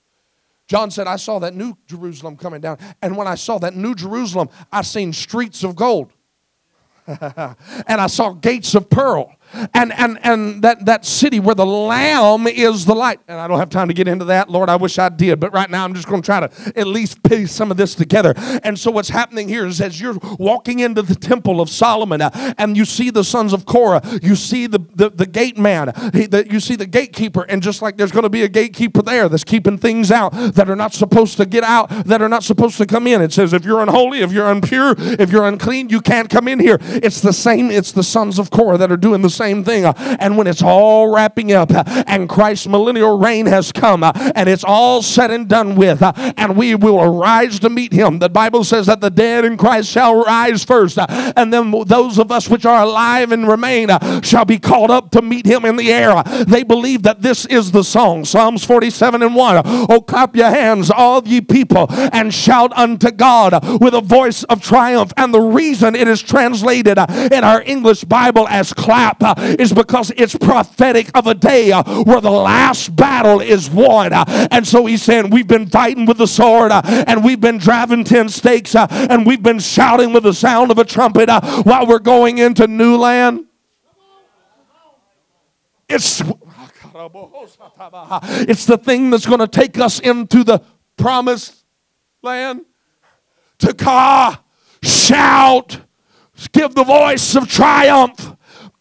John 0.67 0.91
said, 0.91 1.07
I 1.07 1.17
saw 1.17 1.39
that 1.41 1.55
new 1.55 1.77
Jerusalem 1.87 2.37
coming 2.37 2.61
down. 2.61 2.79
And 3.03 3.17
when 3.17 3.27
I 3.27 3.35
saw 3.35 3.59
that 3.59 3.75
new 3.75 3.95
Jerusalem, 3.95 4.49
I 4.73 4.83
seen 4.83 5.13
streets 5.13 5.63
of 5.63 5.77
gold. 5.77 6.13
and 7.07 7.57
I 7.89 8.07
saw 8.07 8.33
gates 8.33 8.75
of 8.75 8.89
pearl 8.89 9.35
and 9.75 9.93
and 9.93 10.19
and 10.23 10.63
that 10.63 10.85
that 10.87 11.05
city 11.05 11.41
where 11.41 11.55
the 11.55 11.67
lamb 11.67 12.47
is 12.47 12.85
the 12.85 12.95
light. 12.95 13.21
And 13.29 13.39
i 13.39 13.49
don't 13.49 13.59
have 13.59 13.71
time 13.71 13.89
to 13.89 13.95
get 13.95 14.09
into 14.09 14.27
that. 14.27 14.51
Lord 14.51 14.69
i 14.69 14.77
wish 14.77 14.99
i 14.99 15.09
did 15.09 15.41
but 15.41 15.53
right 15.53 15.71
now 15.71 15.85
i'm 15.85 15.95
just 15.95 16.09
going 16.09 16.23
to 16.23 16.27
try 16.27 16.41
to 16.41 16.73
at 16.77 16.87
least 16.87 17.23
piece 17.23 17.53
some 17.53 17.71
of 17.71 17.77
this 17.77 17.95
together. 17.95 18.35
And 18.63 18.79
so 18.79 18.91
what's 18.91 19.09
happening 19.09 19.49
here 19.49 19.67
is 19.67 19.81
as 19.81 20.01
you're 20.01 20.19
walking 20.39 20.81
into 20.81 21.03
the 21.03 21.15
temple 21.15 21.61
of 21.61 21.69
solomon 21.69 22.21
uh, 22.23 22.55
and 22.59 22.77
you 22.77 22.85
see 22.85 23.11
the 23.11 23.25
sons 23.25 23.53
of 23.53 23.67
korah 23.67 24.03
you 24.23 24.37
see 24.37 24.67
the 24.67 24.79
the, 24.95 25.11
the 25.11 25.27
gate 25.27 25.59
man 25.59 25.93
he, 26.13 26.27
the, 26.27 26.47
you 26.51 26.61
see 26.61 26.77
the 26.77 26.87
gatekeeper 26.87 27.43
and 27.49 27.63
just 27.63 27.83
like 27.83 27.97
there's 27.97 28.13
going 28.13 28.25
to 28.25 28.29
be 28.29 28.43
a 28.43 28.49
gatekeeper 28.49 29.03
there 29.03 29.29
that's 29.29 29.45
keeping 29.45 29.79
things 29.79 30.11
out 30.11 30.31
that 30.33 30.69
are 30.69 30.77
not 30.77 30.93
supposed 30.93 31.37
to 31.37 31.47
get 31.47 31.65
out 31.65 31.89
that 32.07 32.23
are 32.23 32.29
not 32.29 32.43
supposed 32.43 32.77
to 32.79 32.87
come 32.87 33.07
in. 33.07 33.23
It 33.23 33.33
says 33.33 33.53
if 33.53 33.65
you're 33.65 33.81
unholy 33.81 34.21
if 34.21 34.33
you're 34.33 34.51
impure 34.51 34.95
if 34.99 35.31
you're 35.31 35.47
unclean 35.47 35.89
you 35.89 36.01
can't 36.01 36.29
come 36.29 36.49
in 36.49 36.59
here. 36.59 36.79
It's 36.81 37.21
the 37.21 37.33
same 37.33 37.71
it's 37.71 37.93
the 37.93 38.03
sons 38.03 38.39
of 38.39 38.51
korah 38.51 38.79
that 38.79 38.91
are 38.91 38.97
doing 38.97 39.23
the 39.23 39.31
same 39.39 39.65
thing. 39.65 39.85
Uh, 39.85 39.95
and 40.21 40.37
when 40.37 40.47
it's 40.47 40.63
all 40.63 41.15
wrapping 41.15 41.53
up 41.53 41.71
uh, 41.71 41.85
and 42.07 42.29
Christ's 42.29 42.67
millennial 42.67 43.19
reign 43.19 43.47
has 43.47 43.73
come 43.73 44.03
uh, 44.03 44.13
and 44.35 44.49
it's 44.49 44.65
all 44.65 45.01
said 45.01 45.31
and 45.31 45.49
done 45.49 45.77
with, 45.77 46.03
and 46.03 46.57
we 46.57 46.75
will 46.75 47.01
arise 47.01 47.59
to 47.61 47.71
meet 47.71 47.93
him, 47.93 48.19
the 48.19 48.29
Bible 48.29 48.65
says 48.65 48.87
that 48.87 49.01
the 49.01 49.11
dead 49.11 49.45
in 49.45 49.57
Christ 49.57 49.89
shall 49.89 50.25
rise 50.25 50.65
first, 50.65 50.99
and 50.99 51.53
then 51.53 51.71
those 51.87 52.19
of 52.19 52.33
us 52.33 52.49
which 52.49 52.67
are 52.67 52.83
alive 52.83 53.33
and 53.33 53.49
remain 53.49 53.89
shall 54.23 54.45
be 54.45 54.59
called 54.59 54.91
up 54.91 55.11
to 55.13 55.23
meet 55.23 55.47
him 55.47 55.65
in 55.65 55.77
the 55.77 55.93
air. 55.93 56.23
They 56.47 56.63
believe 56.63 57.03
that 57.05 57.23
this 57.23 57.47
is 57.47 57.71
the 57.71 57.85
song. 57.85 58.25
Psalms 58.25 58.65
47 58.65 59.23
and 59.23 59.35
1. 59.35 59.63
Oh, 59.89 60.01
clap 60.01 60.35
your 60.35 60.51
hands, 60.51 60.91
all 60.91 61.27
ye 61.27 61.41
people, 61.41 61.87
and 61.91 62.35
shout 62.35 62.73
unto 62.77 63.11
God 63.11 63.81
with 63.81 63.95
a 63.95 64.01
voice 64.01 64.43
of 64.45 64.61
triumph. 64.61 65.13
And 65.17 65.33
the 65.33 65.41
reason 65.41 65.95
it 65.95 66.09
is 66.09 66.23
translated 66.23 66.99
in 66.99 67.45
our 67.45 67.63
English 67.63 68.05
Bible 68.05 68.49
as 68.49 68.73
clap 68.73 69.21
Uh, 69.29 69.57
is 69.59 69.75
because 69.75 70.11
it's 70.17 70.35
prophetic 70.35 71.11
of 71.15 71.27
a 71.27 71.35
day 71.35 71.71
uh, 71.71 71.83
where 72.05 72.21
the 72.23 72.31
last 72.31 72.97
battle 72.97 73.43
is 73.43 73.69
won. 73.69 74.11
Uh, 74.11 74.25
and 74.51 74.67
so 74.67 74.87
he's 74.87 75.03
saying, 75.03 75.29
We've 75.29 75.47
been 75.47 75.67
fighting 75.67 76.07
with 76.07 76.17
the 76.17 76.27
sword, 76.27 76.73
and 76.73 77.23
we've 77.23 77.41
been 77.41 77.59
driving 77.59 78.05
10 78.05 78.31
stakes, 78.31 78.75
and 78.75 79.27
we've 79.27 79.43
been 79.43 79.59
shouting 79.59 80.15
with 80.15 80.23
the 80.23 80.33
sound 80.33 80.71
of 80.71 80.79
a 80.79 80.85
trumpet 80.85 81.29
while 81.65 81.87
we're 81.87 81.99
going 81.99 82.39
into 82.39 82.67
new 82.67 82.97
land. 82.97 83.45
It's 85.91 86.23
it's 88.49 88.65
the 88.65 88.79
thing 88.79 89.11
that's 89.11 89.27
going 89.27 89.41
to 89.41 89.47
take 89.47 89.79
us 89.79 90.01
into 90.01 90.43
the 90.43 90.63
promised 90.97 91.65
land. 92.23 92.63
To 93.59 93.75
caw, 93.75 94.39
shout, 94.83 95.81
give 96.53 96.75
the 96.75 96.85
voice 96.85 97.35
of 97.37 97.47
triumph 97.49 98.37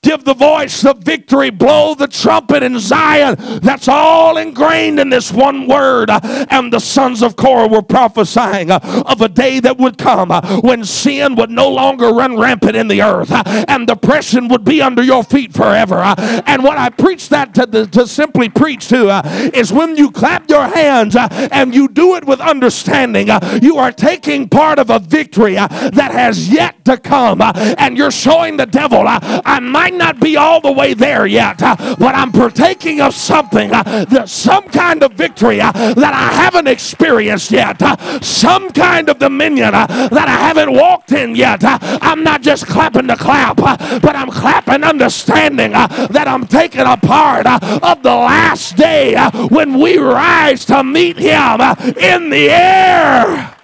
Give 0.07 0.23
the 0.23 0.33
voice 0.33 0.85
of 0.85 0.99
victory. 0.99 1.49
Blow 1.49 1.93
the 1.93 2.07
trumpet 2.07 2.63
in 2.63 2.79
Zion. 2.79 3.35
That's 3.59 3.89
all 3.89 4.37
ingrained 4.37 5.01
in 5.01 5.09
this 5.09 5.33
one 5.33 5.67
word. 5.67 6.09
And 6.09 6.71
the 6.71 6.79
sons 6.79 7.21
of 7.21 7.35
Korah 7.35 7.67
were 7.67 7.81
prophesying 7.81 8.71
uh, 8.71 9.03
of 9.05 9.19
a 9.19 9.27
day 9.27 9.59
that 9.59 9.77
would 9.77 9.97
come 9.97 10.31
uh, 10.31 10.61
when 10.61 10.85
sin 10.85 11.35
would 11.35 11.49
no 11.49 11.67
longer 11.67 12.07
run 12.13 12.37
rampant 12.37 12.77
in 12.77 12.87
the 12.87 13.01
earth 13.01 13.33
uh, 13.33 13.43
and 13.67 13.85
depression 13.85 14.47
would 14.47 14.63
be 14.63 14.81
under 14.81 15.03
your 15.03 15.25
feet 15.25 15.51
forever. 15.51 15.97
And 15.97 16.63
what 16.63 16.77
I 16.77 16.89
preach 16.89 17.27
that 17.27 17.53
to, 17.55 17.85
to 17.87 18.07
simply 18.07 18.47
preach 18.47 18.87
to 18.87 19.21
is 19.53 19.73
when 19.73 19.97
you 19.97 20.09
clap 20.09 20.49
your 20.49 20.69
hands 20.69 21.17
and 21.17 21.75
you 21.75 21.89
do 21.89 22.15
it 22.15 22.23
with 22.23 22.39
understanding, 22.39 23.27
you 23.61 23.75
are 23.75 23.91
taking 23.91 24.47
part 24.47 24.79
of 24.79 24.89
a 24.89 24.99
victory 24.99 25.55
that 25.55 26.11
has 26.13 26.47
yet 26.47 26.76
to 26.87 26.97
come. 26.97 27.41
Uh, 27.41 27.51
and 27.77 27.97
you're 27.97 28.11
showing 28.11 28.57
the 28.57 28.65
devil, 28.65 29.07
uh, 29.07 29.19
I 29.45 29.59
might 29.59 29.93
not 29.93 30.19
be 30.19 30.37
all 30.37 30.61
the 30.61 30.71
way 30.71 30.93
there 30.93 31.27
yet, 31.27 31.61
uh, 31.61 31.75
but 31.99 32.15
I'm 32.15 32.31
partaking 32.31 33.01
of 33.01 33.13
something, 33.13 33.71
uh, 33.73 34.25
some 34.25 34.63
kind 34.69 35.03
of 35.03 35.13
victory 35.13 35.59
uh, 35.61 35.71
that 35.71 36.13
I 36.13 36.33
haven't 36.33 36.67
experienced 36.67 37.51
yet, 37.51 37.81
uh, 37.81 38.21
some 38.21 38.71
kind 38.71 39.09
of 39.09 39.19
dominion 39.19 39.71
that 39.71 40.27
I 40.27 40.37
haven't 40.47 40.71
walked 40.71 41.11
in 41.11 41.35
yet. 41.35 41.59
I'm 41.63 42.23
not 42.23 42.41
just 42.41 42.65
clapping 42.67 43.07
to 43.07 43.17
clap, 43.17 43.57
but 43.57 44.15
I'm 44.15 44.31
clapping 44.31 44.83
understanding 44.83 45.71
that 45.73 46.25
I'm 46.27 46.47
taking 46.47 46.81
a 46.81 46.97
part 46.97 47.45
of 47.45 48.01
the 48.01 48.15
last 48.15 48.77
day 48.77 49.15
when 49.49 49.79
we 49.79 49.97
rise 49.97 50.63
to 50.65 50.83
meet 50.83 51.17
Him 51.17 51.61
in 51.97 52.29
the 52.29 52.49
air. 52.49 53.56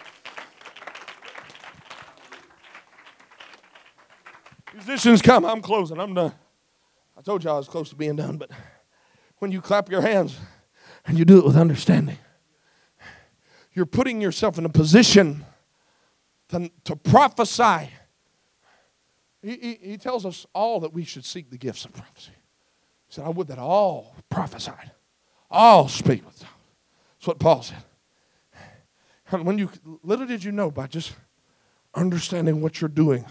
Musicians 4.86 5.22
come. 5.22 5.46
I'm 5.46 5.62
closing. 5.62 6.00
I'm 6.00 6.14
done. 6.14 6.34
I 7.18 7.22
told 7.22 7.44
you 7.44 7.50
I 7.50 7.54
was 7.54 7.68
close 7.68 7.90
to 7.90 7.96
being 7.96 8.16
done, 8.16 8.38
but 8.38 8.52
when 9.38 9.52
you 9.52 9.62
clap 9.62 9.90
your 9.90 10.02
hands 10.02 10.38
and 11.06 11.18
you 11.18 11.26
do 11.26 11.38
it 11.38 11.46
with 11.46 11.56
understanding, 11.56 12.18
you're 13.74 13.86
putting 13.86 14.22
yourself 14.22 14.58
in 14.58 14.66
a 14.66 14.70
position 14.70 15.46
to, 16.50 16.70
to 16.84 16.96
prophesy. 16.96 17.90
He, 19.42 19.56
he, 19.56 19.80
he 19.82 19.98
tells 19.98 20.26
us 20.26 20.46
all 20.54 20.80
that 20.82 20.94
we 20.94 21.04
should 21.04 21.26
seek 21.26 21.50
the 21.50 21.58
gifts 21.58 21.86
of 21.86 21.94
prophecy. 21.94 22.32
He 23.08 23.14
said, 23.14 23.26
I 23.26 23.30
would 23.30 23.48
that 23.48 23.60
all 23.60 24.16
prophesied, 24.30 24.92
all 25.50 25.88
speak 25.88 26.26
with 26.26 26.40
tongues. 26.40 26.52
That's 27.18 27.28
what 27.28 27.40
Paul 27.40 27.62
said. 27.62 27.84
And 29.32 29.46
when 29.46 29.58
you, 29.58 29.70
little 30.04 30.26
did 30.26 30.44
you 30.44 30.52
know 30.52 30.70
by 30.70 30.88
just 30.88 31.14
understanding 31.96 32.62
what 32.62 32.82
you're 32.82 32.88
doing, 32.90 33.26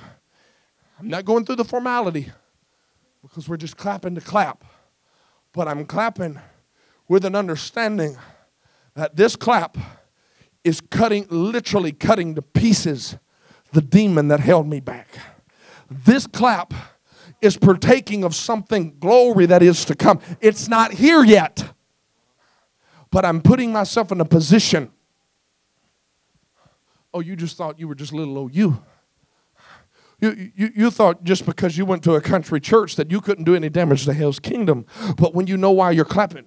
I'm 1.03 1.09
not 1.09 1.25
going 1.25 1.45
through 1.45 1.57
the 1.57 1.65
formality 1.65 2.31
because 3.23 3.49
we're 3.49 3.57
just 3.57 3.77
clapping 3.77 4.15
to 4.15 4.21
clap. 4.21 4.63
But 5.53 5.67
I'm 5.67 5.85
clapping 5.85 6.39
with 7.09 7.25
an 7.25 7.35
understanding 7.35 8.17
that 8.95 9.17
this 9.17 9.35
clap 9.35 9.77
is 10.63 10.81
cutting, 10.81 11.27
literally 11.29 11.91
cutting 11.91 12.37
to 12.37 12.43
pieces 12.43 13.17
the 13.73 13.83
demon 13.83 14.29
that 14.29 14.39
held 14.39 14.69
me 14.69 14.79
back. 14.79 15.09
This 15.91 16.29
clap 16.29 16.73
is 17.41 17.57
partaking 17.57 18.23
of 18.23 18.33
something 18.33 18.97
glory 19.01 19.47
that 19.47 19.61
is 19.61 19.85
to 19.87 19.97
come. 19.97 20.21
It's 20.41 20.69
not 20.69 20.93
here 20.93 21.25
yet, 21.25 21.75
but 23.11 23.25
I'm 23.25 23.43
putting 23.43 23.73
myself 23.73 24.13
in 24.13 24.21
a 24.21 24.25
position. 24.25 24.93
Oh, 27.13 27.19
you 27.19 27.35
just 27.35 27.57
thought 27.57 27.81
you 27.81 27.89
were 27.89 27.97
just 27.97 28.13
little 28.13 28.39
old 28.39 28.55
you. 28.55 28.81
You, 30.23 30.53
you, 30.55 30.71
you 30.77 30.91
thought 30.93 31.25
just 31.25 31.45
because 31.45 31.77
you 31.77 31.85
went 31.85 32.05
to 32.05 32.15
a 32.15 32.21
country 32.21 32.61
church 32.61 32.95
that 32.95 33.11
you 33.11 33.21
couldn't 33.21 33.43
do 33.43 33.57
any 33.57 33.69
damage 33.69 34.05
to 34.05 34.13
hell's 34.13 34.39
kingdom. 34.39 34.87
But 35.17 35.35
when 35.35 35.49
you 35.49 35.57
know 35.57 35.73
why 35.73 35.91
you're 35.91 36.05
clapping, 36.05 36.45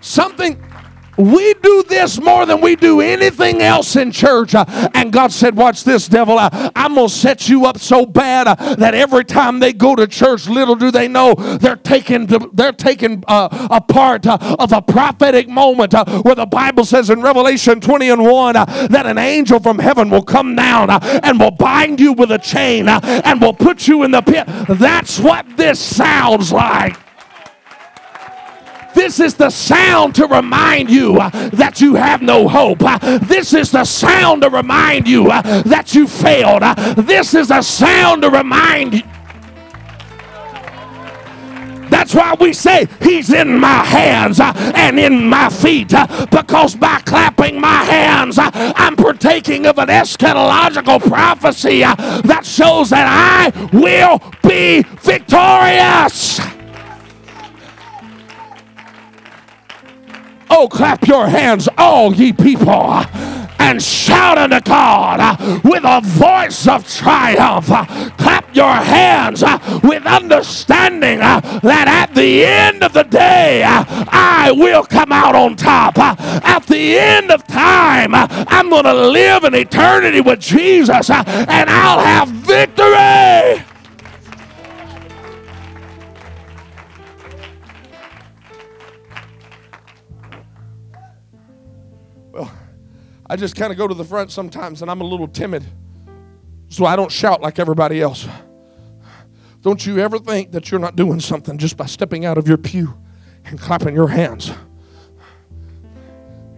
something 0.00 0.62
we 1.18 1.54
do 1.54 1.82
this 1.88 2.20
more 2.20 2.46
than 2.46 2.60
we 2.60 2.76
do 2.76 3.00
anything 3.00 3.60
else 3.60 3.96
in 3.96 4.12
church. 4.12 4.54
Uh, 4.54 4.64
and 4.94 5.12
God 5.12 5.32
said, 5.32 5.56
Watch 5.56 5.84
this, 5.84 6.08
devil. 6.08 6.38
Uh, 6.38 6.70
I'm 6.76 6.94
going 6.94 7.08
to 7.08 7.14
set 7.14 7.48
you 7.48 7.66
up 7.66 7.78
so 7.78 8.06
bad 8.06 8.46
uh, 8.46 8.76
that 8.76 8.94
every 8.94 9.24
time 9.24 9.58
they 9.58 9.72
go 9.72 9.96
to 9.96 10.06
church, 10.06 10.48
little 10.48 10.76
do 10.76 10.90
they 10.90 11.08
know 11.08 11.34
they're 11.34 11.76
taking, 11.76 12.26
they're 12.52 12.72
taking 12.72 13.24
a 13.26 13.80
part 13.80 14.26
of 14.26 14.72
a 14.72 14.80
prophetic 14.80 15.48
moment 15.48 15.92
where 16.22 16.34
the 16.34 16.46
Bible 16.46 16.84
says 16.84 17.10
in 17.10 17.20
Revelation 17.20 17.80
20 17.80 18.10
and 18.10 18.22
1 18.22 18.54
that 18.54 19.06
an 19.06 19.18
angel 19.18 19.58
from 19.58 19.78
heaven 19.78 20.10
will 20.10 20.22
come 20.22 20.54
down 20.54 20.90
and 20.90 21.40
will 21.40 21.50
bind 21.50 21.98
you 21.98 22.12
with 22.12 22.30
a 22.30 22.38
chain 22.38 22.88
and 22.88 23.40
will 23.40 23.52
put 23.52 23.88
you 23.88 24.04
in 24.04 24.10
the 24.10 24.22
pit. 24.22 24.46
That's 24.78 25.18
what 25.18 25.56
this 25.56 25.80
sounds 25.80 26.52
like. 26.52 26.96
This 28.98 29.20
is 29.20 29.34
the 29.34 29.48
sound 29.48 30.16
to 30.16 30.26
remind 30.26 30.90
you 30.90 31.20
uh, 31.20 31.30
that 31.50 31.80
you 31.80 31.94
have 31.94 32.20
no 32.20 32.48
hope. 32.48 32.82
Uh, 32.82 33.18
this 33.18 33.54
is 33.54 33.70
the 33.70 33.84
sound 33.84 34.42
to 34.42 34.50
remind 34.50 35.06
you 35.06 35.30
uh, 35.30 35.62
that 35.62 35.94
you 35.94 36.08
failed. 36.08 36.62
This 37.06 37.32
is 37.32 37.52
a 37.52 37.62
sound 37.62 38.22
to 38.22 38.28
remind 38.28 38.94
you. 38.94 39.02
That's 41.88 42.12
why 42.12 42.34
we 42.40 42.52
say 42.52 42.88
he's 43.00 43.32
in 43.32 43.60
my 43.60 43.84
hands 43.84 44.40
and 44.40 44.98
in 44.98 45.28
my 45.28 45.48
feet 45.48 45.94
because 46.32 46.74
by 46.74 47.00
clapping 47.02 47.60
my 47.60 47.84
hands, 47.84 48.36
I'm 48.40 48.96
partaking 48.96 49.66
of 49.66 49.78
an 49.78 49.90
eschatological 49.90 51.00
prophecy 51.06 51.82
that 51.82 52.44
shows 52.44 52.90
that 52.90 53.06
I 53.06 53.68
will 53.72 54.18
be 54.42 54.82
victorious. 54.82 56.57
Oh, 60.50 60.68
clap 60.70 61.06
your 61.06 61.28
hands, 61.28 61.68
all 61.76 62.14
ye 62.14 62.32
people, 62.32 63.04
and 63.60 63.82
shout 63.82 64.38
unto 64.38 64.60
God 64.60 65.38
with 65.62 65.84
a 65.84 66.00
voice 66.02 66.66
of 66.66 66.88
triumph. 66.88 67.66
Clap 68.16 68.54
your 68.54 68.72
hands 68.72 69.42
with 69.82 70.06
understanding 70.06 71.18
that 71.18 71.86
at 71.86 72.14
the 72.14 72.44
end 72.44 72.82
of 72.82 72.92
the 72.92 73.04
day, 73.04 73.62
I 73.64 74.52
will 74.56 74.84
come 74.84 75.12
out 75.12 75.34
on 75.34 75.54
top. 75.56 75.98
At 75.98 76.66
the 76.66 76.98
end 76.98 77.30
of 77.30 77.46
time, 77.46 78.14
I'm 78.14 78.70
going 78.70 78.84
to 78.84 78.94
live 78.94 79.44
in 79.44 79.54
eternity 79.54 80.20
with 80.20 80.40
Jesus, 80.40 81.10
and 81.10 81.70
I'll 81.70 82.00
have 82.00 82.28
victory. 82.28 83.07
I 93.30 93.36
just 93.36 93.56
kind 93.56 93.70
of 93.72 93.78
go 93.78 93.86
to 93.86 93.94
the 93.94 94.04
front 94.04 94.30
sometimes 94.30 94.82
and 94.82 94.90
I'm 94.90 95.00
a 95.00 95.04
little 95.04 95.28
timid. 95.28 95.64
So 96.68 96.84
I 96.84 96.96
don't 96.96 97.12
shout 97.12 97.40
like 97.40 97.58
everybody 97.58 98.00
else. 98.00 98.26
Don't 99.62 99.84
you 99.84 99.98
ever 99.98 100.18
think 100.18 100.52
that 100.52 100.70
you're 100.70 100.80
not 100.80 100.96
doing 100.96 101.20
something 101.20 101.58
just 101.58 101.76
by 101.76 101.86
stepping 101.86 102.24
out 102.24 102.38
of 102.38 102.46
your 102.46 102.56
pew 102.56 102.96
and 103.44 103.60
clapping 103.60 103.94
your 103.94 104.08
hands. 104.08 104.50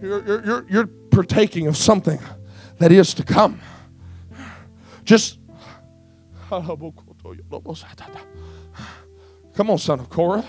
You're, 0.01 0.25
you're, 0.25 0.45
you're, 0.45 0.65
you're 0.69 0.87
partaking 0.87 1.67
of 1.67 1.77
something 1.77 2.19
that 2.77 2.91
is 2.91 3.13
to 3.15 3.23
come. 3.23 3.59
Just 5.03 5.39
come 9.55 9.69
on, 9.69 9.77
son 9.77 9.99
of 9.99 10.09
Korah. 10.09 10.45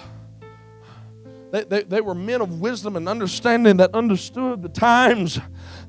They, 1.52 1.64
they, 1.64 1.82
they 1.82 2.00
were 2.00 2.14
men 2.14 2.40
of 2.40 2.60
wisdom 2.60 2.96
and 2.96 3.08
understanding 3.08 3.76
that 3.76 3.94
understood 3.94 4.62
the 4.62 4.70
times. 4.70 5.38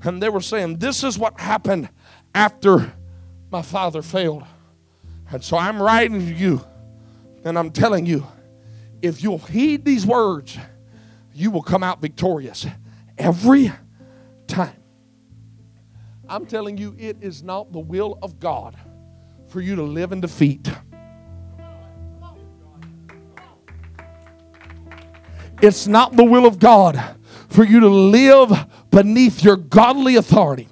And 0.03 0.21
they 0.21 0.29
were 0.29 0.41
saying, 0.41 0.77
This 0.77 1.03
is 1.03 1.17
what 1.17 1.39
happened 1.39 1.89
after 2.35 2.93
my 3.51 3.61
father 3.61 4.01
failed. 4.01 4.43
And 5.31 5.43
so 5.43 5.57
I'm 5.57 5.81
writing 5.81 6.19
to 6.19 6.33
you 6.33 6.61
and 7.43 7.57
I'm 7.57 7.71
telling 7.71 8.05
you, 8.05 8.25
if 9.01 9.21
you'll 9.21 9.39
heed 9.39 9.83
these 9.83 10.05
words, 10.05 10.57
you 11.33 11.51
will 11.51 11.61
come 11.61 11.83
out 11.83 12.01
victorious 12.01 12.65
every 13.17 13.71
time. 14.47 14.75
I'm 16.29 16.45
telling 16.45 16.77
you, 16.77 16.95
it 16.97 17.17
is 17.21 17.43
not 17.43 17.71
the 17.73 17.79
will 17.79 18.17
of 18.21 18.39
God 18.39 18.75
for 19.47 19.61
you 19.61 19.75
to 19.75 19.83
live 19.83 20.11
in 20.11 20.21
defeat. 20.21 20.69
It's 25.61 25.87
not 25.87 26.15
the 26.15 26.23
will 26.23 26.45
of 26.45 26.59
God 26.59 27.01
for 27.49 27.63
you 27.63 27.79
to 27.81 27.89
live 27.89 28.51
beneath 28.93 29.43
your 29.43 29.57
godly 29.57 30.15
authority. 30.15 30.69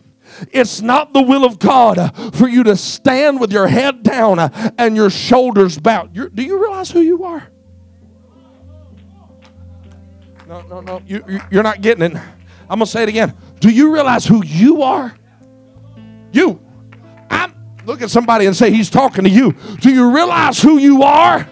It's 0.52 0.82
not 0.82 1.14
the 1.14 1.22
will 1.22 1.44
of 1.44 1.60
God 1.60 1.98
uh, 1.98 2.10
for 2.32 2.48
you 2.48 2.64
to 2.64 2.78
stand 2.78 3.40
with 3.40 3.52
your 3.52 3.68
head 3.68 4.04
down 4.04 4.40
uh, 4.40 4.72
and 4.78 4.96
your 4.96 5.10
shoulders 5.10 5.78
bowed. 5.78 6.16
You're, 6.16 6.30
do 6.30 6.44
you 6.44 6.62
realize 6.62 6.90
who 6.90 7.02
you 7.02 7.24
are? 7.24 7.48
No, 10.48 10.62
no, 10.62 10.82
no. 10.82 11.02
You, 11.06 11.42
you're 11.52 11.64
not 11.64 11.82
getting 11.82 12.04
it. 12.04 12.14
I'm 12.16 12.80
going 12.80 12.80
to 12.80 12.86
say 12.86 13.04
it 13.04 13.10
again. 13.10 13.36
Do 13.60 13.70
you 13.70 13.94
realize 13.94 14.26
who 14.26 14.44
you 14.44 14.84
are? 14.84 15.14
You. 16.32 16.62
I'm 17.30 17.54
look 17.86 18.02
at 18.02 18.10
somebody 18.10 18.46
and 18.46 18.56
say 18.56 18.72
he's 18.72 18.90
talking 18.90 19.24
to 19.24 19.30
you. 19.30 19.54
Do 19.80 19.92
you 19.92 20.14
realize 20.14 20.62
who 20.62 20.78
you 20.78 21.04
are? 21.04 21.48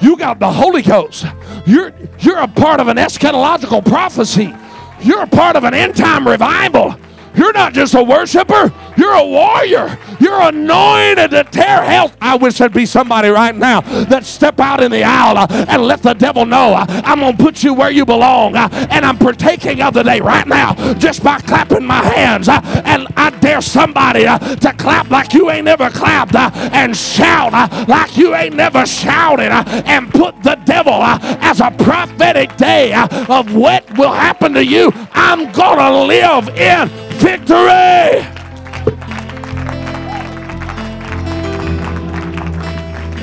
You 0.00 0.16
got 0.16 0.38
the 0.38 0.50
Holy 0.50 0.82
Ghost. 0.82 1.26
You're, 1.66 1.92
you're 2.18 2.38
a 2.38 2.48
part 2.48 2.80
of 2.80 2.88
an 2.88 2.96
eschatological 2.96 3.84
prophecy. 3.84 4.54
You're 5.02 5.22
a 5.22 5.26
part 5.26 5.56
of 5.56 5.64
an 5.64 5.74
end 5.74 5.96
time 5.96 6.26
revival. 6.26 6.96
You're 7.34 7.52
not 7.52 7.72
just 7.72 7.94
a 7.94 8.02
worshiper, 8.02 8.72
you're 8.96 9.14
a 9.14 9.24
warrior. 9.24 9.98
You're 10.20 10.40
anointed 10.42 11.30
to 11.30 11.44
tear 11.44 11.82
hell. 11.82 12.12
I 12.20 12.36
wish 12.36 12.58
there'd 12.58 12.72
be 12.72 12.86
somebody 12.86 13.28
right 13.28 13.54
now 13.54 13.80
that 13.80 14.24
step 14.24 14.60
out 14.60 14.82
in 14.82 14.90
the 14.90 15.02
aisle 15.02 15.38
uh, 15.38 15.64
and 15.68 15.82
let 15.82 16.02
the 16.02 16.14
devil 16.14 16.44
know 16.44 16.74
uh, 16.74 16.84
I'm 17.04 17.20
going 17.20 17.36
to 17.36 17.42
put 17.42 17.62
you 17.62 17.72
where 17.74 17.90
you 17.90 18.04
belong. 18.04 18.54
Uh, 18.54 18.68
and 18.90 19.04
I'm 19.04 19.16
partaking 19.16 19.80
of 19.80 19.94
the 19.94 20.02
day 20.02 20.20
right 20.20 20.46
now 20.46 20.74
just 20.94 21.24
by 21.24 21.40
clapping 21.40 21.84
my 21.84 22.02
hands. 22.02 22.48
Uh, 22.48 22.60
and 22.84 23.08
I 23.16 23.30
dare 23.40 23.62
somebody 23.62 24.26
uh, 24.26 24.38
to 24.38 24.72
clap 24.74 25.10
like 25.10 25.32
you 25.32 25.50
ain't 25.50 25.64
never 25.64 25.88
clapped 25.90 26.34
uh, 26.34 26.50
and 26.72 26.96
shout 26.96 27.52
like 27.88 28.16
you 28.16 28.34
ain't 28.34 28.54
never 28.54 28.84
shouted 28.86 29.50
and 29.50 30.10
put 30.10 30.42
the 30.42 30.56
devil 30.66 31.02
as 31.02 31.60
a 31.60 31.70
prophetic 31.70 32.54
day 32.56 32.92
of 32.94 33.54
what 33.54 33.90
will 33.96 34.12
happen 34.12 34.52
to 34.54 34.64
you. 34.64 34.92
I'm 35.12 35.50
going 35.52 35.78
to 35.78 36.04
live 36.04 36.48
in 36.50 36.88
victory. 37.18 38.39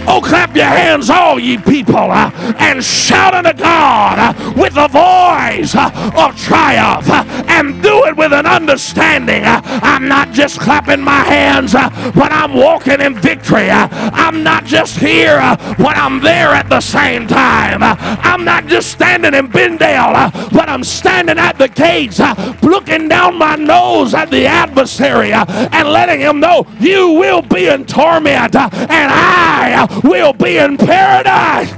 Oh, 0.09 0.21
clap 0.21 0.55
your 0.55 0.65
hands, 0.65 1.09
all 1.09 1.37
ye 1.37 1.57
people, 1.57 2.11
uh, 2.11 2.31
and 2.59 2.81
shout 2.83 3.33
unto 3.33 3.51
God 3.51 4.17
uh, 4.17 4.53
with 4.55 4.77
a 4.77 4.87
voice 4.87 5.75
uh, 5.75 5.91
of 6.15 6.39
triumph, 6.39 7.09
uh, 7.09 7.25
and 7.49 7.83
do 7.83 8.05
it 8.05 8.15
with 8.15 8.31
an 8.31 8.45
understanding. 8.45 9.43
Uh, 9.43 9.61
I'm 9.65 10.07
not 10.07 10.31
just 10.31 10.61
clapping 10.61 11.01
my 11.01 11.23
hands, 11.23 11.75
uh, 11.75 11.89
but 12.15 12.31
I'm 12.31 12.53
walking 12.53 13.01
in 13.01 13.15
victory. 13.15 13.69
I'm 13.69 14.43
not 14.43 14.63
just 14.63 14.97
here, 14.97 15.39
but 15.77 15.97
I'm 15.97 16.21
there 16.21 16.49
at 16.49 16.69
the 16.69 16.79
same 16.79 17.27
time. 17.27 17.83
I'm 17.83 18.45
not 18.45 18.67
just 18.67 18.91
standing 18.91 19.33
in 19.33 19.49
Benndale, 19.49 20.31
but 20.51 20.69
I'm 20.69 20.85
standing 20.85 21.37
at 21.37 21.57
the 21.57 21.67
gates, 21.67 22.21
looking 22.63 23.09
down 23.09 23.37
my 23.37 23.57
nose 23.57 24.13
at 24.13 24.31
the 24.31 24.45
adversary, 24.45 25.33
and 25.33 25.89
letting 25.89 26.21
him 26.21 26.39
know 26.39 26.65
you 26.79 27.11
will 27.11 27.41
be 27.41 27.67
in 27.67 27.85
torment, 27.85 28.55
and 28.55 29.11
I 29.11 29.96
will 30.03 30.33
be 30.33 30.57
in 30.57 30.77
paradise. 30.77 31.71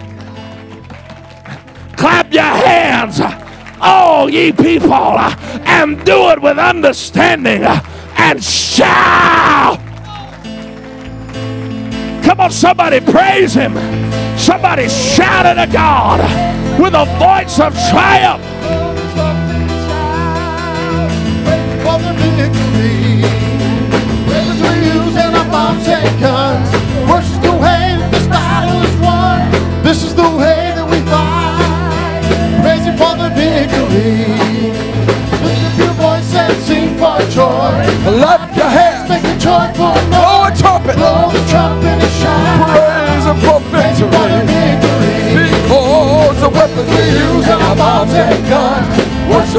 Clap 1.95 2.31
your 2.33 2.43
hands, 2.43 3.19
all 3.81 4.29
ye 4.29 4.51
people, 4.51 5.17
and 5.65 6.03
do 6.05 6.29
it 6.29 6.41
with 6.41 6.57
understanding 6.57 7.63
and 7.63 8.43
shout. 8.43 9.79
Come 12.23 12.39
on, 12.39 12.51
somebody 12.51 12.99
praise 12.99 13.53
him. 13.53 13.73
Somebody 14.37 14.87
shout 14.87 15.45
it 15.45 15.57
at 15.57 15.71
God 15.71 16.19
with 16.79 16.93
a 16.93 17.05
voice 17.19 17.59
of 17.59 17.73
triumph. 17.89 18.45
Worship 26.21 26.78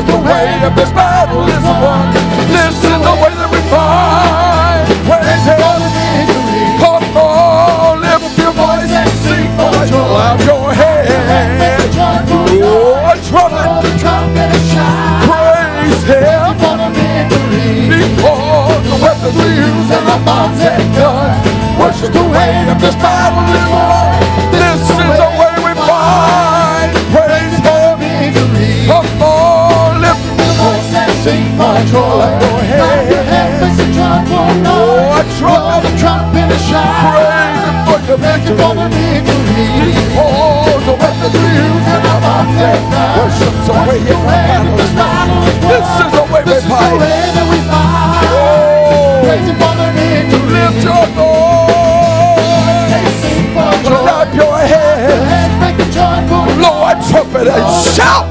Worship 0.00 0.16
the 0.16 0.28
way 0.32 0.64
of 0.64 0.74
this 0.76 0.90
battle 0.92 1.44
is 1.44 1.60
won. 1.60 2.08
This 2.48 2.72
is 2.72 3.00
the 3.04 3.14
way 3.20 3.32
that 3.36 3.52
we 3.52 3.60
fight. 3.68 4.88
Praise 5.04 5.44
Him. 5.44 5.60
Come 6.80 7.04
on, 7.20 8.00
lift 8.00 8.24
up 8.24 8.32
your 8.40 8.52
voice 8.56 8.88
and 8.88 9.12
sing 9.20 9.52
for 9.60 9.68
joy. 9.92 10.00
Clap 10.08 10.40
your 10.48 10.72
hands. 10.72 11.92
Oh, 12.00 13.12
A 13.12 13.20
trumpet. 13.28 13.76
Praise 15.28 16.02
Him. 16.08 16.48
Because 17.92 18.80
the 18.88 18.96
weapons 19.04 19.36
we 19.36 19.48
use 19.52 19.88
and 19.92 20.06
the 20.08 20.16
bombs 20.24 20.60
and 20.64 20.80
guns. 20.96 21.44
Worship 21.76 22.08
the 22.16 22.24
way 22.24 22.72
of 22.72 22.80
this 22.80 22.96
battle 22.96 23.44
is 23.52 23.68
won. 23.68 24.16
This 24.48 24.80
is 24.80 24.96
the 24.96 25.28
way 25.36 25.39
sing 31.80 31.88
for 31.88 31.92
joy. 31.92 32.28
Go 32.40 32.50
ahead. 32.60 33.08
Blow 34.60 35.00
a 35.00 35.22
trumpet. 35.38 36.50
Praise 36.70 37.64
Him 37.64 37.76
for 37.86 37.98
your 38.06 38.18
victory. 38.18 39.20
Because 40.12 40.84
the 40.84 40.94
weapons 41.00 41.34
we 41.34 41.48
use 41.48 41.86
and 41.88 42.02
the 42.04 42.14
bombs 42.20 42.60
and 42.60 42.82
guns. 42.92 43.16
Worship 43.16 43.54
the 43.66 43.72
way 43.88 44.00
you 44.04 44.16
fight. 44.26 44.64
This 45.70 45.88
is 46.00 46.10
the 46.12 46.24
way 46.32 46.42
that 46.44 46.62
we 47.50 47.58
fight. 47.70 48.28
Oh, 48.32 49.24
lift 50.50 50.84
your 50.84 51.04
voice. 51.16 51.40
Clap 53.84 54.28
your 54.34 54.58
hands. 54.58 55.28
Blow 56.58 56.78
a 56.84 56.92
trumpet 57.10 57.46
and 57.48 57.66
shout. 57.94 58.26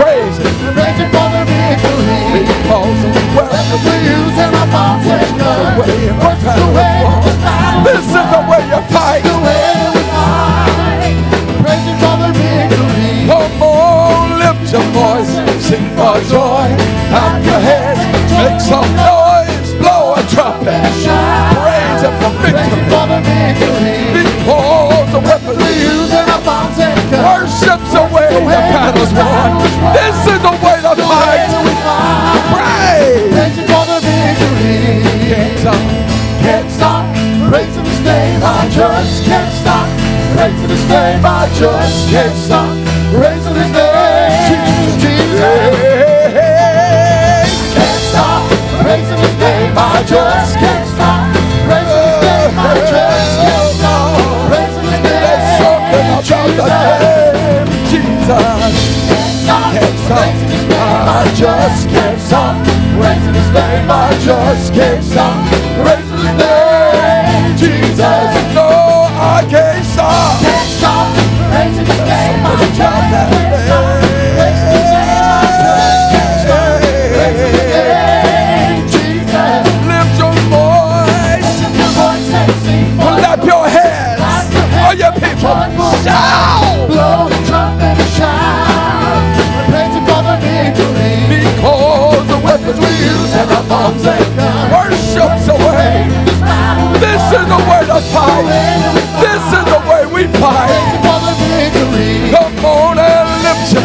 Praise 0.00 0.36
Him. 0.38 1.31
The 2.72 2.78
we 2.80 3.92
and 4.40 4.54
the 4.54 4.64
bombs 4.72 5.04
and 5.04 5.38
guns. 5.38 5.76
This 7.84 8.00
is 8.00 8.26
the 8.32 8.40
way 8.48 8.62
you 8.72 8.80
fight. 8.88 9.22
Come 13.28 13.62
on, 13.62 14.38
lift 14.38 14.72
your 14.72 14.86
voice, 14.96 15.32
sing 15.62 15.86
for 15.96 16.16
joy. 16.32 16.68
Clap 17.10 17.44
your 17.44 17.60
hands, 17.60 18.32
make 18.32 18.60
some 18.60 18.88
noise, 18.96 19.11
just 41.62 42.10
can't 42.10 42.36
stop. 42.36 42.74
raising 43.14 43.54
His 43.54 43.70
name, 43.70 44.58
Jesus. 44.98 45.38
Can't 47.74 48.02
stop. 48.10 48.42
Praising 48.82 49.20
His 49.22 49.36
name, 49.38 49.70
I 49.78 50.02
just 50.02 50.58
can't 50.58 50.88
stop. 50.90 51.30
Praising 51.62 52.02
His 52.02 52.18
name, 52.26 52.58
I 52.58 52.74
just 52.90 53.34
can't 53.46 53.70
stop. 53.78 54.10
Praising 54.50 54.86
His 54.90 55.02
There's 55.06 55.46
something 55.62 56.02
name, 56.02 56.58
about 56.58 56.98
the 56.98 57.06
name 57.30 57.70
Jesus. 57.90 58.74
Can't 59.06 59.36
stop. 59.46 59.70
I 61.14 61.30
just 61.42 61.82
can't 61.94 62.18
stop. 62.26 62.54
Praising 62.98 63.34
His 63.38 63.50
name, 63.54 63.86
I 63.86 64.10
just 64.26 64.74
can't 64.74 65.04
stop. 65.04 65.38
Praising 65.78 66.26
His 66.26 66.34
name, 66.42 67.54
Jesus. 67.56 68.21
Worship's 94.72 95.48
away. 95.48 96.08
This 97.00 97.22
is 97.32 97.46
the 97.48 97.60
way 97.68 97.82
fight. 98.12 98.46
This 99.20 99.44
is 99.58 99.64
the 99.64 99.80
way 99.88 100.06
we 100.14 100.32
fight. 100.38 100.81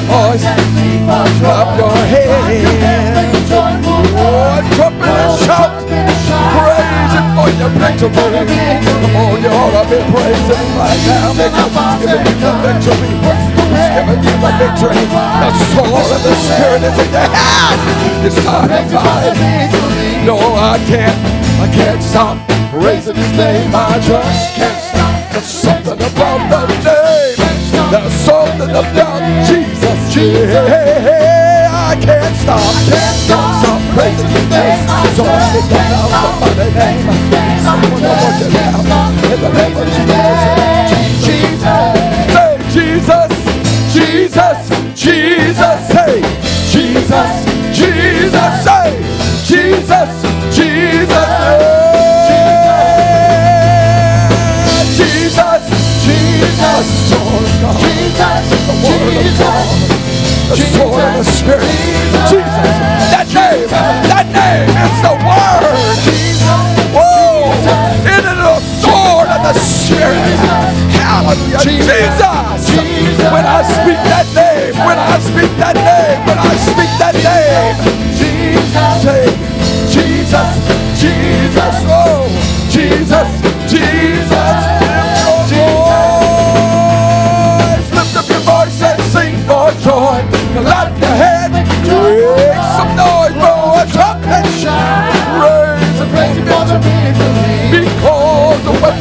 Voice. 0.08 0.44
Joy. 0.44 1.92
your. 2.10 3.14
Make 3.16 3.36
joyful 3.48 4.02
Oh, 4.18 4.60
trumpet 4.76 5.08
and 5.08 5.36
shout. 5.46 5.72
Praise 5.88 7.14
Him 7.14 7.28
for 7.36 7.50
your 7.60 7.72
victory. 7.76 8.12
Come 8.12 9.16
on, 9.16 9.36
you 9.44 9.52
ought 9.52 9.76
to 9.78 9.84
be 9.92 10.00
praising 10.12 10.68
right 10.80 11.02
now 11.08 11.32
because 11.38 11.72
He's 11.76 11.96
giving 12.02 12.26
you 12.28 12.36
the 12.42 12.52
victory. 12.66 13.14
He's 13.72 13.90
giving 13.94 14.22
you 14.26 14.36
the 14.42 14.52
victory. 14.58 15.04
The 15.08 15.50
sword 15.76 16.10
of 16.16 16.22
the 16.26 16.34
Spirit 16.44 16.82
is 16.88 16.98
in 16.98 17.10
your 17.14 17.30
hand. 17.30 17.80
It's 18.26 18.38
time 18.44 18.70
to 18.70 18.82
fight. 18.96 19.36
No, 20.26 20.36
I 20.56 20.80
can't. 20.88 21.18
I 21.62 21.68
can't 21.74 22.02
stop 22.02 22.38
praising 22.72 23.16
His 23.16 23.32
name. 23.38 23.72
I 23.74 24.00
just 24.00 24.56
can't 24.56 24.80
stop. 24.82 25.32
There's 25.32 25.46
something 25.46 26.00
about 26.00 26.42
the 26.50 26.62
name. 26.84 26.97
There's 27.90 28.14
something 28.14 28.70
about 28.70 29.48
Jesus. 29.48 30.16
Yeah, 30.16 31.72
I 31.72 31.96
can't 32.02 32.36
stop. 32.36 32.60
Can't 32.84 33.16
stop 33.24 33.82
praising 33.96 34.28
His 34.28 34.50
name. 34.50 34.84
So 35.16 35.24
I 35.24 35.40
lift 35.56 35.72
up 35.72 35.88
now 35.88 36.08
somebody's 36.12 36.76
name. 36.76 37.08
Someone 37.64 38.02
to 38.04 38.12
work 38.12 38.44
it 38.44 38.56
out. 38.60 38.84
In 39.32 39.40
the 39.40 39.52
name 39.56 39.78
of 39.78 39.88
Jesus. 39.96 41.24
Jesus. 41.24 41.96
Say 42.36 42.60
Jesus. 42.76 43.32
Jesus. 43.96 44.60
Jesus. 44.96 45.02
Jesus. 45.02 45.77
The 60.48 60.56
sword 60.56 61.04
of 61.04 61.20
the 61.20 61.24
Spirit. 61.28 61.68
Jesus. 62.32 62.76
That 63.12 63.28
name. 63.36 63.68
That 64.08 64.28
name 64.32 64.72
is 64.72 64.96
the 65.04 65.16
word. 65.28 65.76
Whoa. 66.96 67.52
It 68.08 68.24
is 68.24 68.40
the 68.40 68.56
sword 68.80 69.28
of 69.28 69.44
the 69.44 69.54
Spirit. 69.60 70.40
Hallelujah. 71.04 71.60
Jesus. 71.60 72.24
When 73.28 73.44
I 73.44 73.60
speak 73.64 74.00
that 74.08 74.28
name, 74.32 74.72
when 74.88 74.96
I 74.96 75.20
speak 75.20 75.52
that 75.60 75.76
name, 75.76 76.20
when 76.24 76.40
I 76.40 76.56
speak 76.64 76.92
that 76.96 77.16
name, 77.20 77.76
Jesus. 78.16 79.04
Say, 79.04 79.28
Jesus, 79.92 80.50
Jesus, 80.96 81.76
oh, 81.92 82.24
Jesus, 82.72 83.28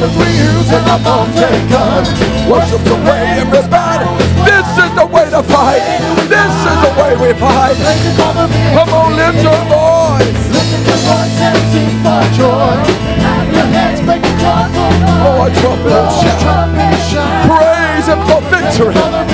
the 0.07 0.19
weapons 0.19 0.19
we 0.19 0.31
use 0.39 0.71
in 0.71 0.85
our 0.87 1.01
bombs 1.03 1.37
and 1.37 1.71
guns 1.71 2.09
worship's 2.47 2.85
the 2.85 2.95
way 3.03 3.43
everybody. 3.43 4.07
This 4.47 4.67
is 4.79 4.91
the 4.95 5.07
way 5.07 5.27
to 5.31 5.43
fight. 5.43 5.83
This 6.31 6.55
is 6.63 6.79
the 6.83 6.93
way 7.01 7.13
we 7.19 7.35
fight. 7.39 7.75
Praise 7.75 8.05
Him 8.07 8.15
for 8.15 8.33
the 8.35 8.47
victory. 8.47 8.75
Come 8.77 8.91
on, 8.95 9.17
lift 9.17 9.43
your 9.43 9.63
voice. 9.67 10.43
Lift 10.55 10.87
your 10.87 11.01
voice 11.03 11.39
and 11.43 11.59
sing 11.73 11.95
for 12.07 12.23
joy. 12.39 12.75
Clap 13.19 13.47
your 13.51 13.69
hands, 13.75 14.01
make 14.07 14.23
a 14.23 14.33
joyful 14.39 14.91
noise. 15.03 15.23
Blow 15.27 15.51
trumpet 15.59 16.07
shout. 16.23 16.41
Trumpet 16.43 16.87
and 16.87 17.03
shout. 17.11 17.51
Praise 17.51 18.07
Him 18.07 18.21
for 18.31 18.41
victory. 18.47 18.95
For 18.95 19.11
the. 19.11 19.27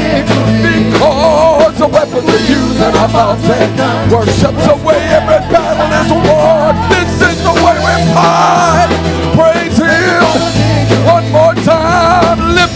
Because 1.73 1.79
the 1.79 1.89
weapons 1.89 2.25
we 2.25 2.39
use 2.53 2.77
in 2.77 2.95
our 2.97 3.09
and 3.09 4.13
worship's 4.13 4.67
the 4.67 4.77
way 4.85 5.01
every 5.09 5.41
battle 5.49 5.89
is 6.01 6.13
won. 6.13 6.77
This 6.91 7.33
is 7.33 7.43
the 7.43 7.53
way 7.65 7.77
we 7.81 8.15
fight. 8.15 8.72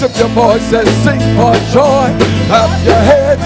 Lift 0.06 0.18
your 0.20 0.28
voice 0.28 0.72
and 0.72 0.86
sing 1.02 1.18
for 1.34 1.50
joy. 1.74 2.06
Clap 2.46 2.70
your 2.86 2.94
hands. 2.94 3.42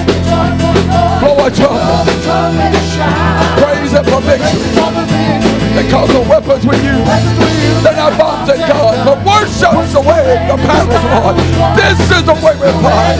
Blow 1.19 1.47
a 1.47 1.51
trumpet. 1.51 2.05
And. 2.29 2.69
Praise 3.57 3.93
Him 3.93 4.05
for 4.05 4.21
victory. 4.21 4.61
Because 5.73 6.13
the 6.13 6.21
weapons 6.29 6.67
we 6.67 6.77
use, 6.77 7.09
they're 7.83 7.97
not 7.97 8.13
bombs 8.19 8.51
and 8.51 8.61
guns, 8.61 9.01
but 9.09 9.25
worship's 9.25 9.95
the 9.95 10.01
way 10.03 10.37
the 10.49 10.57
battle's 10.61 11.05
won. 11.09 11.37
This 11.77 11.99
is 12.13 12.25
the 12.27 12.35
way 12.35 12.53
we 12.61 12.69
fight. 12.85 13.17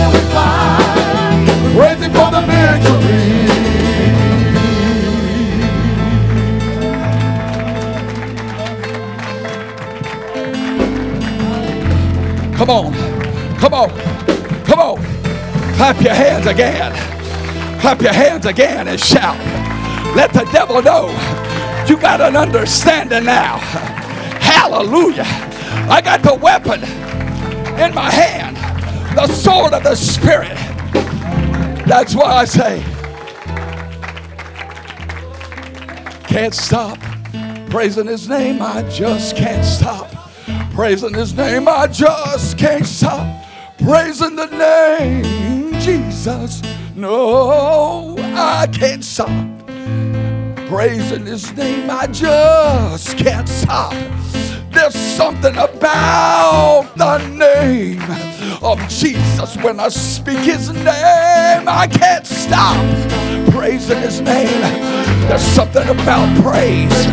Praise 1.75 2.01
Him 2.05 2.13
for 2.13 2.31
the 2.31 2.43
victory. 2.45 3.41
Come 12.61 12.69
on, 12.69 13.00
come 13.61 13.75
on, 13.75 13.91
come 14.65 14.81
on. 14.81 14.97
Clap 15.77 16.01
your 16.03 16.15
hands 16.15 16.47
again. 16.47 16.93
Clap 17.81 18.01
your 18.03 18.13
hands 18.13 18.47
again 18.47 18.89
and 18.89 18.99
shout. 18.99 19.39
Let 20.17 20.33
the 20.33 20.45
devil 20.53 20.83
know 20.83 21.09
you 21.87 21.97
got 21.99 22.21
an 22.21 22.37
understanding 22.37 23.25
now. 23.25 23.59
Hallelujah. 24.41 25.25
I 25.89 26.01
got 26.03 26.23
the 26.23 26.35
weapon 26.35 26.83
in 27.81 27.95
my 27.95 28.11
hand, 28.11 28.57
the 29.17 29.27
sword 29.27 29.73
of 29.73 29.83
the 29.83 29.95
Spirit. 29.95 30.57
That's 31.87 32.15
why 32.15 32.33
I 32.33 32.45
say, 32.45 32.83
can't 36.29 36.55
stop 36.55 36.99
praising 37.71 38.07
his 38.07 38.29
name. 38.29 38.63
I 38.63 38.83
just 38.91 39.37
can't 39.37 39.65
stop 39.65 40.09
praising 40.73 41.15
his 41.15 41.35
name. 41.35 41.69
I 41.69 41.87
just 41.87 42.57
can't 42.59 42.87
stop 42.87 43.40
praising 43.83 44.37
the 44.37 44.47
name 44.47 45.73
Jesus. 45.81 46.63
No, 46.95 48.17
I 48.19 48.67
can't 48.67 49.05
stop 49.05 49.29
praising 50.69 51.27
his 51.27 51.53
name. 51.57 51.91
I 51.91 52.07
just 52.07 53.17
can't 53.17 53.49
stop. 53.49 53.95
There's 54.71 54.95
something 54.95 55.57
about 55.57 56.93
the 56.97 57.19
name 57.29 58.03
of 58.63 58.79
Jesus. 58.89 59.57
When 59.57 59.81
I 59.81 59.89
speak 59.89 60.39
his 60.39 60.71
name, 60.71 61.67
I 61.67 61.89
can't 61.91 62.27
stop 62.27 62.79
praising 63.51 63.99
his 63.99 64.21
name. 64.21 64.61
There's 65.29 65.43
something 65.43 65.89
about 65.89 66.43
praise. 66.43 67.07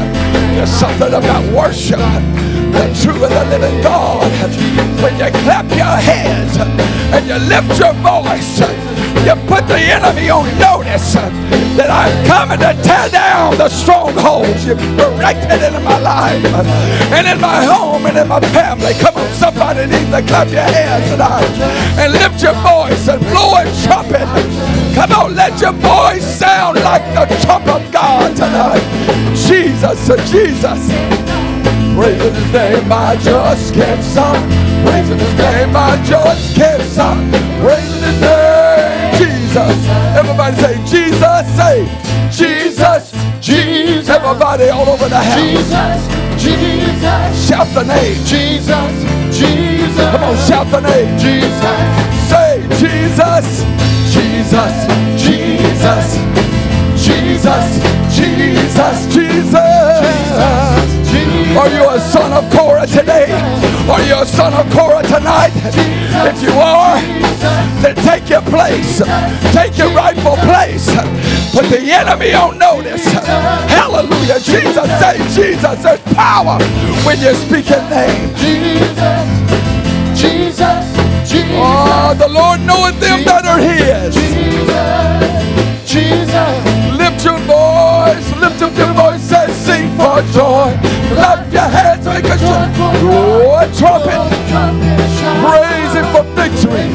There's 0.56 0.70
something 0.70 1.14
about 1.14 1.44
worship. 1.54 2.00
The 2.00 3.00
true 3.02 3.24
and 3.24 3.34
the 3.34 3.58
living 3.58 3.82
God. 3.82 4.07
And 7.14 7.28
you 7.28 7.38
lift 7.48 7.80
your 7.80 7.94
voice, 8.04 8.60
you 9.24 9.36
put 9.48 9.68
the 9.68 9.80
enemy 9.80 10.30
on 10.30 10.46
notice 10.60 11.14
that 11.78 11.90
I'm 11.94 12.12
coming 12.26 12.60
to 12.60 12.74
tear 12.84 13.10
down 13.10 13.58
the 13.58 13.70
strongholds 13.70 14.66
you've 14.66 14.82
erected 15.00 15.62
in 15.62 15.74
my 15.84 16.00
life 16.00 16.44
and 17.14 17.28
in 17.28 17.40
my 17.40 17.64
home 17.64 18.06
and 18.06 18.18
in 18.18 18.28
my 18.28 18.42
family. 18.52 18.94
Come 19.00 19.16
on, 19.16 19.30
somebody 19.34 19.86
needs 19.86 20.10
to 20.10 20.22
clap 20.26 20.50
your 20.50 20.66
hands 20.66 21.10
tonight 21.12 21.54
and 22.02 22.14
lift 22.14 22.42
your 22.42 22.58
voice 22.66 23.08
and 23.08 23.22
blow 23.30 23.56
a 23.56 23.64
trumpet. 23.86 24.28
Come 24.96 25.12
on, 25.14 25.36
let 25.36 25.60
your 25.62 25.74
voice 25.74 26.26
sound 26.26 26.80
like 26.82 27.04
the 27.14 27.30
trump 27.46 27.68
of 27.68 27.84
God 27.92 28.36
tonight. 28.36 28.84
Jesus, 29.36 30.08
Jesus. 30.32 30.82
Praising 31.96 32.34
his 32.34 32.54
name, 32.54 32.92
I 32.92 33.18
just 33.22 33.74
can't 33.74 34.04
stop. 34.04 34.67
Praising 34.88 35.20
his 35.20 35.36
name, 35.36 35.76
I 35.76 36.02
just 36.04 36.56
can't 36.56 36.82
stop. 36.84 37.18
Praising 37.60 38.04
his 38.08 38.20
name, 38.22 39.16
Jesus. 39.20 39.76
Everybody 40.16 40.56
say, 40.64 40.76
Jesus, 40.88 41.44
say, 41.60 41.78
Jesus, 42.32 43.12
Jesus. 43.42 44.10
Everybody 44.10 44.70
all 44.70 44.88
over 44.88 45.10
the 45.10 45.20
house. 45.20 45.40
Jesus, 45.40 46.00
Jesus, 46.40 47.48
Shout 47.48 47.68
the 47.74 47.84
name. 47.84 48.16
Jesus, 48.26 48.94
Jesus. 49.36 50.12
Come 50.12 50.24
on, 50.24 50.36
shout 50.48 50.68
the 50.72 50.82
name. 50.82 51.18
Jesus, 51.20 51.80
Say, 52.30 52.64
Jesus, 52.80 53.64
Jesus, 54.14 54.76
Jesus, 55.18 56.08
Jesus, 56.96 57.68
Jesus, 58.16 59.14
Jesus. 59.14 60.77
Are 61.58 61.70
you 61.70 61.90
a 61.90 62.00
son 62.00 62.34
of 62.34 62.50
Korah 62.52 62.86
today? 62.86 63.32
Are 63.90 64.02
you 64.04 64.16
a 64.22 64.26
son 64.26 64.54
of 64.54 64.72
Korah 64.72 65.04
tonight? 65.04 65.52
If 65.56 66.42
you 66.44 66.52
are, 66.52 67.00
then 67.82 67.96
take 67.96 68.30
your 68.30 68.42
place. 68.42 69.02
Take 69.54 69.78
your 69.78 69.90
rightful 69.96 70.36
place. 70.38 70.88
Put 71.52 71.70
the 71.70 71.82
enemy 71.82 72.34
on 72.34 72.58
notice. 72.60 73.06
Hallelujah. 73.74 74.40
Jesus, 74.40 74.88
say 75.00 75.18
Jesus. 75.34 75.82
There's 75.82 76.02
power 76.14 76.60
when 77.06 77.20
you 77.20 77.34
speak 77.34 77.66
his 77.66 77.84
name. 77.90 78.36
Jesus, 78.36 79.28
Jesus, 80.14 80.86
Jesus. 81.26 81.58
Oh, 81.58 82.14
the 82.18 82.28
Lord 82.28 82.62
knoweth 82.62 83.00
them 83.00 83.24
that 83.26 83.46
are 83.46 83.60
his. 83.60 84.14
Jesus, 84.14 85.90
Jesus. 85.90 86.98
Lift 86.98 87.24
your 87.26 87.40
voice, 87.48 88.36
lift 88.38 88.62
up 88.62 88.76
your 88.78 88.94
voice, 88.94 89.22
for 90.18 90.34
joy. 90.34 90.74
Clap 91.14 91.54
your 91.54 91.70
hands, 91.70 92.06
make 92.06 92.26
a 92.26 92.38
joy. 92.38 92.66
Trumpet, 93.78 94.18
praise 95.46 95.94
him 95.94 96.06
for 96.14 96.26
victory. 96.34 96.90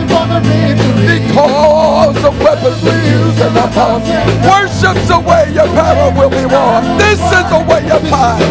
Because 1.07 2.17
the 2.23 2.31
weapons 2.43 2.83
we 2.83 2.91
use 2.91 3.39
in 3.41 3.55
the 3.55 3.69
past. 3.75 4.07
Worship's 4.49 5.07
the 5.09 5.21
way 5.21 5.53
your 5.55 5.67
power 5.67 6.11
will 6.19 6.31
be 6.31 6.47
won. 6.47 6.99
This 6.99 7.21
is 7.21 7.47
the 7.51 7.63
way 7.69 7.83
you 7.87 7.99
find. 8.11 8.43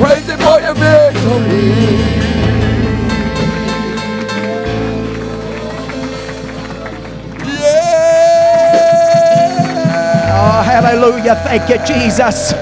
Praise 0.00 0.26
him 0.26 0.38
for 0.38 0.60
your 0.60 0.74
victory. 0.74 1.97
Hallelujah. 10.80 11.34
Thank 11.36 11.68
you, 11.68 11.78
Jesus. 11.86 12.52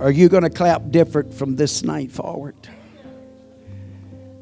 Are 0.00 0.10
you 0.10 0.30
going 0.30 0.44
to 0.44 0.50
clap 0.50 0.90
different 0.90 1.34
from 1.34 1.56
this 1.56 1.82
night 1.82 2.10
forward? 2.10 2.56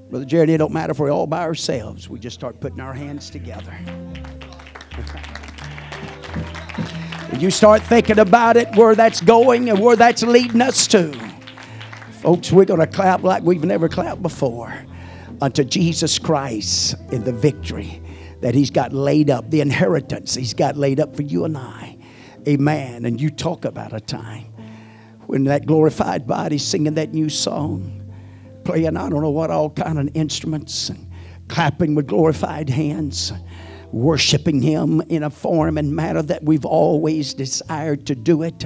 Brother 0.09 0.25
Jared, 0.25 0.49
it 0.51 0.59
don't 0.59 0.73
matter 0.73 0.93
if 0.93 1.01
we're 1.01 1.11
all 1.11 1.27
by 1.27 1.43
ourselves. 1.43 2.09
We 2.09 2.21
just 2.21 2.35
start 2.35 2.61
putting 2.61 2.81
our 2.81 2.95
hands 2.95 3.29
together. 3.29 3.77
You 7.39 7.51
start 7.51 7.83
thinking 7.83 8.21
about 8.21 8.57
it, 8.57 8.75
where 8.77 8.95
that's 8.95 9.21
going 9.21 9.69
and 9.69 9.81
where 9.81 9.97
that's 9.97 10.23
leading 10.23 10.61
us 10.61 10.87
to, 10.89 11.13
folks, 12.23 12.51
we're 12.51 12.65
going 12.65 12.81
to 12.81 12.87
clap 12.87 13.23
like 13.23 13.43
we've 13.43 13.65
never 13.65 13.89
clapped 13.89 14.23
before 14.23 14.73
unto 15.41 15.65
Jesus 15.65 16.19
Christ 16.19 16.95
in 17.13 17.25
the 17.25 17.33
victory 17.33 18.03
that 18.41 18.55
He's 18.55 18.71
got 18.71 18.93
laid 18.93 19.31
up, 19.31 19.51
the 19.51 19.61
inheritance 19.61 20.35
He's 20.35 20.55
got 20.55 20.77
laid 20.77 21.01
up 21.01 21.17
for 21.17 21.23
you 21.23 21.45
and 21.45 21.57
I. 21.57 21.97
Amen. 22.47 23.05
And 23.05 23.21
you 23.21 23.31
talk 23.31 23.65
about 23.65 23.93
a 23.93 24.01
time 24.01 24.47
when 25.27 25.45
that 25.45 25.67
glorified 25.67 26.27
body's 26.27 26.65
singing 26.65 26.95
that 26.95 27.13
new 27.13 27.29
song, 27.29 28.11
playing 28.65 28.97
I 28.97 29.09
don't 29.09 29.21
know 29.21 29.31
what 29.31 29.51
all 29.51 29.71
kind 29.71 29.99
of 29.99 30.09
instruments 30.15 30.89
and 30.89 31.07
clapping 31.49 31.95
with 31.95 32.07
glorified 32.07 32.71
hands, 32.71 33.33
worshiping 33.93 34.63
Him 34.63 35.01
in 35.09 35.23
a 35.23 35.31
form 35.31 35.79
and 35.79 35.95
manner 35.95 36.23
that 36.23 36.43
we've 36.45 36.65
always 36.65 37.35
desired 37.35 38.07
to 38.07 38.15
do 38.15 38.43
it, 38.43 38.65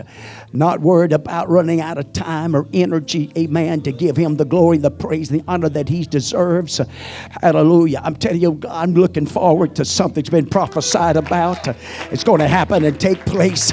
not 0.53 0.81
worried 0.81 1.13
about 1.13 1.49
running 1.49 1.81
out 1.81 1.99
of 1.99 2.13
time 2.13 2.57
or 2.57 2.67
energy, 2.73 3.33
amen, 3.37 3.83
to 3.83 3.93
give 3.93 4.17
Him 4.17 4.37
the 4.37 4.45
glory, 4.45 4.79
the 4.79 4.91
praise, 4.91 5.29
the 5.29 5.43
honor 5.47 5.69
that 5.69 5.89
He 5.89 6.05
deserves. 6.05 6.81
Hallelujah. 7.41 8.01
I'm 8.03 8.17
telling 8.17 8.41
you, 8.41 8.61
I'm 8.69 8.95
looking 8.95 9.27
forward 9.27 9.77
to 9.77 9.85
something 9.85 10.23
that's 10.23 10.31
been 10.31 10.47
prophesied 10.47 11.17
about. 11.17 11.69
It's 12.11 12.25
going 12.25 12.41
to 12.41 12.49
happen 12.49 12.85
and 12.85 12.99
take 12.99 13.25
place. 13.25 13.73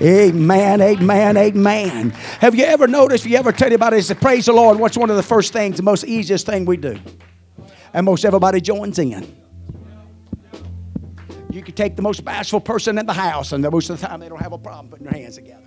Amen, 0.00 0.80
amen, 0.80 1.36
amen. 1.36 2.10
Have 2.40 2.54
you 2.54 2.64
ever 2.64 2.86
noticed, 2.86 3.24
if 3.24 3.30
you 3.30 3.38
ever 3.38 3.52
tell 3.52 3.66
anybody, 3.68 4.00
say, 4.00 4.14
praise 4.14 4.46
the 4.46 4.52
Lord, 4.52 4.78
what's 4.78 4.96
one 4.96 5.10
of 5.10 5.16
the 5.16 5.22
first 5.22 5.52
things, 5.52 5.76
the 5.76 5.82
most 5.82 6.04
easiest 6.04 6.46
thing 6.46 6.64
we 6.64 6.76
do? 6.76 6.98
And 7.94 8.04
most 8.04 8.24
everybody 8.24 8.60
joins 8.60 8.98
in. 8.98 9.47
You 11.58 11.64
could 11.64 11.76
take 11.76 11.96
the 11.96 12.02
most 12.02 12.24
bashful 12.24 12.60
person 12.60 12.98
in 12.98 13.06
the 13.06 13.12
house, 13.12 13.50
and 13.50 13.68
most 13.68 13.90
of 13.90 14.00
the 14.00 14.06
time 14.06 14.20
they 14.20 14.28
don't 14.28 14.40
have 14.40 14.52
a 14.52 14.58
problem 14.58 14.90
putting 14.90 15.06
their 15.06 15.20
hands 15.20 15.34
together. 15.34 15.66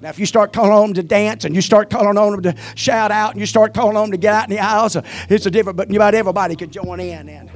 Now, 0.00 0.08
if 0.08 0.16
you 0.20 0.24
start 0.24 0.52
calling 0.52 0.70
on 0.70 0.82
them 0.82 0.94
to 0.94 1.02
dance 1.02 1.44
and 1.44 1.52
you 1.52 1.60
start 1.60 1.90
calling 1.90 2.16
on 2.16 2.40
them 2.40 2.42
to 2.42 2.62
shout 2.76 3.10
out 3.10 3.32
and 3.32 3.40
you 3.40 3.46
start 3.46 3.74
calling 3.74 3.96
on 3.96 4.04
them 4.04 4.10
to 4.12 4.18
get 4.18 4.34
out 4.34 4.48
in 4.48 4.54
the 4.54 4.60
aisles, 4.62 4.96
it's 5.28 5.44
a 5.44 5.50
different, 5.50 5.76
but 5.76 5.92
about 5.92 6.14
everybody 6.14 6.54
can 6.54 6.70
join 6.70 7.00
in. 7.00 7.28
And 7.28 7.50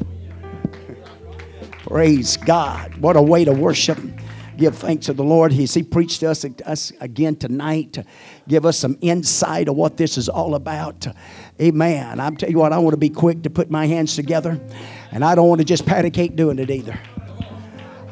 praise 1.71 2.37
God. 2.37 2.97
What 2.97 3.17
a 3.17 3.23
way 3.23 3.45
to 3.45 3.53
worship. 3.53 4.01
Give 4.57 4.77
thanks 4.77 5.07
to 5.07 5.13
the 5.13 5.23
Lord. 5.23 5.53
He's, 5.53 5.73
he 5.73 5.85
preached 5.85 6.21
to 6.21 6.31
us, 6.31 6.45
us 6.65 6.91
again 7.01 7.37
tonight 7.37 7.93
to 7.93 8.05
give 8.49 8.67
us 8.67 8.77
some 8.77 8.99
insight 9.01 9.69
of 9.69 9.77
what 9.77 9.97
this 9.97 10.19
is 10.19 10.29
all 10.29 10.57
about. 10.57 11.07
Amen. 11.61 12.19
I'm 12.19 12.37
telling 12.37 12.53
you 12.53 12.59
what, 12.59 12.73
I 12.73 12.79
want 12.79 12.95
to 12.95 12.99
be 12.99 13.11
quick 13.11 13.43
to 13.45 13.51
put 13.51 13.71
my 13.71 13.87
hands 13.87 14.17
together, 14.17 14.61
and 15.13 15.25
I 15.25 15.37
don't 15.37 15.49
want 15.49 15.61
to 15.61 15.65
just 15.65 15.87
pat 15.87 16.05
a 16.05 16.11
cake 16.11 16.35
doing 16.35 16.59
it 16.59 16.69
either. 16.69 16.99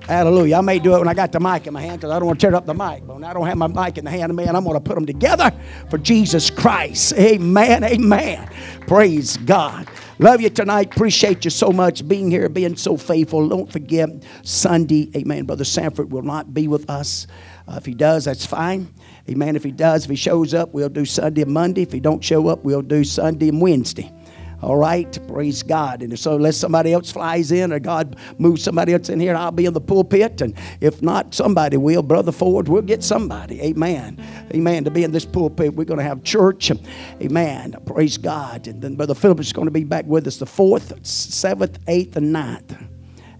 Hallelujah. 0.07 0.57
I 0.57 0.61
may 0.61 0.79
do 0.79 0.95
it 0.95 0.99
when 0.99 1.09
I 1.09 1.15
got 1.15 1.33
the 1.33 1.41
mic 1.41 1.67
in 1.67 1.73
my 1.73 1.81
hand 1.81 1.99
because 1.99 2.11
I 2.11 2.19
don't 2.19 2.27
want 2.27 2.39
to 2.39 2.47
tear 2.47 2.55
up 2.55 2.67
the 2.67 2.75
mic. 2.75 3.07
But 3.07 3.15
when 3.15 3.25
I 3.25 3.33
don't 3.33 3.47
have 3.47 3.57
my 3.57 3.67
mic 3.67 3.97
in 3.97 4.05
the 4.05 4.11
hand 4.11 4.31
of 4.31 4.37
man, 4.37 4.55
I'm 4.55 4.63
going 4.63 4.75
to 4.75 4.81
put 4.81 4.97
them 4.97 5.07
together 5.07 5.51
for 5.89 5.97
Jesus 5.97 6.51
Christ. 6.51 7.15
Amen. 7.15 7.83
Amen. 7.85 8.51
Praise 8.87 9.39
God. 9.39 9.89
Love 10.19 10.43
you 10.43 10.51
tonight. 10.51 10.95
Appreciate 10.95 11.45
you 11.45 11.51
so 11.51 11.73
much 11.73 12.07
being 12.07 12.31
here, 12.31 12.51
being 12.51 12.77
so 12.77 12.99
faithful. 12.99 13.49
Don't 13.49 13.73
forget 13.73 14.11
Sunday. 14.43 15.11
Amen. 15.17 15.47
Brother 15.47 15.65
Sanford 15.65 16.13
will 16.13 16.23
not 16.23 16.53
be 16.53 16.69
with 16.69 16.89
us. 16.91 17.27
Uh, 17.67 17.77
if 17.79 17.87
he 17.87 17.95
does, 17.95 18.27
that's 18.27 18.45
fine. 18.45 18.93
Amen. 19.29 19.57
If 19.57 19.65
he 19.65 19.73
does, 19.73 20.05
if 20.05 20.11
he 20.11 20.17
shows 20.17 20.53
up, 20.53 20.75
we'll 20.75 20.91
do 20.91 21.07
Sunday 21.07 21.43
and 21.43 21.53
Monday. 21.53 21.83
If 21.83 21.93
he 21.93 22.01
don't 22.01 22.23
show 22.23 22.49
up, 22.49 22.63
we'll 22.63 22.83
do 22.83 23.05
Sunday 23.05 23.49
and 23.49 23.61
Wednesday. 23.61 24.13
All 24.65 24.77
right, 24.77 25.19
praise 25.29 25.63
God. 25.63 26.03
And 26.03 26.19
so, 26.19 26.37
unless 26.37 26.57
somebody 26.57 26.95
else 26.95 27.13
flies 27.13 27.53
in 27.53 27.71
or 27.71 27.79
God 27.79 28.17
moves 28.39 28.63
somebody 28.63 28.95
else 28.95 29.11
in 29.11 29.21
here, 29.21 29.37
I'll 29.37 29.53
be 29.53 29.67
in 29.67 29.75
the 29.75 29.81
pulpit. 29.81 30.41
And 30.41 30.55
if 30.81 31.03
not, 31.03 31.35
somebody 31.35 31.77
will. 31.77 32.03
Brother 32.03 32.33
Ford, 32.33 32.67
we'll 32.67 32.81
get 32.81 33.05
somebody. 33.05 33.61
Amen. 33.61 34.19
Amen. 34.55 34.85
To 34.85 34.91
be 34.91 35.05
in 35.05 35.13
this 35.13 35.27
pulpit, 35.27 35.75
we're 35.75 35.85
going 35.85 35.99
to 35.99 36.05
have 36.05 36.23
church. 36.23 36.73
Amen. 37.21 37.77
Praise 37.85 38.17
God. 38.17 38.67
And 38.67 38.81
then 38.81 38.95
Brother 38.95 39.15
Philip 39.15 39.41
is 39.41 39.53
going 39.53 39.67
to 39.67 39.71
be 39.71 39.85
back 39.85 40.07
with 40.07 40.27
us 40.27 40.39
the 40.39 40.47
4th, 40.47 40.99
7th, 41.03 41.79
8th, 41.85 42.17
and 42.17 42.35
9th. 42.35 42.89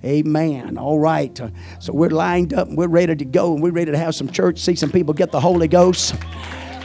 Amen. 0.05 0.77
All 0.77 0.99
right. 0.99 1.41
So 1.79 1.95
we're 1.95 2.11
lined 2.11 2.53
up 2.53 2.69
and 2.69 2.77
we're 2.77 2.89
ready 2.89 3.17
to 3.17 3.25
go 3.25 3.55
and 3.55 3.63
we're 3.63 3.71
ready 3.71 3.93
to 3.93 3.97
have 3.97 4.15
some 4.15 4.29
church, 4.29 4.59
see 4.59 4.75
some 4.75 4.93
people 4.93 5.15
get 5.15 5.31
the 5.31 5.41
Holy 5.41 5.69
Ghost. 5.69 6.17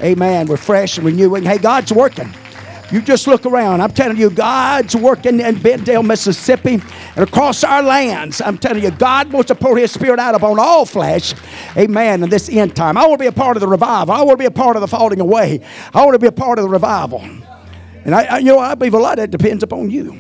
Amen. 0.02 0.48
We're 0.48 0.56
fresh 0.56 0.96
and 0.98 1.06
renewing. 1.06 1.44
Hey, 1.44 1.58
God's 1.58 1.92
working. 1.92 2.34
You 2.92 3.02
just 3.02 3.28
look 3.28 3.46
around. 3.46 3.82
I'm 3.82 3.92
telling 3.92 4.18
you, 4.18 4.32
God's 4.32 4.96
working 4.96 5.40
in 5.40 5.56
Benndale, 5.58 6.06
Mississippi, 6.06 6.82
and 7.16 7.18
across 7.18 7.64
our 7.64 7.84
lands. 7.84 8.42
I'm 8.42 8.58
telling 8.58 8.84
you, 8.84 8.90
God 8.90 9.32
wants 9.32 9.50
to 9.50 9.56
pour 9.56 9.78
His 9.78 9.92
Spirit 9.92 10.20
out 10.20 10.34
upon 10.34 10.60
all 10.60 10.86
flesh. 10.86 11.36
Amen. 11.78 12.24
In 12.24 12.30
this 12.30 12.50
end 12.50 12.76
time, 12.76 12.98
I 12.98 13.06
want 13.06 13.20
to 13.20 13.24
be 13.24 13.28
a 13.28 13.32
part 13.32 13.58
of 13.58 13.62
the 13.62 13.68
revival. 13.68 14.14
I 14.14 14.22
want 14.22 14.32
to 14.32 14.38
be 14.38 14.46
a 14.46 14.52
part 14.52 14.76
of 14.76 14.82
the 14.82 14.88
falling 14.88 15.20
away. 15.20 15.64
I 15.94 16.04
want 16.04 16.16
to 16.16 16.20
be 16.20 16.28
a 16.28 16.32
part 16.32 16.58
of 16.58 16.64
the 16.64 16.70
revival. 16.70 17.22
And 18.06 18.16
I, 18.16 18.24
I 18.24 18.38
you 18.40 18.46
know, 18.46 18.60
I 18.60 18.74
believe 18.74 18.96
a 18.96 18.98
lot 18.98 19.20
of 19.20 19.24
that 19.24 19.38
depends 19.38 19.62
upon 19.62 19.92
you. 19.92 20.18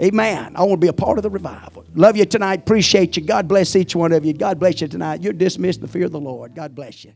Amen. 0.00 0.56
I 0.56 0.62
want 0.62 0.80
to 0.80 0.84
be 0.84 0.88
a 0.88 0.92
part 0.92 1.18
of 1.18 1.22
the 1.22 1.30
revival. 1.30 1.84
Love 1.94 2.16
you 2.16 2.24
tonight. 2.24 2.60
Appreciate 2.60 3.16
you. 3.16 3.22
God 3.22 3.46
bless 3.46 3.76
each 3.76 3.94
one 3.94 4.12
of 4.12 4.24
you. 4.24 4.32
God 4.32 4.58
bless 4.58 4.80
you 4.80 4.88
tonight. 4.88 5.22
You're 5.22 5.32
dismissed 5.32 5.80
in 5.80 5.86
the 5.86 5.92
fear 5.92 6.06
of 6.06 6.12
the 6.12 6.20
Lord. 6.20 6.54
God 6.54 6.74
bless 6.74 7.04
you. 7.04 7.12